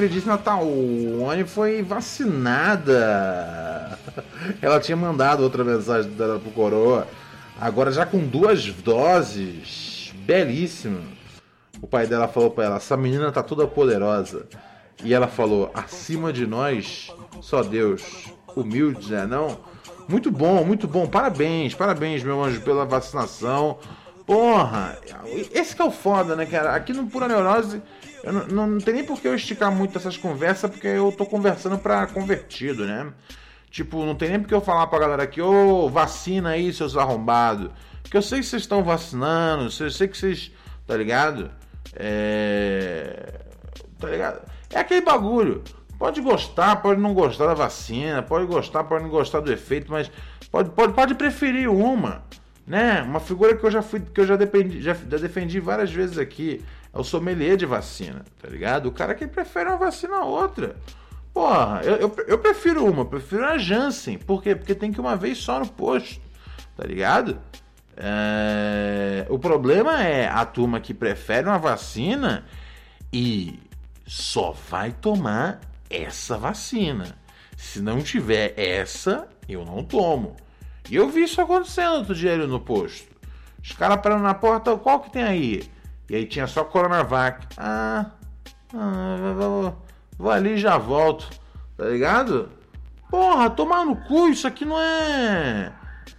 Queridíssima 0.05 0.37
Tawane 0.37 1.45
foi 1.47 1.83
vacinada. 1.83 2.99
Ela 4.61 4.79
tinha 4.79 4.97
mandado 4.97 5.43
outra 5.43 5.65
mensagem 5.65 6.11
dela 6.11 6.39
pro 6.39 6.51
Coroa. 6.51 7.09
Agora 7.59 7.91
já 7.91 8.05
com 8.05 8.19
duas 8.19 8.67
doses. 8.67 10.13
Belíssimo. 10.17 11.01
O 11.81 11.87
pai 11.87 12.07
dela 12.07 12.29
falou 12.29 12.51
pra 12.51 12.65
ela: 12.65 12.77
essa 12.77 12.97
menina 12.97 13.33
tá 13.33 13.43
toda 13.43 13.67
poderosa. 13.67 14.47
E 15.03 15.15
ela 15.15 15.27
falou: 15.27 15.71
acima 15.75 16.31
de 16.33 16.47
nós, 16.47 17.11
só 17.41 17.63
Deus. 17.63 18.29
Humilde, 18.55 19.11
né? 19.11 19.27
Não? 19.27 19.59
Muito 20.07 20.31
bom, 20.31 20.63
muito 20.65 20.87
bom. 20.87 21.07
Parabéns, 21.07 21.75
parabéns, 21.75 22.23
meu 22.23 22.45
anjo, 22.45 22.61
pela 22.61 22.85
vacinação. 22.85 23.79
Porra, 24.27 24.99
esse 25.53 25.75
que 25.75 25.81
é 25.83 25.85
o 25.85 25.91
foda, 25.91 26.37
né, 26.37 26.45
cara? 26.47 26.75
Aqui 26.75 26.93
no 26.93 27.07
Pura 27.07 27.27
Neurose, 27.29 27.83
eu 28.25 28.33
não, 28.33 28.47
não, 28.47 28.67
não 28.67 28.79
tem 28.79 28.95
nem 28.95 29.05
por 29.05 29.21
que 29.21 29.29
eu 29.29 29.35
esticar 29.35 29.71
muito 29.71 29.99
essas 29.99 30.17
conversas, 30.17 30.71
porque 30.71 30.87
eu 30.87 31.13
tô 31.13 31.27
conversando 31.27 31.79
pra 31.79 32.07
convertido, 32.07 32.87
né? 32.87 33.13
Tipo, 33.71 34.05
não 34.07 34.15
tem 34.15 34.31
nem 34.31 34.41
por 34.41 34.49
que 34.49 34.55
eu 34.55 34.61
falar 34.61 34.87
pra 34.87 34.99
galera 34.99 35.25
aqui, 35.25 35.43
ô, 35.43 35.89
vacina 35.89 36.51
aí, 36.51 36.73
seus 36.73 36.97
arrombados. 36.97 37.71
Porque 38.03 38.17
eu 38.17 38.23
sei 38.23 38.41
que 38.41 38.47
vocês 38.47 38.63
estão 38.63 38.83
vacinando, 38.83 39.65
eu 39.65 39.91
sei 39.91 40.09
que 40.09 40.17
vocês. 40.17 40.53
Tá 40.87 40.97
ligado? 40.97 41.51
É. 41.95 43.41
Tá 43.99 44.09
ligado? 44.09 44.43
É 44.71 44.79
aquele 44.79 45.03
bagulho. 45.03 45.63
Pode 45.99 46.21
gostar, 46.21 46.77
pode 46.77 47.01
não 47.01 47.15
gostar 47.15 47.47
da 47.47 47.55
vacina, 47.55 48.23
pode 48.23 48.47
gostar, 48.47 48.85
pode 48.85 49.05
não 49.05 49.11
gostar 49.11 49.41
do 49.41 49.53
efeito, 49.53 49.91
mas 49.91 50.11
pode, 50.51 50.71
pode, 50.71 50.93
pode 50.93 51.15
preferir 51.15 51.71
uma, 51.71 52.25
né? 52.67 53.03
Uma 53.03 53.21
figura 53.21 53.57
que 53.57 53.65
eu 53.65 53.71
já 53.71 53.83
fui, 53.83 54.01
que 54.01 54.21
eu 54.21 54.27
já, 54.27 54.37
dependi, 54.37 54.83
já 54.83 54.93
defendi 54.93 55.61
várias 55.61 55.93
vezes 55.93 56.19
aqui, 56.19 56.65
é 56.95 56.99
o 56.99 57.03
sommelier 57.05 57.57
de 57.57 57.67
vacina, 57.67 58.25
tá 58.41 58.49
ligado? 58.49 58.87
O 58.87 58.93
cara 58.93 59.15
que 59.15 59.27
prefere 59.27 59.69
uma 59.69 59.77
vacina 59.79 60.19
a 60.19 60.25
outra. 60.25 60.77
Porra, 61.33 61.81
eu, 61.83 61.97
eu, 61.97 62.17
eu 62.29 62.39
prefiro 62.39 62.85
uma, 62.85 63.03
eu 63.03 63.07
prefiro 63.07 63.45
a 63.45 63.59
Janssen. 63.59 64.17
Por 64.17 64.41
quê? 64.41 64.55
Porque 64.55 64.75
tem 64.75 64.93
que 64.93 64.99
ir 64.99 65.01
uma 65.01 65.17
vez 65.17 65.39
só 65.39 65.59
no 65.59 65.67
posto, 65.67 66.21
tá 66.77 66.87
ligado? 66.87 67.41
É, 67.97 69.27
O 69.29 69.39
problema 69.39 70.03
é 70.03 70.29
a 70.29 70.45
turma 70.47 70.81
que 70.81 70.95
prefere 70.95 71.49
uma 71.49 71.59
vacina 71.59 72.45
e 73.13 73.59
só 74.07 74.53
vai 74.53 74.93
tomar 74.93 75.61
essa 75.91 76.39
vacina. 76.39 77.19
Se 77.57 77.81
não 77.81 78.01
tiver 78.03 78.55
essa, 78.57 79.29
eu 79.49 79.65
não 79.65 79.83
tomo. 79.83 80.37
E 80.89 80.97
eu 80.97 81.09
vi 81.09 81.25
isso 81.25 81.41
acontecendo 81.41 81.97
outro 81.97 82.15
dia 82.15 82.35
ali 82.35 82.47
no 82.47 82.61
posto. 82.61 83.09
Os 83.63 83.73
caras 83.73 84.01
parando 84.01 84.23
na 84.23 84.35
porta, 84.35 84.77
qual 84.77 85.01
que 85.01 85.11
tem 85.11 85.23
aí? 85.23 85.74
E 86.09 86.17
aí 86.17 86.27
tinha 86.27 86.47
só 86.47 86.65
Coronavac. 86.65 87.47
Ah, 87.57 88.07
ah 88.75 89.35
vou, 89.37 89.77
vou- 90.19 90.31
ali 90.31 90.55
e 90.55 90.59
já 90.59 90.77
volto. 90.77 91.29
Tá 91.77 91.85
ligado? 91.87 92.51
Porra, 93.11 93.51
tomar 93.51 93.85
no 93.85 93.97
cu, 93.97 94.29
isso 94.29 94.47
aqui 94.47 94.65
não 94.65 94.79
é. 94.79 95.73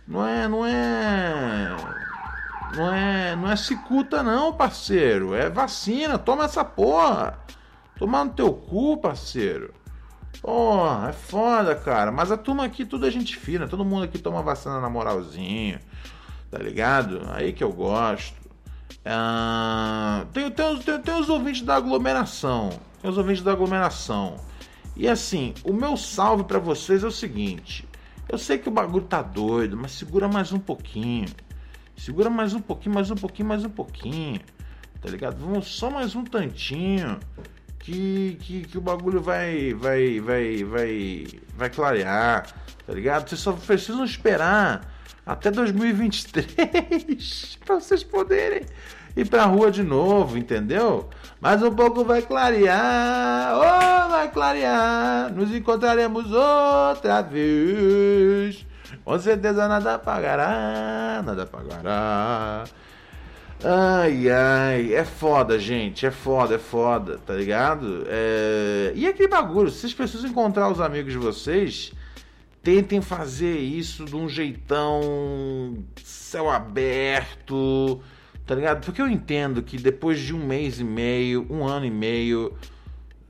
Não 0.07 0.25
é. 0.25 0.47
Não 0.47 0.65
é. 0.65 1.75
Não 2.75 2.93
é. 2.93 3.35
Não 3.35 3.51
é 3.51 3.55
cicuta, 3.55 4.23
não, 4.23 4.53
parceiro. 4.53 5.33
É 5.33 5.49
vacina, 5.49 6.17
toma 6.17 6.45
essa 6.45 6.63
porra. 6.65 7.39
Tomar 7.97 8.25
no 8.25 8.31
teu 8.31 8.53
cu, 8.53 8.97
parceiro. 8.97 9.73
Porra, 10.41 11.09
é 11.09 11.13
foda, 11.13 11.75
cara. 11.75 12.11
Mas 12.11 12.31
a 12.31 12.37
turma 12.37 12.65
aqui, 12.65 12.85
tudo 12.85 13.07
é 13.07 13.11
gente 13.11 13.35
fina. 13.37 13.67
Todo 13.67 13.85
mundo 13.85 14.03
aqui 14.03 14.19
toma 14.19 14.41
vacina 14.41 14.79
na 14.79 14.89
moralzinho. 14.89 15.79
Tá 16.51 16.57
ligado? 16.59 17.21
Aí 17.33 17.53
que 17.53 17.63
eu 17.63 17.71
gosto. 17.71 18.44
Ah, 19.03 20.25
tem, 20.33 20.49
tem, 20.51 20.77
tem, 20.79 21.01
tem 21.01 21.19
os 21.19 21.29
ouvintes 21.29 21.61
da 21.61 21.75
aglomeração. 21.75 22.69
Tem 23.01 23.09
os 23.09 23.17
ouvintes 23.17 23.43
da 23.43 23.51
aglomeração. 23.51 24.35
E 24.95 25.07
assim, 25.07 25.53
o 25.63 25.73
meu 25.73 25.97
salve 25.97 26.43
pra 26.43 26.59
vocês 26.59 27.03
é 27.03 27.07
o 27.07 27.11
seguinte. 27.11 27.87
Eu 28.29 28.37
sei 28.37 28.57
que 28.57 28.67
o 28.67 28.71
bagulho 28.71 29.05
tá 29.05 29.21
doido, 29.21 29.77
mas 29.77 29.91
segura 29.91 30.27
mais 30.27 30.51
um 30.51 30.59
pouquinho. 30.59 31.27
Segura 31.95 32.29
mais 32.29 32.53
um 32.53 32.61
pouquinho, 32.61 32.95
mais 32.95 33.11
um 33.11 33.15
pouquinho, 33.15 33.47
mais 33.47 33.63
um 33.63 33.69
pouquinho. 33.69 34.41
Tá 35.01 35.09
ligado? 35.09 35.37
Vamos 35.37 35.67
só 35.67 35.89
mais 35.89 36.15
um 36.15 36.23
tantinho. 36.23 37.19
Que, 37.79 38.37
que, 38.41 38.61
que 38.63 38.77
o 38.77 38.81
bagulho 38.81 39.21
vai, 39.21 39.73
vai, 39.73 40.19
vai, 40.19 40.63
vai, 40.63 41.27
vai 41.55 41.69
clarear. 41.69 42.47
Tá 42.87 42.93
ligado? 42.93 43.29
Vocês 43.29 43.41
só 43.41 43.53
precisam 43.53 44.03
esperar 44.03 44.94
até 45.25 45.49
2023 45.49 47.57
pra 47.65 47.79
vocês 47.79 48.03
poderem 48.03 48.63
ir 49.15 49.29
pra 49.29 49.45
rua 49.45 49.71
de 49.71 49.81
novo, 49.81 50.37
entendeu? 50.37 51.09
Mas 51.39 51.63
um 51.63 51.73
pouco 51.73 52.03
vai 52.03 52.21
clarear, 52.21 53.55
oh, 53.55 54.09
vai 54.09 54.31
clarear. 54.31 55.33
Nos 55.33 55.53
encontraremos 55.53 56.31
outra 56.31 57.21
vez. 57.21 58.65
Com 59.03 59.19
certeza 59.19 59.67
nada 59.67 59.97
pagará, 59.97 61.21
nada 61.23 61.45
pagará. 61.45 62.65
Ai, 63.63 64.29
ai, 64.29 64.93
é 64.93 65.05
foda, 65.05 65.57
gente, 65.57 66.05
é 66.05 66.11
foda, 66.11 66.55
é 66.55 66.59
foda, 66.59 67.19
tá 67.25 67.33
ligado? 67.33 68.05
É... 68.07 68.91
E 68.93 69.07
aquele 69.07 69.29
bagulho, 69.29 69.71
vocês 69.71 69.93
precisam 69.93 70.29
encontrar 70.29 70.69
os 70.69 70.81
amigos 70.81 71.13
de 71.13 71.17
vocês 71.17 71.93
tentem 72.65 72.99
fazer 72.99 73.59
isso 73.59 74.05
de 74.05 74.15
um 74.15 74.27
jeitão 74.27 75.85
céu 76.03 76.49
aberto, 76.49 78.01
tá 78.43 78.55
ligado? 78.55 78.83
Porque 78.83 78.99
eu 78.99 79.07
entendo 79.07 79.61
que 79.61 79.77
depois 79.77 80.19
de 80.19 80.33
um 80.33 80.43
mês 80.43 80.79
e 80.79 80.83
meio, 80.83 81.45
um 81.47 81.67
ano 81.67 81.85
e 81.85 81.91
meio, 81.91 82.57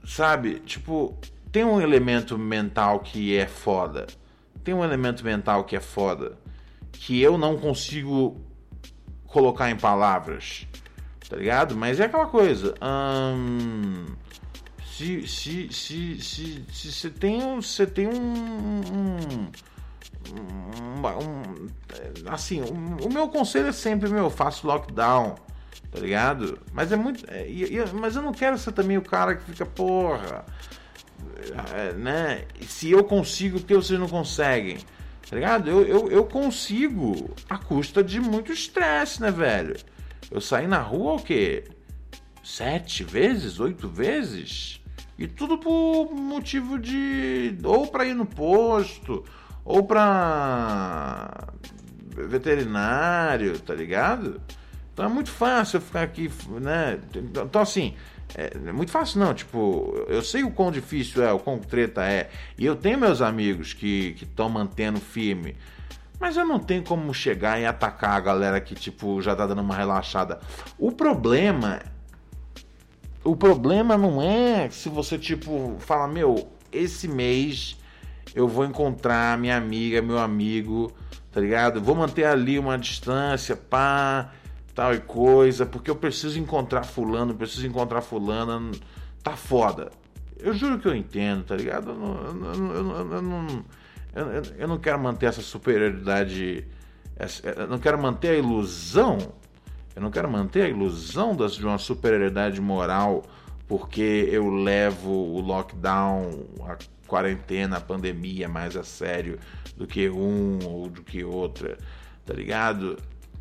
sabe? 0.06 0.62
Tipo, 0.62 1.18
tem 1.52 1.66
um 1.66 1.82
elemento 1.82 2.38
mental 2.38 3.02
que 3.02 3.36
é 3.36 3.46
foda. 3.46 4.08
Tem 4.64 4.74
um 4.74 4.86
elemento 4.86 5.22
mental 5.26 5.66
que 5.66 5.76
é 5.76 5.82
foda. 5.82 6.38
Que 6.94 7.22
eu 7.22 7.38
não 7.38 7.58
consigo 7.58 8.40
colocar 9.28 9.70
em 9.70 9.76
palavras, 9.76 10.66
tá 11.30 11.36
ligado? 11.36 11.76
Mas 11.76 12.00
é 12.00 12.06
aquela 12.06 12.28
coisa. 12.28 12.74
Hum, 12.82 14.06
se 14.96 15.28
se 15.28 15.68
se 15.74 16.22
se 16.22 16.66
se 16.72 16.92
você 16.92 17.10
tem 17.10 17.44
um 17.44 17.62
você 17.62 17.86
tem 17.86 18.08
um, 18.08 18.14
um, 18.14 19.52
um, 20.32 21.02
um 21.02 22.30
assim 22.30 22.62
o 22.62 23.10
meu 23.12 23.28
conselho 23.28 23.68
é 23.68 23.72
sempre 23.74 24.10
meu 24.10 24.30
faço 24.30 24.66
lockdown 24.66 25.36
tá 25.92 26.00
ligado? 26.00 26.58
Mas 26.72 26.94
é 26.94 26.96
muito 26.96 27.26
é, 27.28 27.46
mas 27.94 28.16
eu 28.16 28.22
não 28.22 28.32
quero 28.32 28.58
ser 28.58 28.72
também 28.72 28.98
o 28.98 29.02
cara 29.02 29.36
que 29.36 29.44
fica 29.44 29.66
porra 29.66 30.46
é, 31.74 31.92
né? 31.92 32.46
Se 32.62 32.90
eu 32.90 33.04
consigo 33.04 33.60
porque 33.60 33.76
vocês 33.76 34.00
não 34.00 34.08
conseguem 34.08 34.78
tá 35.30 35.36
ligado? 35.36 35.70
Eu, 35.70 35.86
eu, 35.86 36.10
eu 36.10 36.24
consigo 36.24 37.32
à 37.50 37.58
custa 37.58 38.02
de 38.02 38.22
muito 38.22 38.54
estresse 38.54 39.20
né 39.20 39.30
velho? 39.30 39.76
Eu 40.32 40.40
saí 40.40 40.68
na 40.68 40.80
rua 40.80 41.16
o 41.16 41.22
quê? 41.22 41.66
Sete 42.42 43.04
vezes? 43.04 43.60
Oito 43.60 43.90
vezes 43.90 44.85
e 45.18 45.28
tudo 45.28 45.58
por 45.58 46.12
motivo 46.14 46.78
de. 46.78 47.58
ou 47.64 47.88
para 47.88 48.06
ir 48.06 48.14
no 48.14 48.26
posto, 48.26 49.24
ou 49.64 49.84
para 49.84 51.48
veterinário, 52.16 53.60
tá 53.60 53.74
ligado? 53.74 54.42
Então 54.94 55.06
é 55.06 55.10
muito 55.10 55.30
fácil 55.30 55.78
eu 55.78 55.82
ficar 55.82 56.04
aqui, 56.04 56.32
né? 56.62 57.00
Então 57.14 57.62
assim, 57.62 57.96
é, 58.34 58.52
é, 58.54 58.72
muito 58.72 58.92
fácil 58.92 59.20
não, 59.20 59.34
tipo, 59.34 60.06
eu 60.08 60.22
sei 60.22 60.44
o 60.44 60.52
quão 60.52 60.72
difícil 60.72 61.24
é, 61.24 61.32
o 61.32 61.40
quão 61.40 61.60
treta 61.60 62.04
é, 62.06 62.30
e 62.58 62.66
eu 62.66 62.76
tenho 62.76 62.98
meus 62.98 63.22
amigos 63.22 63.74
que 63.74 64.16
estão 64.22 64.50
mantendo 64.50 65.00
firme, 65.00 65.56
mas 66.20 66.38
eu 66.38 66.46
não 66.46 66.60
tenho 66.60 66.84
como 66.84 67.14
chegar 67.14 67.60
e 67.60 67.66
atacar 67.66 68.12
a 68.12 68.20
galera 68.20 68.62
que, 68.62 68.74
tipo, 68.74 69.22
já 69.22 69.36
tá 69.36 69.46
dando 69.46 69.62
uma 69.62 69.76
relaxada. 69.76 70.40
O 70.78 70.92
problema 70.92 71.82
o 73.26 73.36
problema 73.36 73.98
não 73.98 74.22
é 74.22 74.70
se 74.70 74.88
você, 74.88 75.18
tipo, 75.18 75.76
fala, 75.80 76.08
meu, 76.08 76.48
esse 76.72 77.08
mês 77.08 77.76
eu 78.36 78.48
vou 78.48 78.64
encontrar 78.66 79.38
minha 79.38 79.58
amiga, 79.58 80.02
meu 80.02 80.20
amigo, 80.20 80.94
tá 81.32 81.42
ligado? 81.42 81.82
Vou 81.82 81.96
manter 81.96 82.26
ali 82.26 82.60
uma 82.60 82.78
distância, 82.78 83.56
pá, 83.56 84.32
tal 84.76 84.94
e 84.94 85.00
coisa, 85.00 85.66
porque 85.66 85.90
eu 85.90 85.96
preciso 85.96 86.40
encontrar 86.40 86.84
fulano, 86.84 87.34
preciso 87.34 87.66
encontrar 87.66 88.02
fulana, 88.02 88.72
tá 89.24 89.36
foda. 89.36 89.92
Eu 90.38 90.54
juro 90.54 90.78
que 90.78 90.88
eu 90.88 90.96
entendo, 90.96 91.46
tá 91.46 91.56
ligado? 91.56 91.92
Eu 91.92 91.96
não, 91.96 92.54
eu, 92.54 92.92
eu, 92.92 93.12
eu 93.14 93.22
não, 93.24 93.66
eu 94.56 94.68
não 94.68 94.78
quero 94.78 95.00
manter 95.00 95.26
essa 95.26 95.42
superioridade, 95.42 96.68
eu 97.58 97.68
não 97.68 97.80
quero 97.80 98.00
manter 98.00 98.30
a 98.30 98.38
ilusão 98.38 99.18
eu 99.96 100.02
não 100.02 100.12
quero 100.12 100.30
manter 100.30 100.64
a 100.64 100.70
ilusão 100.70 101.36
de 101.36 101.66
uma 101.66 101.78
superioridade 101.78 102.60
moral 102.60 103.24
porque 103.68 104.28
eu 104.32 104.50
levo 104.50 105.10
o 105.10 105.40
lockdown, 105.40 106.46
a 106.68 106.78
quarentena, 107.08 107.78
a 107.78 107.82
pandemia 107.82 108.48
mais 108.48 108.76
a 108.76 108.84
sério 108.84 109.40
do 109.76 109.88
que 109.88 110.10
um 110.10 110.60
ou 110.66 110.90
do 110.90 111.02
que 111.02 111.24
outra, 111.24 111.78
tá 112.26 112.34
ligado? 112.34 112.98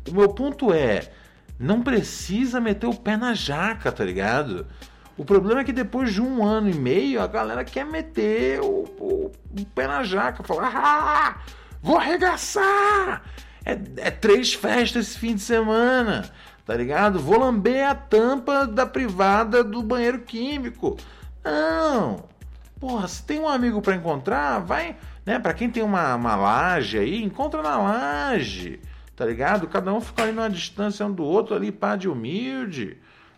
O 0.09 0.13
meu 0.13 0.29
ponto 0.29 0.73
é, 0.73 1.11
não 1.59 1.81
precisa 1.81 2.59
meter 2.59 2.87
o 2.87 2.95
pé 2.95 3.17
na 3.17 3.33
jaca, 3.33 3.91
tá 3.91 4.03
ligado? 4.03 4.65
O 5.17 5.23
problema 5.23 5.61
é 5.61 5.63
que 5.63 5.73
depois 5.73 6.13
de 6.13 6.21
um 6.21 6.45
ano 6.45 6.69
e 6.69 6.73
meio 6.73 7.21
a 7.21 7.27
galera 7.27 7.63
quer 7.63 7.85
meter 7.85 8.59
o, 8.61 8.83
o, 8.99 9.31
o 9.59 9.65
pé 9.73 9.87
na 9.87 10.03
jaca, 10.03 10.43
falar, 10.43 10.71
ah, 10.75 11.37
vou 11.81 11.97
arregaçar! 11.97 13.21
É, 13.65 13.77
é 13.97 14.11
três 14.11 14.53
festas 14.53 15.07
esse 15.07 15.17
fim 15.17 15.33
de 15.33 15.41
semana, 15.41 16.29
tá 16.65 16.75
ligado? 16.75 17.19
Vou 17.19 17.39
lamber 17.39 17.89
a 17.89 17.95
tampa 17.95 18.67
da 18.67 18.85
privada 18.85 19.63
do 19.63 19.81
banheiro 19.81 20.19
químico. 20.19 20.95
Não! 21.43 22.23
Porra, 22.79 23.07
se 23.07 23.23
tem 23.23 23.39
um 23.39 23.49
amigo 23.49 23.81
para 23.81 23.95
encontrar, 23.95 24.59
vai, 24.59 24.95
né? 25.25 25.39
Para 25.39 25.53
quem 25.53 25.69
tem 25.69 25.81
uma, 25.81 26.13
uma 26.15 26.35
laje 26.35 26.99
aí, 26.99 27.23
encontra 27.23 27.63
na 27.63 27.77
laje, 27.77 28.79
tá 29.15 29.25
ligado? 29.25 29.67
Cada 29.67 29.91
um 29.91 29.99
fica 29.99 30.21
ali 30.21 30.31
numa 30.31 30.49
distância 30.49 31.05
um 31.05 31.11
do 31.11 31.23
outro 31.23 31.55
ali, 31.55 31.71
pá 31.71 31.95
de 31.95 32.07
humilde, 32.07 32.97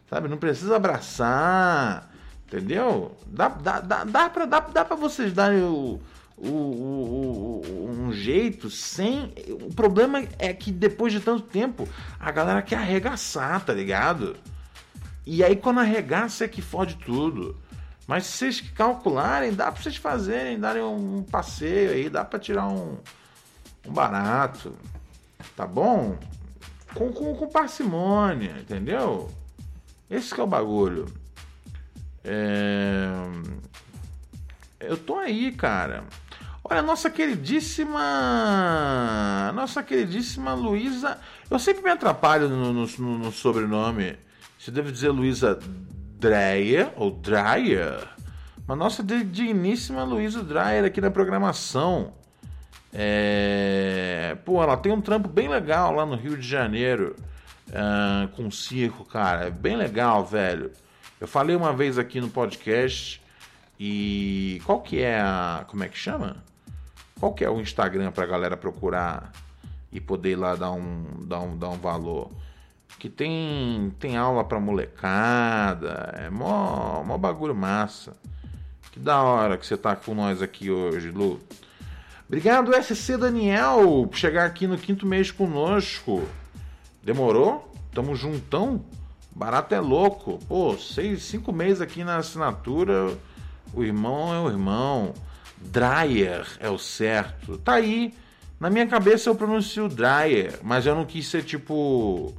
sabe? 0.10 0.28
Não 0.28 0.38
precisa 0.38 0.76
abraçar, 0.76 2.12
entendeu? 2.46 3.16
Dá, 3.28 3.48
dá, 3.48 3.80
dá, 3.80 4.04
dá, 4.04 4.30
pra, 4.30 4.46
dá, 4.46 4.60
dá 4.60 4.84
pra 4.84 4.98
vocês 4.98 5.32
darem 5.32 5.62
o 5.62 6.02
o, 6.38 6.48
o, 6.48 7.62
o, 7.66 7.90
um 7.90 8.14
jeito 8.14 8.70
sem. 8.70 9.34
O 9.50 9.74
problema 9.74 10.24
é 10.38 10.54
que 10.54 10.72
depois 10.72 11.12
de 11.12 11.20
tanto 11.20 11.44
tempo 11.44 11.88
a 12.20 12.32
galera 12.32 12.62
quer 12.62 12.78
arregaçar, 12.78 13.66
tá 13.66 13.74
ligado? 13.74 14.36
E 15.26 15.44
aí 15.44 15.56
quando 15.56 15.80
arregaça 15.80 16.46
é 16.46 16.48
que 16.48 16.62
fode 16.62 16.96
tudo. 16.98 17.58
Mas 18.06 18.26
se 18.26 18.38
vocês 18.38 18.62
calcularem, 18.62 19.54
dá 19.54 19.70
pra 19.70 19.82
vocês 19.82 19.98
fazerem, 19.98 20.58
darem 20.58 20.82
um 20.82 21.24
passeio 21.24 21.92
aí, 21.92 22.10
dá 22.10 22.24
pra 22.24 22.40
tirar 22.40 22.68
um, 22.68 22.98
um 23.86 23.92
barato. 23.92 24.74
Tá 25.56 25.68
bom? 25.68 26.18
Com, 26.94 27.12
com, 27.12 27.36
com 27.36 27.48
parcimônia, 27.50 28.56
entendeu? 28.62 29.30
Esse 30.10 30.34
que 30.34 30.40
é 30.40 30.44
o 30.44 30.48
bagulho. 30.48 31.06
É... 32.24 33.10
Eu 34.80 34.96
tô 34.96 35.18
aí, 35.18 35.52
cara. 35.52 36.06
Olha, 36.70 36.82
nossa 36.82 37.10
queridíssima. 37.10 38.02
Nossa 39.56 39.82
queridíssima 39.82 40.54
Luísa. 40.54 41.18
Eu 41.50 41.58
sempre 41.60 41.82
me 41.82 41.92
atrapalho 41.92 42.50
no, 42.50 42.74
no, 42.74 42.86
no 43.20 43.32
sobrenome. 43.32 44.18
Você 44.60 44.70
deve 44.70 44.92
dizer 44.92 45.12
Luísa 45.12 45.58
Dreyer 46.20 46.92
ou 46.98 47.12
Dreyer. 47.12 48.06
Mas 48.68 48.78
nossa 48.78 49.02
digníssima 49.02 50.04
Luísa 50.04 50.44
Dreyer 50.44 50.84
aqui 50.84 51.00
na 51.00 51.10
programação. 51.10 52.14
É... 52.94 54.36
Pô, 54.44 54.62
ela 54.62 54.76
tem 54.76 54.92
um 54.92 55.00
trampo 55.00 55.30
bem 55.30 55.48
legal 55.48 55.94
lá 55.94 56.06
no 56.06 56.18
Rio 56.18 56.36
de 56.36 56.46
Janeiro. 56.46 57.16
Uh, 57.70 58.28
com 58.36 58.52
circo, 58.52 59.06
cara. 59.06 59.46
É 59.46 59.50
bem 59.50 59.78
legal, 59.78 60.26
velho. 60.26 60.72
Eu 61.20 61.30
falei 61.30 61.56
uma 61.56 61.72
vez 61.72 61.98
aqui 61.98 62.20
no 62.20 62.28
podcast. 62.28 63.22
E 63.80 64.62
qual 64.66 64.82
que 64.82 65.02
é 65.02 65.22
a. 65.22 65.64
Como 65.66 65.82
é 65.86 65.88
que 65.88 65.98
chama? 65.98 66.44
Qual 67.20 67.34
que 67.34 67.44
é 67.44 67.50
o 67.50 67.60
Instagram 67.60 68.12
pra 68.12 68.26
galera 68.26 68.56
procurar 68.56 69.32
e 69.92 70.00
poder 70.00 70.32
ir 70.32 70.36
lá 70.36 70.56
dar 70.56 70.72
um, 70.72 71.06
dar 71.22 71.40
um, 71.40 71.58
dar 71.58 71.70
um 71.70 71.78
valor? 71.78 72.32
Que 73.00 73.10
tem, 73.10 73.94
tem 74.00 74.18
aula 74.18 74.44
pra 74.44 74.60
molecada, 74.60 76.14
é 76.18 76.30
mó, 76.30 77.04
mó 77.04 77.18
bagulho 77.18 77.56
massa. 77.56 78.16
Que 78.92 79.00
da 79.00 79.22
hora 79.22 79.58
que 79.58 79.66
você 79.66 79.78
tá 79.78 79.96
com 79.96 80.16
nós 80.16 80.42
aqui 80.42 80.72
hoje, 80.72 81.12
Lu. 81.12 81.40
Obrigado, 82.28 82.74
SC 82.74 83.18
Daniel, 83.18 84.08
por 84.10 84.18
chegar 84.18 84.46
aqui 84.46 84.68
no 84.68 84.78
quinto 84.78 85.06
mês 85.06 85.32
conosco. 85.32 86.28
Demorou? 87.02 87.72
Tamo 87.94 88.16
juntão? 88.16 88.84
Barato 89.34 89.74
é 89.74 89.80
louco. 89.80 90.40
Pô, 90.48 90.78
seis, 90.78 91.24
cinco 91.24 91.54
meses 91.54 91.80
aqui 91.80 92.04
na 92.04 92.18
assinatura. 92.18 93.18
O 93.74 93.84
irmão 93.84 94.34
é 94.34 94.40
o 94.40 94.50
irmão. 94.50 95.14
Dreyer 95.62 96.46
é 96.60 96.70
o 96.70 96.78
certo. 96.78 97.58
Tá 97.58 97.74
aí. 97.74 98.14
Na 98.60 98.70
minha 98.70 98.88
cabeça 98.88 99.30
eu 99.30 99.36
pronuncio 99.36 99.88
Dreyer, 99.88 100.60
mas 100.64 100.86
eu 100.86 100.96
não 100.96 101.06
quis 101.06 101.28
ser 101.28 101.44
tipo. 101.44 102.34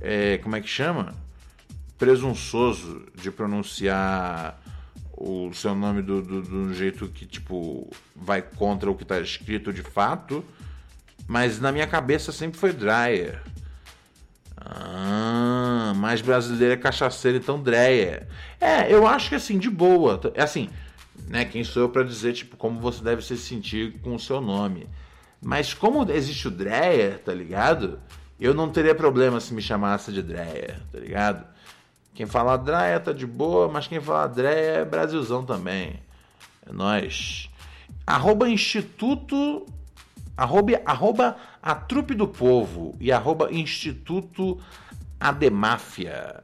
É, 0.00 0.38
como 0.38 0.56
é 0.56 0.60
que 0.60 0.68
chama? 0.68 1.14
Presunçoso 1.98 3.06
de 3.14 3.30
pronunciar 3.30 4.60
o 5.16 5.52
seu 5.54 5.74
nome 5.74 6.02
do, 6.02 6.20
do, 6.20 6.42
do 6.42 6.74
jeito 6.74 7.06
que, 7.06 7.24
tipo, 7.24 7.88
vai 8.16 8.42
contra 8.42 8.90
o 8.90 8.94
que 8.96 9.04
tá 9.04 9.20
escrito 9.20 9.72
de 9.72 9.82
fato. 9.82 10.44
Mas 11.28 11.60
na 11.60 11.70
minha 11.70 11.86
cabeça 11.86 12.32
sempre 12.32 12.58
foi 12.58 12.72
Dreyer. 12.72 13.40
Ah, 14.56 15.92
mais 15.96 16.20
brasileiro 16.20 16.74
é 16.74 16.76
cachaceiro, 16.76 17.38
então 17.38 17.60
Dreyer. 17.60 18.26
É, 18.60 18.92
eu 18.92 19.06
acho 19.06 19.28
que 19.28 19.34
assim, 19.36 19.58
de 19.58 19.70
boa. 19.70 20.20
É 20.34 20.42
assim, 20.42 20.68
né? 21.28 21.44
Quem 21.44 21.64
sou 21.64 21.82
eu 21.82 21.88
para 21.88 22.02
dizer, 22.02 22.32
tipo, 22.32 22.56
como 22.56 22.80
você 22.80 23.02
deve 23.02 23.22
se 23.22 23.36
sentir 23.36 24.00
com 24.00 24.14
o 24.14 24.20
seu 24.20 24.40
nome. 24.40 24.88
Mas 25.40 25.74
como 25.74 26.10
existe 26.10 26.48
o 26.48 26.50
Dreyer, 26.50 27.18
tá 27.18 27.34
ligado? 27.34 27.98
Eu 28.38 28.54
não 28.54 28.70
teria 28.70 28.94
problema 28.94 29.40
se 29.40 29.52
me 29.52 29.62
chamasse 29.62 30.12
de 30.12 30.22
Dreyer, 30.22 30.80
tá 30.90 30.98
ligado? 30.98 31.46
Quem 32.14 32.26
fala 32.26 32.56
Dreyer 32.56 33.00
tá 33.00 33.12
de 33.12 33.26
boa, 33.26 33.68
mas 33.68 33.86
quem 33.86 34.00
fala 34.00 34.26
Dreyer 34.26 34.80
é 34.80 34.84
Brasilzão 34.84 35.44
também. 35.44 36.00
É 36.66 36.72
nós. 36.72 37.48
Arroba 38.06 38.48
Instituto. 38.48 39.66
Arroba, 40.36 40.80
arroba 40.84 41.36
a 41.62 41.74
Trupe 41.74 42.14
do 42.14 42.26
Povo 42.26 42.96
e 42.98 43.12
arroba 43.12 43.52
Instituto 43.52 44.58
Ademáfia. 45.20 46.42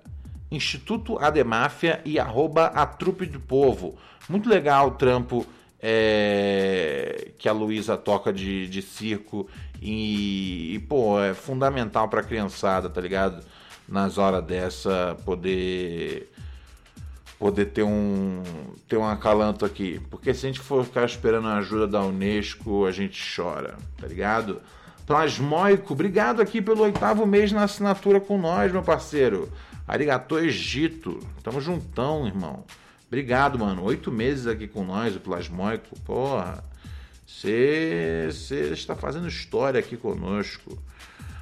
Instituto 0.50 1.18
Ademáfia 1.18 2.00
e 2.04 2.18
arroba 2.18 2.66
a 2.66 2.86
Trupe 2.86 3.26
do 3.26 3.40
Povo. 3.40 3.96
Muito 4.28 4.48
legal 4.48 4.88
o 4.88 4.90
trampo 4.92 5.46
é, 5.80 7.30
que 7.38 7.48
a 7.48 7.52
Luísa 7.52 7.96
toca 7.96 8.32
de, 8.32 8.66
de 8.68 8.82
circo 8.82 9.48
e, 9.80 10.74
e, 10.74 10.78
pô, 10.80 11.20
é 11.20 11.34
fundamental 11.34 12.08
pra 12.08 12.22
criançada, 12.22 12.90
tá 12.90 13.00
ligado? 13.00 13.44
Nas 13.88 14.18
horas 14.18 14.44
dessa, 14.44 15.16
poder 15.24 16.30
poder 17.38 17.66
ter 17.66 17.84
um 17.84 18.42
ter 18.88 18.96
um 18.96 19.06
acalanto 19.06 19.64
aqui, 19.64 20.00
porque 20.10 20.34
se 20.34 20.44
a 20.44 20.48
gente 20.48 20.60
for 20.60 20.84
ficar 20.84 21.04
esperando 21.04 21.46
a 21.46 21.58
ajuda 21.58 21.86
da 21.86 22.02
Unesco, 22.02 22.84
a 22.84 22.90
gente 22.90 23.22
chora, 23.34 23.76
tá 23.96 24.06
ligado? 24.06 24.60
Plasmóico, 25.06 25.94
obrigado 25.94 26.42
aqui 26.42 26.60
pelo 26.60 26.82
oitavo 26.82 27.24
mês 27.24 27.52
na 27.52 27.62
assinatura 27.62 28.20
com 28.20 28.36
nós, 28.36 28.72
meu 28.72 28.82
parceiro. 28.82 29.50
Arigato 29.88 30.38
Egito, 30.38 31.18
tamo 31.42 31.62
juntão, 31.62 32.26
irmão. 32.26 32.62
Obrigado, 33.06 33.58
mano. 33.58 33.82
Oito 33.84 34.12
meses 34.12 34.46
aqui 34.46 34.68
com 34.68 34.84
nós, 34.84 35.16
o 35.16 35.20
Plasmóico. 35.20 35.98
Porra, 36.00 36.62
você 37.26 38.28
está 38.70 38.94
fazendo 38.94 39.26
história 39.26 39.80
aqui 39.80 39.96
conosco. 39.96 40.78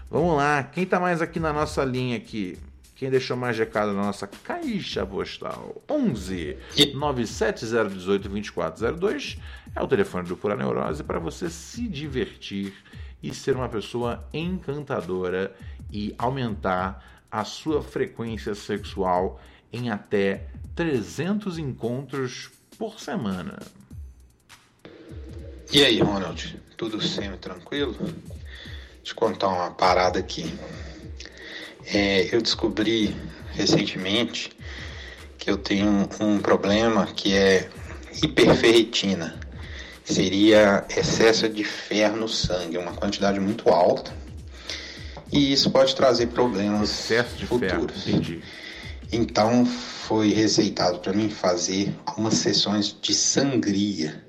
Vamos 0.09 0.37
lá, 0.37 0.63
quem 0.63 0.87
tá 0.87 1.01
mais 1.01 1.21
aqui 1.21 1.41
na 1.41 1.53
nossa 1.53 1.85
linha 1.85 2.17
aqui? 2.17 2.57
Quem 2.95 3.11
deixou 3.11 3.37
mais 3.37 3.59
recado 3.59 3.93
na 3.93 4.05
nossa 4.05 4.29
caixa 4.29 5.05
postal? 5.05 5.83
11 5.91 6.57
97018 6.95 8.29
2402 8.29 9.39
é 9.75 9.83
o 9.83 9.89
telefone 9.89 10.29
do 10.29 10.37
Pura 10.37 10.55
Neurose 10.55 11.03
para 11.03 11.19
você 11.19 11.51
se 11.51 11.89
divertir 11.89 12.73
e 13.21 13.35
ser 13.35 13.57
uma 13.57 13.69
pessoa 13.69 14.25
encantadora 14.33 15.53
e 15.91 16.15
aumentar 16.17 17.16
a 17.31 17.45
sua 17.45 17.83
frequência 17.83 18.55
sexual 18.55 19.41
em 19.73 19.91
até 19.91 20.47
300 20.75 21.59
encontros 21.59 22.51
por 22.79 23.01
semana. 23.01 23.59
E 25.73 25.85
aí, 25.85 26.01
Ronald? 26.01 26.61
Tudo 26.77 27.01
semi 27.01 27.37
tranquilo? 27.39 27.97
Eu 29.05 29.15
contar 29.15 29.49
uma 29.49 29.71
parada 29.71 30.19
aqui. 30.19 30.53
É, 31.87 32.35
eu 32.35 32.41
descobri 32.43 33.17
recentemente 33.53 34.51
que 35.39 35.51
eu 35.51 35.57
tenho 35.57 36.09
um 36.21 36.39
problema 36.39 37.07
que 37.07 37.35
é 37.35 37.69
hiperferritina. 38.23 39.39
Seria 40.05 40.85
excesso 40.89 41.49
de 41.49 41.65
ferro 41.65 42.17
no 42.17 42.29
sangue, 42.29 42.79
uma 42.79 42.93
quantidade 42.93 43.41
muito 43.41 43.69
alta. 43.69 44.13
E 45.33 45.53
isso 45.53 45.71
pode 45.71 45.95
trazer 45.95 46.29
problemas 46.29 46.91
excesso 46.91 47.37
de 47.37 47.47
futuros. 47.47 48.05
Ferro, 48.05 48.17
entendi. 48.19 48.43
Então 49.13 49.65
foi 49.65 50.33
receitado 50.33 50.99
para 50.99 51.13
mim 51.13 51.29
fazer 51.29 51.95
umas 52.17 52.35
sessões 52.35 52.97
de 53.01 53.15
sangria, 53.15 54.25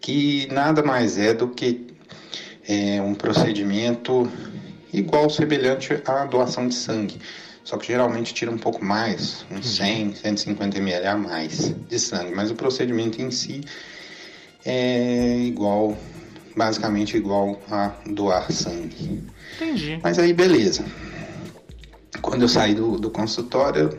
que 0.00 0.48
nada 0.50 0.82
mais 0.82 1.18
é 1.18 1.34
do 1.34 1.48
que 1.48 1.86
é, 2.66 3.00
um 3.02 3.14
procedimento 3.14 4.30
igual 4.92 5.28
semelhante 5.28 6.00
à 6.04 6.24
doação 6.24 6.68
de 6.68 6.74
sangue. 6.74 7.18
Só 7.64 7.76
que 7.76 7.88
geralmente 7.88 8.32
tira 8.32 8.50
um 8.50 8.56
pouco 8.56 8.82
mais, 8.82 9.44
uns 9.50 9.76
100, 9.76 10.14
150 10.14 10.78
ml 10.78 11.06
a 11.06 11.16
mais 11.16 11.74
de 11.86 11.98
sangue. 11.98 12.32
Mas 12.34 12.50
o 12.50 12.54
procedimento 12.54 13.20
em 13.20 13.30
si 13.30 13.60
é 14.64 15.36
igual, 15.40 15.96
basicamente 16.58 17.16
igual 17.16 17.58
a 17.70 17.92
doar 18.04 18.50
sangue. 18.52 19.22
Entendi. 19.56 19.98
Mas 20.02 20.18
aí 20.18 20.32
beleza. 20.32 20.84
Quando 22.20 22.42
eu 22.42 22.48
saí 22.48 22.74
do, 22.74 22.98
do 22.98 23.10
consultório, 23.10 23.96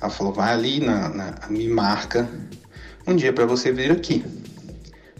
ela 0.00 0.10
falou, 0.10 0.32
vai 0.32 0.52
ali, 0.52 0.80
na, 0.80 1.08
na 1.08 1.34
me 1.48 1.68
marca 1.68 2.28
um 3.06 3.14
dia 3.14 3.32
para 3.32 3.46
você 3.46 3.70
vir 3.70 3.92
aqui 3.92 4.24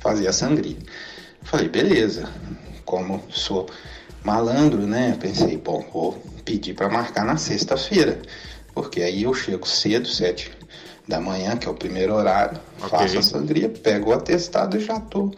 fazer 0.00 0.26
a 0.26 0.32
sangria. 0.32 0.76
Eu 0.76 1.46
falei, 1.46 1.68
beleza. 1.68 2.28
Como 2.84 3.22
sou 3.30 3.68
malandro, 4.24 4.86
né? 4.86 5.16
Pensei, 5.20 5.56
bom, 5.56 5.88
vou 5.92 6.12
pedir 6.44 6.74
para 6.74 6.88
marcar 6.88 7.24
na 7.24 7.36
sexta-feira, 7.36 8.20
porque 8.74 9.02
aí 9.02 9.22
eu 9.22 9.34
chego 9.34 9.66
cedo, 9.66 10.06
sete 10.08 10.52
da 11.08 11.20
manhã, 11.20 11.56
que 11.56 11.66
é 11.66 11.70
o 11.70 11.74
primeiro 11.74 12.14
horário, 12.14 12.60
Ok. 12.80 12.90
faço 12.90 13.18
a 13.18 13.22
sangria, 13.22 13.68
pego 13.68 14.10
o 14.10 14.12
atestado 14.12 14.76
e 14.76 14.80
já 14.80 14.98
tô 15.00 15.32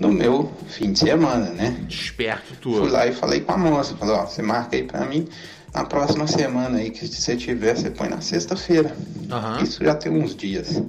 no 0.00 0.10
meu 0.10 0.50
fim 0.66 0.92
de 0.92 0.98
semana, 0.98 1.50
né? 1.50 1.84
Esperto 1.88 2.56
tu. 2.60 2.72
Fui 2.72 2.88
lá 2.88 3.06
e 3.06 3.12
falei 3.12 3.42
com 3.42 3.52
a 3.52 3.58
moça, 3.58 3.94
falei, 3.96 4.14
ó, 4.14 4.24
você 4.24 4.40
marca 4.40 4.74
aí 4.74 4.82
pra 4.82 5.04
mim 5.04 5.28
na 5.74 5.84
próxima 5.84 6.26
semana 6.26 6.78
aí, 6.78 6.90
que 6.90 7.06
se 7.06 7.20
você 7.20 7.36
tiver, 7.36 7.76
você 7.76 7.90
põe 7.90 8.08
na 8.08 8.20
sexta-feira. 8.22 8.96
Aham. 9.30 9.62
Isso 9.62 9.84
já 9.84 9.94
tem 9.94 10.10
uns 10.10 10.34
dias. 10.34 10.82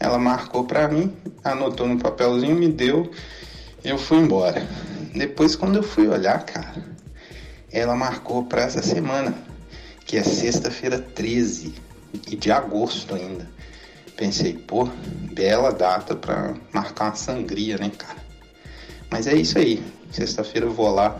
Ela 0.00 0.18
marcou 0.18 0.64
pra 0.64 0.88
mim, 0.88 1.14
anotou 1.44 1.86
no 1.86 1.98
papelzinho, 1.98 2.56
me 2.56 2.68
deu, 2.68 3.10
eu 3.84 3.96
fui 3.96 4.18
embora. 4.18 4.66
Depois, 5.14 5.54
quando 5.54 5.76
eu 5.76 5.82
fui 5.84 6.08
olhar, 6.08 6.44
cara, 6.44 6.84
ela 7.70 7.94
marcou 7.94 8.44
pra 8.44 8.62
essa 8.62 8.82
semana, 8.82 9.32
que 10.04 10.16
é 10.16 10.24
sexta-feira 10.24 10.98
13 10.98 11.72
e 12.28 12.34
de 12.36 12.50
agosto 12.50 13.14
ainda. 13.14 13.48
Pensei, 14.16 14.54
pô, 14.54 14.88
bela 15.32 15.72
data 15.72 16.14
pra 16.16 16.54
marcar 16.72 17.06
uma 17.06 17.14
sangria, 17.14 17.78
né, 17.78 17.90
cara? 17.96 18.23
Mas 19.10 19.26
é 19.26 19.34
isso 19.34 19.58
aí. 19.58 19.82
Sexta-feira 20.10 20.66
eu 20.66 20.72
vou 20.72 20.92
lá 20.92 21.18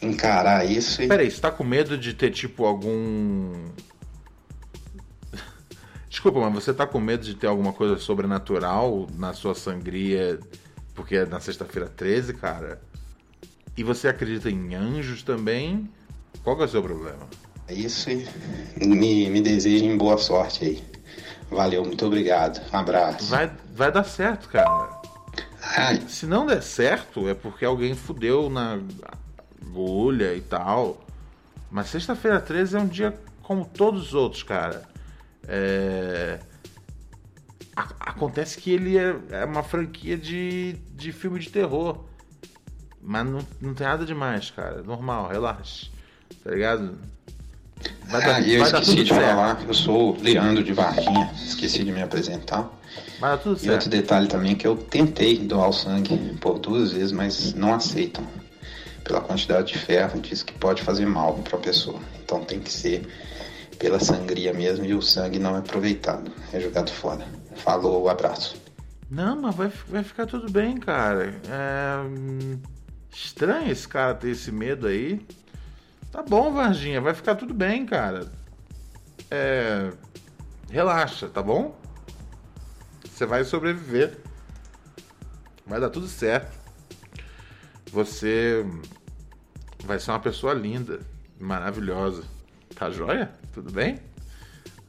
encarar 0.00 0.64
isso 0.64 1.02
e. 1.02 1.08
Peraí, 1.08 1.30
você 1.30 1.40
tá 1.40 1.50
com 1.50 1.64
medo 1.64 1.96
de 1.96 2.14
ter 2.14 2.30
tipo 2.30 2.64
algum. 2.64 3.52
Desculpa, 6.08 6.40
mas 6.40 6.52
você 6.52 6.72
tá 6.72 6.86
com 6.86 7.00
medo 7.00 7.24
de 7.24 7.34
ter 7.34 7.46
alguma 7.46 7.72
coisa 7.72 7.98
sobrenatural 7.98 9.08
na 9.16 9.32
sua 9.32 9.54
sangria 9.54 10.38
porque 10.94 11.16
é 11.16 11.26
na 11.26 11.40
sexta-feira 11.40 11.88
13, 11.88 12.34
cara? 12.34 12.80
E 13.76 13.82
você 13.82 14.08
acredita 14.08 14.48
em 14.48 14.74
anjos 14.74 15.22
também? 15.22 15.90
Qual 16.42 16.56
que 16.56 16.62
é 16.62 16.66
o 16.66 16.68
seu 16.68 16.82
problema? 16.82 17.28
É 17.66 17.74
isso 17.74 18.10
e 18.10 18.26
me, 18.86 19.28
me 19.28 19.40
desejem 19.40 19.96
boa 19.96 20.18
sorte 20.18 20.64
aí. 20.64 20.84
Valeu, 21.50 21.84
muito 21.84 22.06
obrigado. 22.06 22.60
Um 22.72 22.76
abraço. 22.76 23.30
Vai, 23.30 23.50
vai 23.74 23.90
dar 23.90 24.04
certo, 24.04 24.48
cara. 24.48 25.03
Se 26.08 26.26
não 26.26 26.46
der 26.46 26.62
certo, 26.62 27.28
é 27.28 27.34
porque 27.34 27.64
alguém 27.64 27.94
fudeu 27.94 28.48
na 28.50 28.78
agulha 29.62 30.34
e 30.34 30.40
tal. 30.40 31.04
Mas 31.70 31.88
sexta-feira 31.88 32.40
13 32.40 32.76
é 32.76 32.80
um 32.80 32.86
dia 32.86 33.18
como 33.42 33.64
todos 33.64 34.08
os 34.08 34.14
outros, 34.14 34.42
cara. 34.42 34.82
É... 35.46 36.38
Acontece 37.76 38.58
que 38.58 38.70
ele 38.70 38.96
é, 38.96 39.16
é 39.30 39.44
uma 39.44 39.62
franquia 39.62 40.16
de, 40.16 40.74
de 40.94 41.12
filme 41.12 41.40
de 41.40 41.50
terror. 41.50 42.04
Mas 43.02 43.26
não, 43.26 43.46
não 43.60 43.74
tem 43.74 43.86
nada 43.86 44.06
demais, 44.06 44.50
cara. 44.50 44.82
Normal, 44.82 45.28
relaxa. 45.28 45.90
Tá 46.42 46.50
ligado? 46.50 46.98
Vai 48.06 48.22
ah, 48.30 48.40
e 48.40 48.54
eu 48.54 48.60
vai 48.60 48.70
dar 48.72 48.80
esqueci 48.82 49.02
de 49.02 49.08
certo. 49.08 49.24
falar, 49.26 49.64
eu 49.66 49.74
sou 49.74 50.14
o 50.16 50.22
Leandro 50.22 50.62
de 50.62 50.72
Varginha, 50.72 51.30
esqueci 51.44 51.82
de 51.84 51.90
me 51.92 52.02
apresentar. 52.02 52.70
Vai 53.18 53.30
dar 53.30 53.38
tudo 53.38 53.50
E 53.64 53.70
outro 53.70 53.84
certo. 53.84 53.88
detalhe 53.88 54.28
também 54.28 54.54
que 54.54 54.66
eu 54.66 54.76
tentei 54.76 55.38
doar 55.38 55.68
o 55.68 55.72
sangue 55.72 56.16
por 56.40 56.58
duas 56.58 56.92
vezes, 56.92 57.12
mas 57.12 57.54
não 57.54 57.74
aceitam. 57.74 58.24
Pela 59.02 59.20
quantidade 59.20 59.72
de 59.72 59.78
ferro, 59.78 60.20
diz 60.20 60.42
que 60.42 60.52
pode 60.54 60.82
fazer 60.82 61.06
mal 61.06 61.34
para 61.34 61.58
a 61.58 61.60
pessoa. 61.60 62.00
Então 62.24 62.44
tem 62.44 62.60
que 62.60 62.70
ser 62.72 63.06
pela 63.78 63.98
sangria 63.98 64.52
mesmo 64.54 64.84
e 64.84 64.94
o 64.94 65.02
sangue 65.02 65.38
não 65.38 65.56
é 65.56 65.58
aproveitado, 65.58 66.30
é 66.52 66.60
jogado 66.60 66.90
fora. 66.90 67.26
Falou, 67.56 68.08
abraço. 68.08 68.56
Não, 69.10 69.40
mas 69.40 69.54
vai, 69.54 69.72
vai 69.88 70.02
ficar 70.02 70.26
tudo 70.26 70.50
bem, 70.50 70.76
cara. 70.78 71.34
É. 71.48 71.98
hum, 72.06 72.58
Estranho 73.14 73.70
esse 73.70 73.86
cara 73.86 74.14
ter 74.14 74.30
esse 74.30 74.50
medo 74.50 74.86
aí. 74.88 75.20
Tá 76.14 76.22
bom, 76.22 76.52
Varginha, 76.52 77.00
vai 77.00 77.12
ficar 77.12 77.34
tudo 77.34 77.52
bem, 77.52 77.84
cara. 77.84 78.30
É. 79.28 79.90
Relaxa, 80.70 81.28
tá 81.28 81.42
bom? 81.42 81.76
Você 83.04 83.26
vai 83.26 83.42
sobreviver. 83.42 84.20
Vai 85.66 85.80
dar 85.80 85.90
tudo 85.90 86.06
certo. 86.06 86.56
Você 87.90 88.64
vai 89.82 89.98
ser 89.98 90.12
uma 90.12 90.20
pessoa 90.20 90.54
linda, 90.54 91.00
maravilhosa. 91.36 92.22
Tá 92.76 92.92
joia? 92.92 93.32
Tudo 93.52 93.72
bem? 93.72 93.98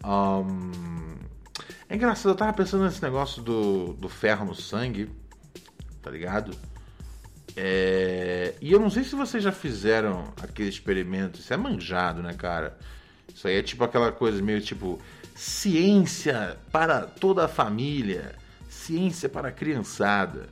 Ahn, 0.03 1.17
É 1.89 1.95
engraçado, 1.95 2.33
eu 2.33 2.35
tava 2.35 2.53
pensando 2.53 2.83
nesse 2.83 3.01
negócio 3.01 3.41
do, 3.41 3.93
do 3.93 4.09
ferro 4.09 4.45
no 4.45 4.53
sangue, 4.53 5.09
tá 6.03 6.11
ligado? 6.11 6.55
É, 7.57 8.55
E 8.61 8.71
eu 8.71 8.79
não 8.79 8.89
sei 8.89 9.03
se 9.03 9.15
vocês 9.15 9.43
já 9.43 9.51
fizeram 9.51 10.33
aquele 10.41 10.69
experimento, 10.69 11.39
isso 11.39 11.53
é 11.53 11.57
manjado, 11.57 12.21
né, 12.21 12.33
cara? 12.33 12.77
Isso 13.33 13.47
aí 13.47 13.55
é 13.57 13.63
tipo 13.63 13.83
aquela 13.83 14.11
coisa 14.11 14.41
meio 14.41 14.61
tipo 14.61 14.99
ciência 15.33 16.57
para 16.71 17.01
toda 17.01 17.45
a 17.45 17.47
família, 17.47 18.35
ciência 18.69 19.29
para 19.29 19.49
a 19.49 19.51
criançada. 19.51 20.49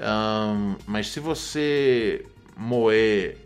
Ahn, 0.00 0.76
mas 0.86 1.08
se 1.08 1.20
você 1.20 2.26
moer 2.56 3.38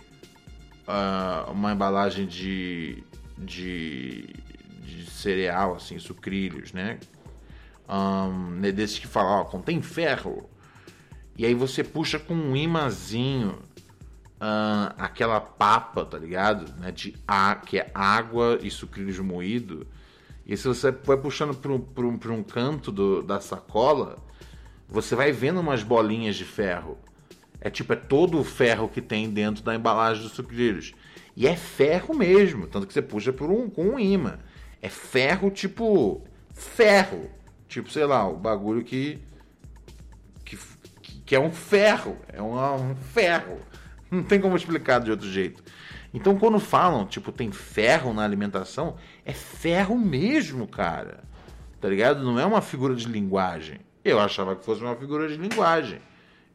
ah, 0.86 1.46
uma 1.52 1.72
embalagem 1.72 2.26
de, 2.26 3.04
de, 3.38 4.34
de 4.82 5.08
cereal, 5.10 5.76
assim, 5.76 5.98
sucrilhos, 5.98 6.72
né? 6.72 6.98
Ahn, 7.88 8.58
né, 8.60 8.72
desses 8.72 8.98
que 8.98 9.06
falam, 9.06 9.42
ó, 9.42 9.44
contém 9.44 9.80
ferro. 9.80 10.49
E 11.36 11.46
aí 11.46 11.54
você 11.54 11.82
puxa 11.82 12.18
com 12.18 12.34
um 12.34 12.54
imãzinho 12.56 13.58
ahn, 14.40 14.92
aquela 14.98 15.40
papa, 15.40 16.04
tá 16.04 16.18
ligado? 16.18 16.70
Né, 16.78 16.90
de 16.90 17.14
a, 17.26 17.54
que 17.54 17.78
é 17.78 17.90
água 17.94 18.58
e 18.62 18.70
sucrilhos 18.70 19.18
moído. 19.18 19.86
E 20.46 20.56
se 20.56 20.66
você 20.66 20.90
vai 20.90 21.16
puxando 21.16 21.54
para 21.54 22.32
um, 22.32 22.42
canto 22.42 22.90
do- 22.90 23.22
da 23.22 23.40
sacola, 23.40 24.16
você 24.88 25.14
vai 25.14 25.30
vendo 25.32 25.60
umas 25.60 25.82
bolinhas 25.82 26.36
de 26.36 26.44
ferro. 26.44 26.98
É 27.60 27.70
tipo, 27.70 27.92
é 27.92 27.96
todo 27.96 28.38
o 28.40 28.44
ferro 28.44 28.88
que 28.88 29.00
tem 29.02 29.30
dentro 29.30 29.62
da 29.62 29.74
embalagem 29.74 30.22
dos 30.22 30.32
sucrilhos. 30.32 30.92
E 31.36 31.46
é 31.46 31.54
ferro 31.56 32.14
mesmo, 32.14 32.66
tanto 32.66 32.86
que 32.86 32.92
você 32.92 33.02
puxa 33.02 33.32
por 33.32 33.50
um, 33.50 33.68
com 33.70 33.90
um 33.90 33.98
imã. 33.98 34.38
É 34.82 34.88
ferro 34.88 35.50
tipo. 35.50 36.22
Ferro. 36.52 37.30
Tipo, 37.68 37.90
sei 37.90 38.04
lá, 38.04 38.28
o 38.28 38.36
bagulho 38.36 38.82
que, 38.82 39.18
que 41.30 41.36
é 41.36 41.38
um 41.38 41.52
ferro. 41.52 42.18
É 42.32 42.42
um, 42.42 42.90
um 42.90 42.96
ferro. 42.96 43.60
Não 44.10 44.20
tem 44.20 44.40
como 44.40 44.56
explicar 44.56 44.98
de 44.98 45.12
outro 45.12 45.30
jeito. 45.30 45.62
Então, 46.12 46.36
quando 46.36 46.58
falam, 46.58 47.06
tipo, 47.06 47.30
tem 47.30 47.52
ferro 47.52 48.12
na 48.12 48.24
alimentação, 48.24 48.96
é 49.24 49.32
ferro 49.32 49.96
mesmo, 49.96 50.66
cara. 50.66 51.22
Tá 51.80 51.88
ligado? 51.88 52.24
Não 52.24 52.36
é 52.40 52.44
uma 52.44 52.60
figura 52.60 52.96
de 52.96 53.06
linguagem. 53.06 53.78
Eu 54.04 54.18
achava 54.18 54.56
que 54.56 54.64
fosse 54.64 54.82
uma 54.82 54.96
figura 54.96 55.28
de 55.28 55.36
linguagem. 55.36 56.00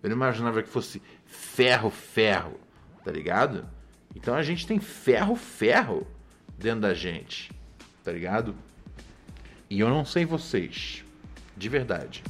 Eu 0.03 0.09
não 0.09 0.17
imaginava 0.17 0.61
que 0.61 0.67
fosse 0.67 1.01
ferro, 1.25 1.89
ferro. 1.89 2.59
Tá 3.01 3.13
ligado? 3.13 3.65
Então 4.13 4.35
a 4.35 4.43
gente 4.43 4.67
tem 4.67 4.77
ferro, 4.77 5.37
ferro 5.37 6.05
dentro 6.57 6.81
da 6.81 6.93
gente. 6.93 7.49
Tá 8.03 8.11
ligado? 8.11 8.53
E 9.69 9.79
eu 9.79 9.87
não 9.87 10.03
sei 10.03 10.25
vocês. 10.25 11.01
De 11.55 11.69
verdade. 11.69 12.21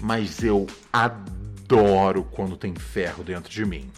Mas 0.00 0.42
eu 0.42 0.66
adoro 0.92 2.24
quando 2.30 2.56
tem 2.56 2.74
ferro 2.74 3.22
dentro 3.22 3.50
de 3.50 3.64
mim. 3.64 3.90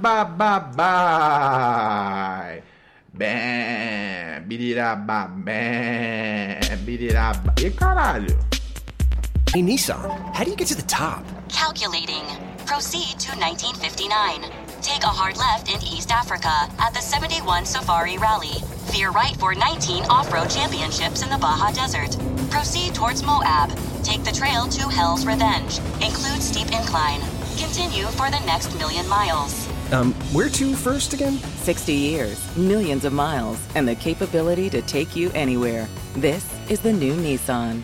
Ba, 0.00 0.24
ba, 0.24 0.24
ba, 0.24 0.72
ba, 0.76 0.90
ba. 1.36 2.62
Bem, 3.12 4.48
birira, 4.48 4.96
ba, 4.96 5.28
bem, 5.28 6.60
birira, 6.86 7.36
ba. 7.44 7.52
E 7.60 7.70
caralho. 7.70 8.36
Hey, 9.52 9.60
Nissan, 9.60 10.00
how 10.32 10.44
do 10.44 10.50
you 10.50 10.56
get 10.56 10.68
to 10.68 10.76
the 10.76 10.88
top? 10.88 11.24
Calculating. 11.48 12.24
Proceed 12.64 13.18
to 13.18 13.34
1959. 13.36 14.48
Take 14.80 15.02
a 15.02 15.08
hard 15.08 15.36
left 15.36 15.68
in 15.68 15.82
East 15.82 16.10
Africa 16.10 16.70
at 16.78 16.94
the 16.94 17.00
71 17.00 17.66
Safari 17.66 18.16
Rally. 18.16 18.62
Veer 18.94 19.10
right 19.10 19.36
for 19.36 19.54
19 19.54 20.04
off 20.04 20.32
road 20.32 20.48
championships 20.48 21.22
in 21.22 21.28
the 21.28 21.36
Baja 21.36 21.72
Desert. 21.72 22.16
Proceed 22.48 22.94
towards 22.94 23.22
Moab. 23.22 23.76
Take 24.02 24.24
the 24.24 24.32
trail 24.32 24.66
to 24.68 24.88
Hell's 24.88 25.26
Revenge. 25.26 25.78
Include 26.00 26.40
steep 26.40 26.68
incline. 26.72 27.20
Continue 27.58 28.06
for 28.16 28.30
the 28.30 28.40
next 28.46 28.72
million 28.78 29.06
miles. 29.08 29.69
Um, 29.92 30.14
where 30.32 30.48
to 30.48 30.74
first 30.76 31.12
again? 31.14 31.32
60 31.32 31.92
years, 31.92 32.56
millions 32.56 33.04
of 33.04 33.12
miles, 33.12 33.58
and 33.74 33.88
the 33.88 33.96
capability 33.96 34.70
to 34.70 34.82
take 34.82 35.16
you 35.16 35.30
anywhere. 35.32 35.88
This 36.14 36.46
is 36.70 36.80
the 36.80 36.92
new 36.92 37.14
Nissan. 37.14 37.82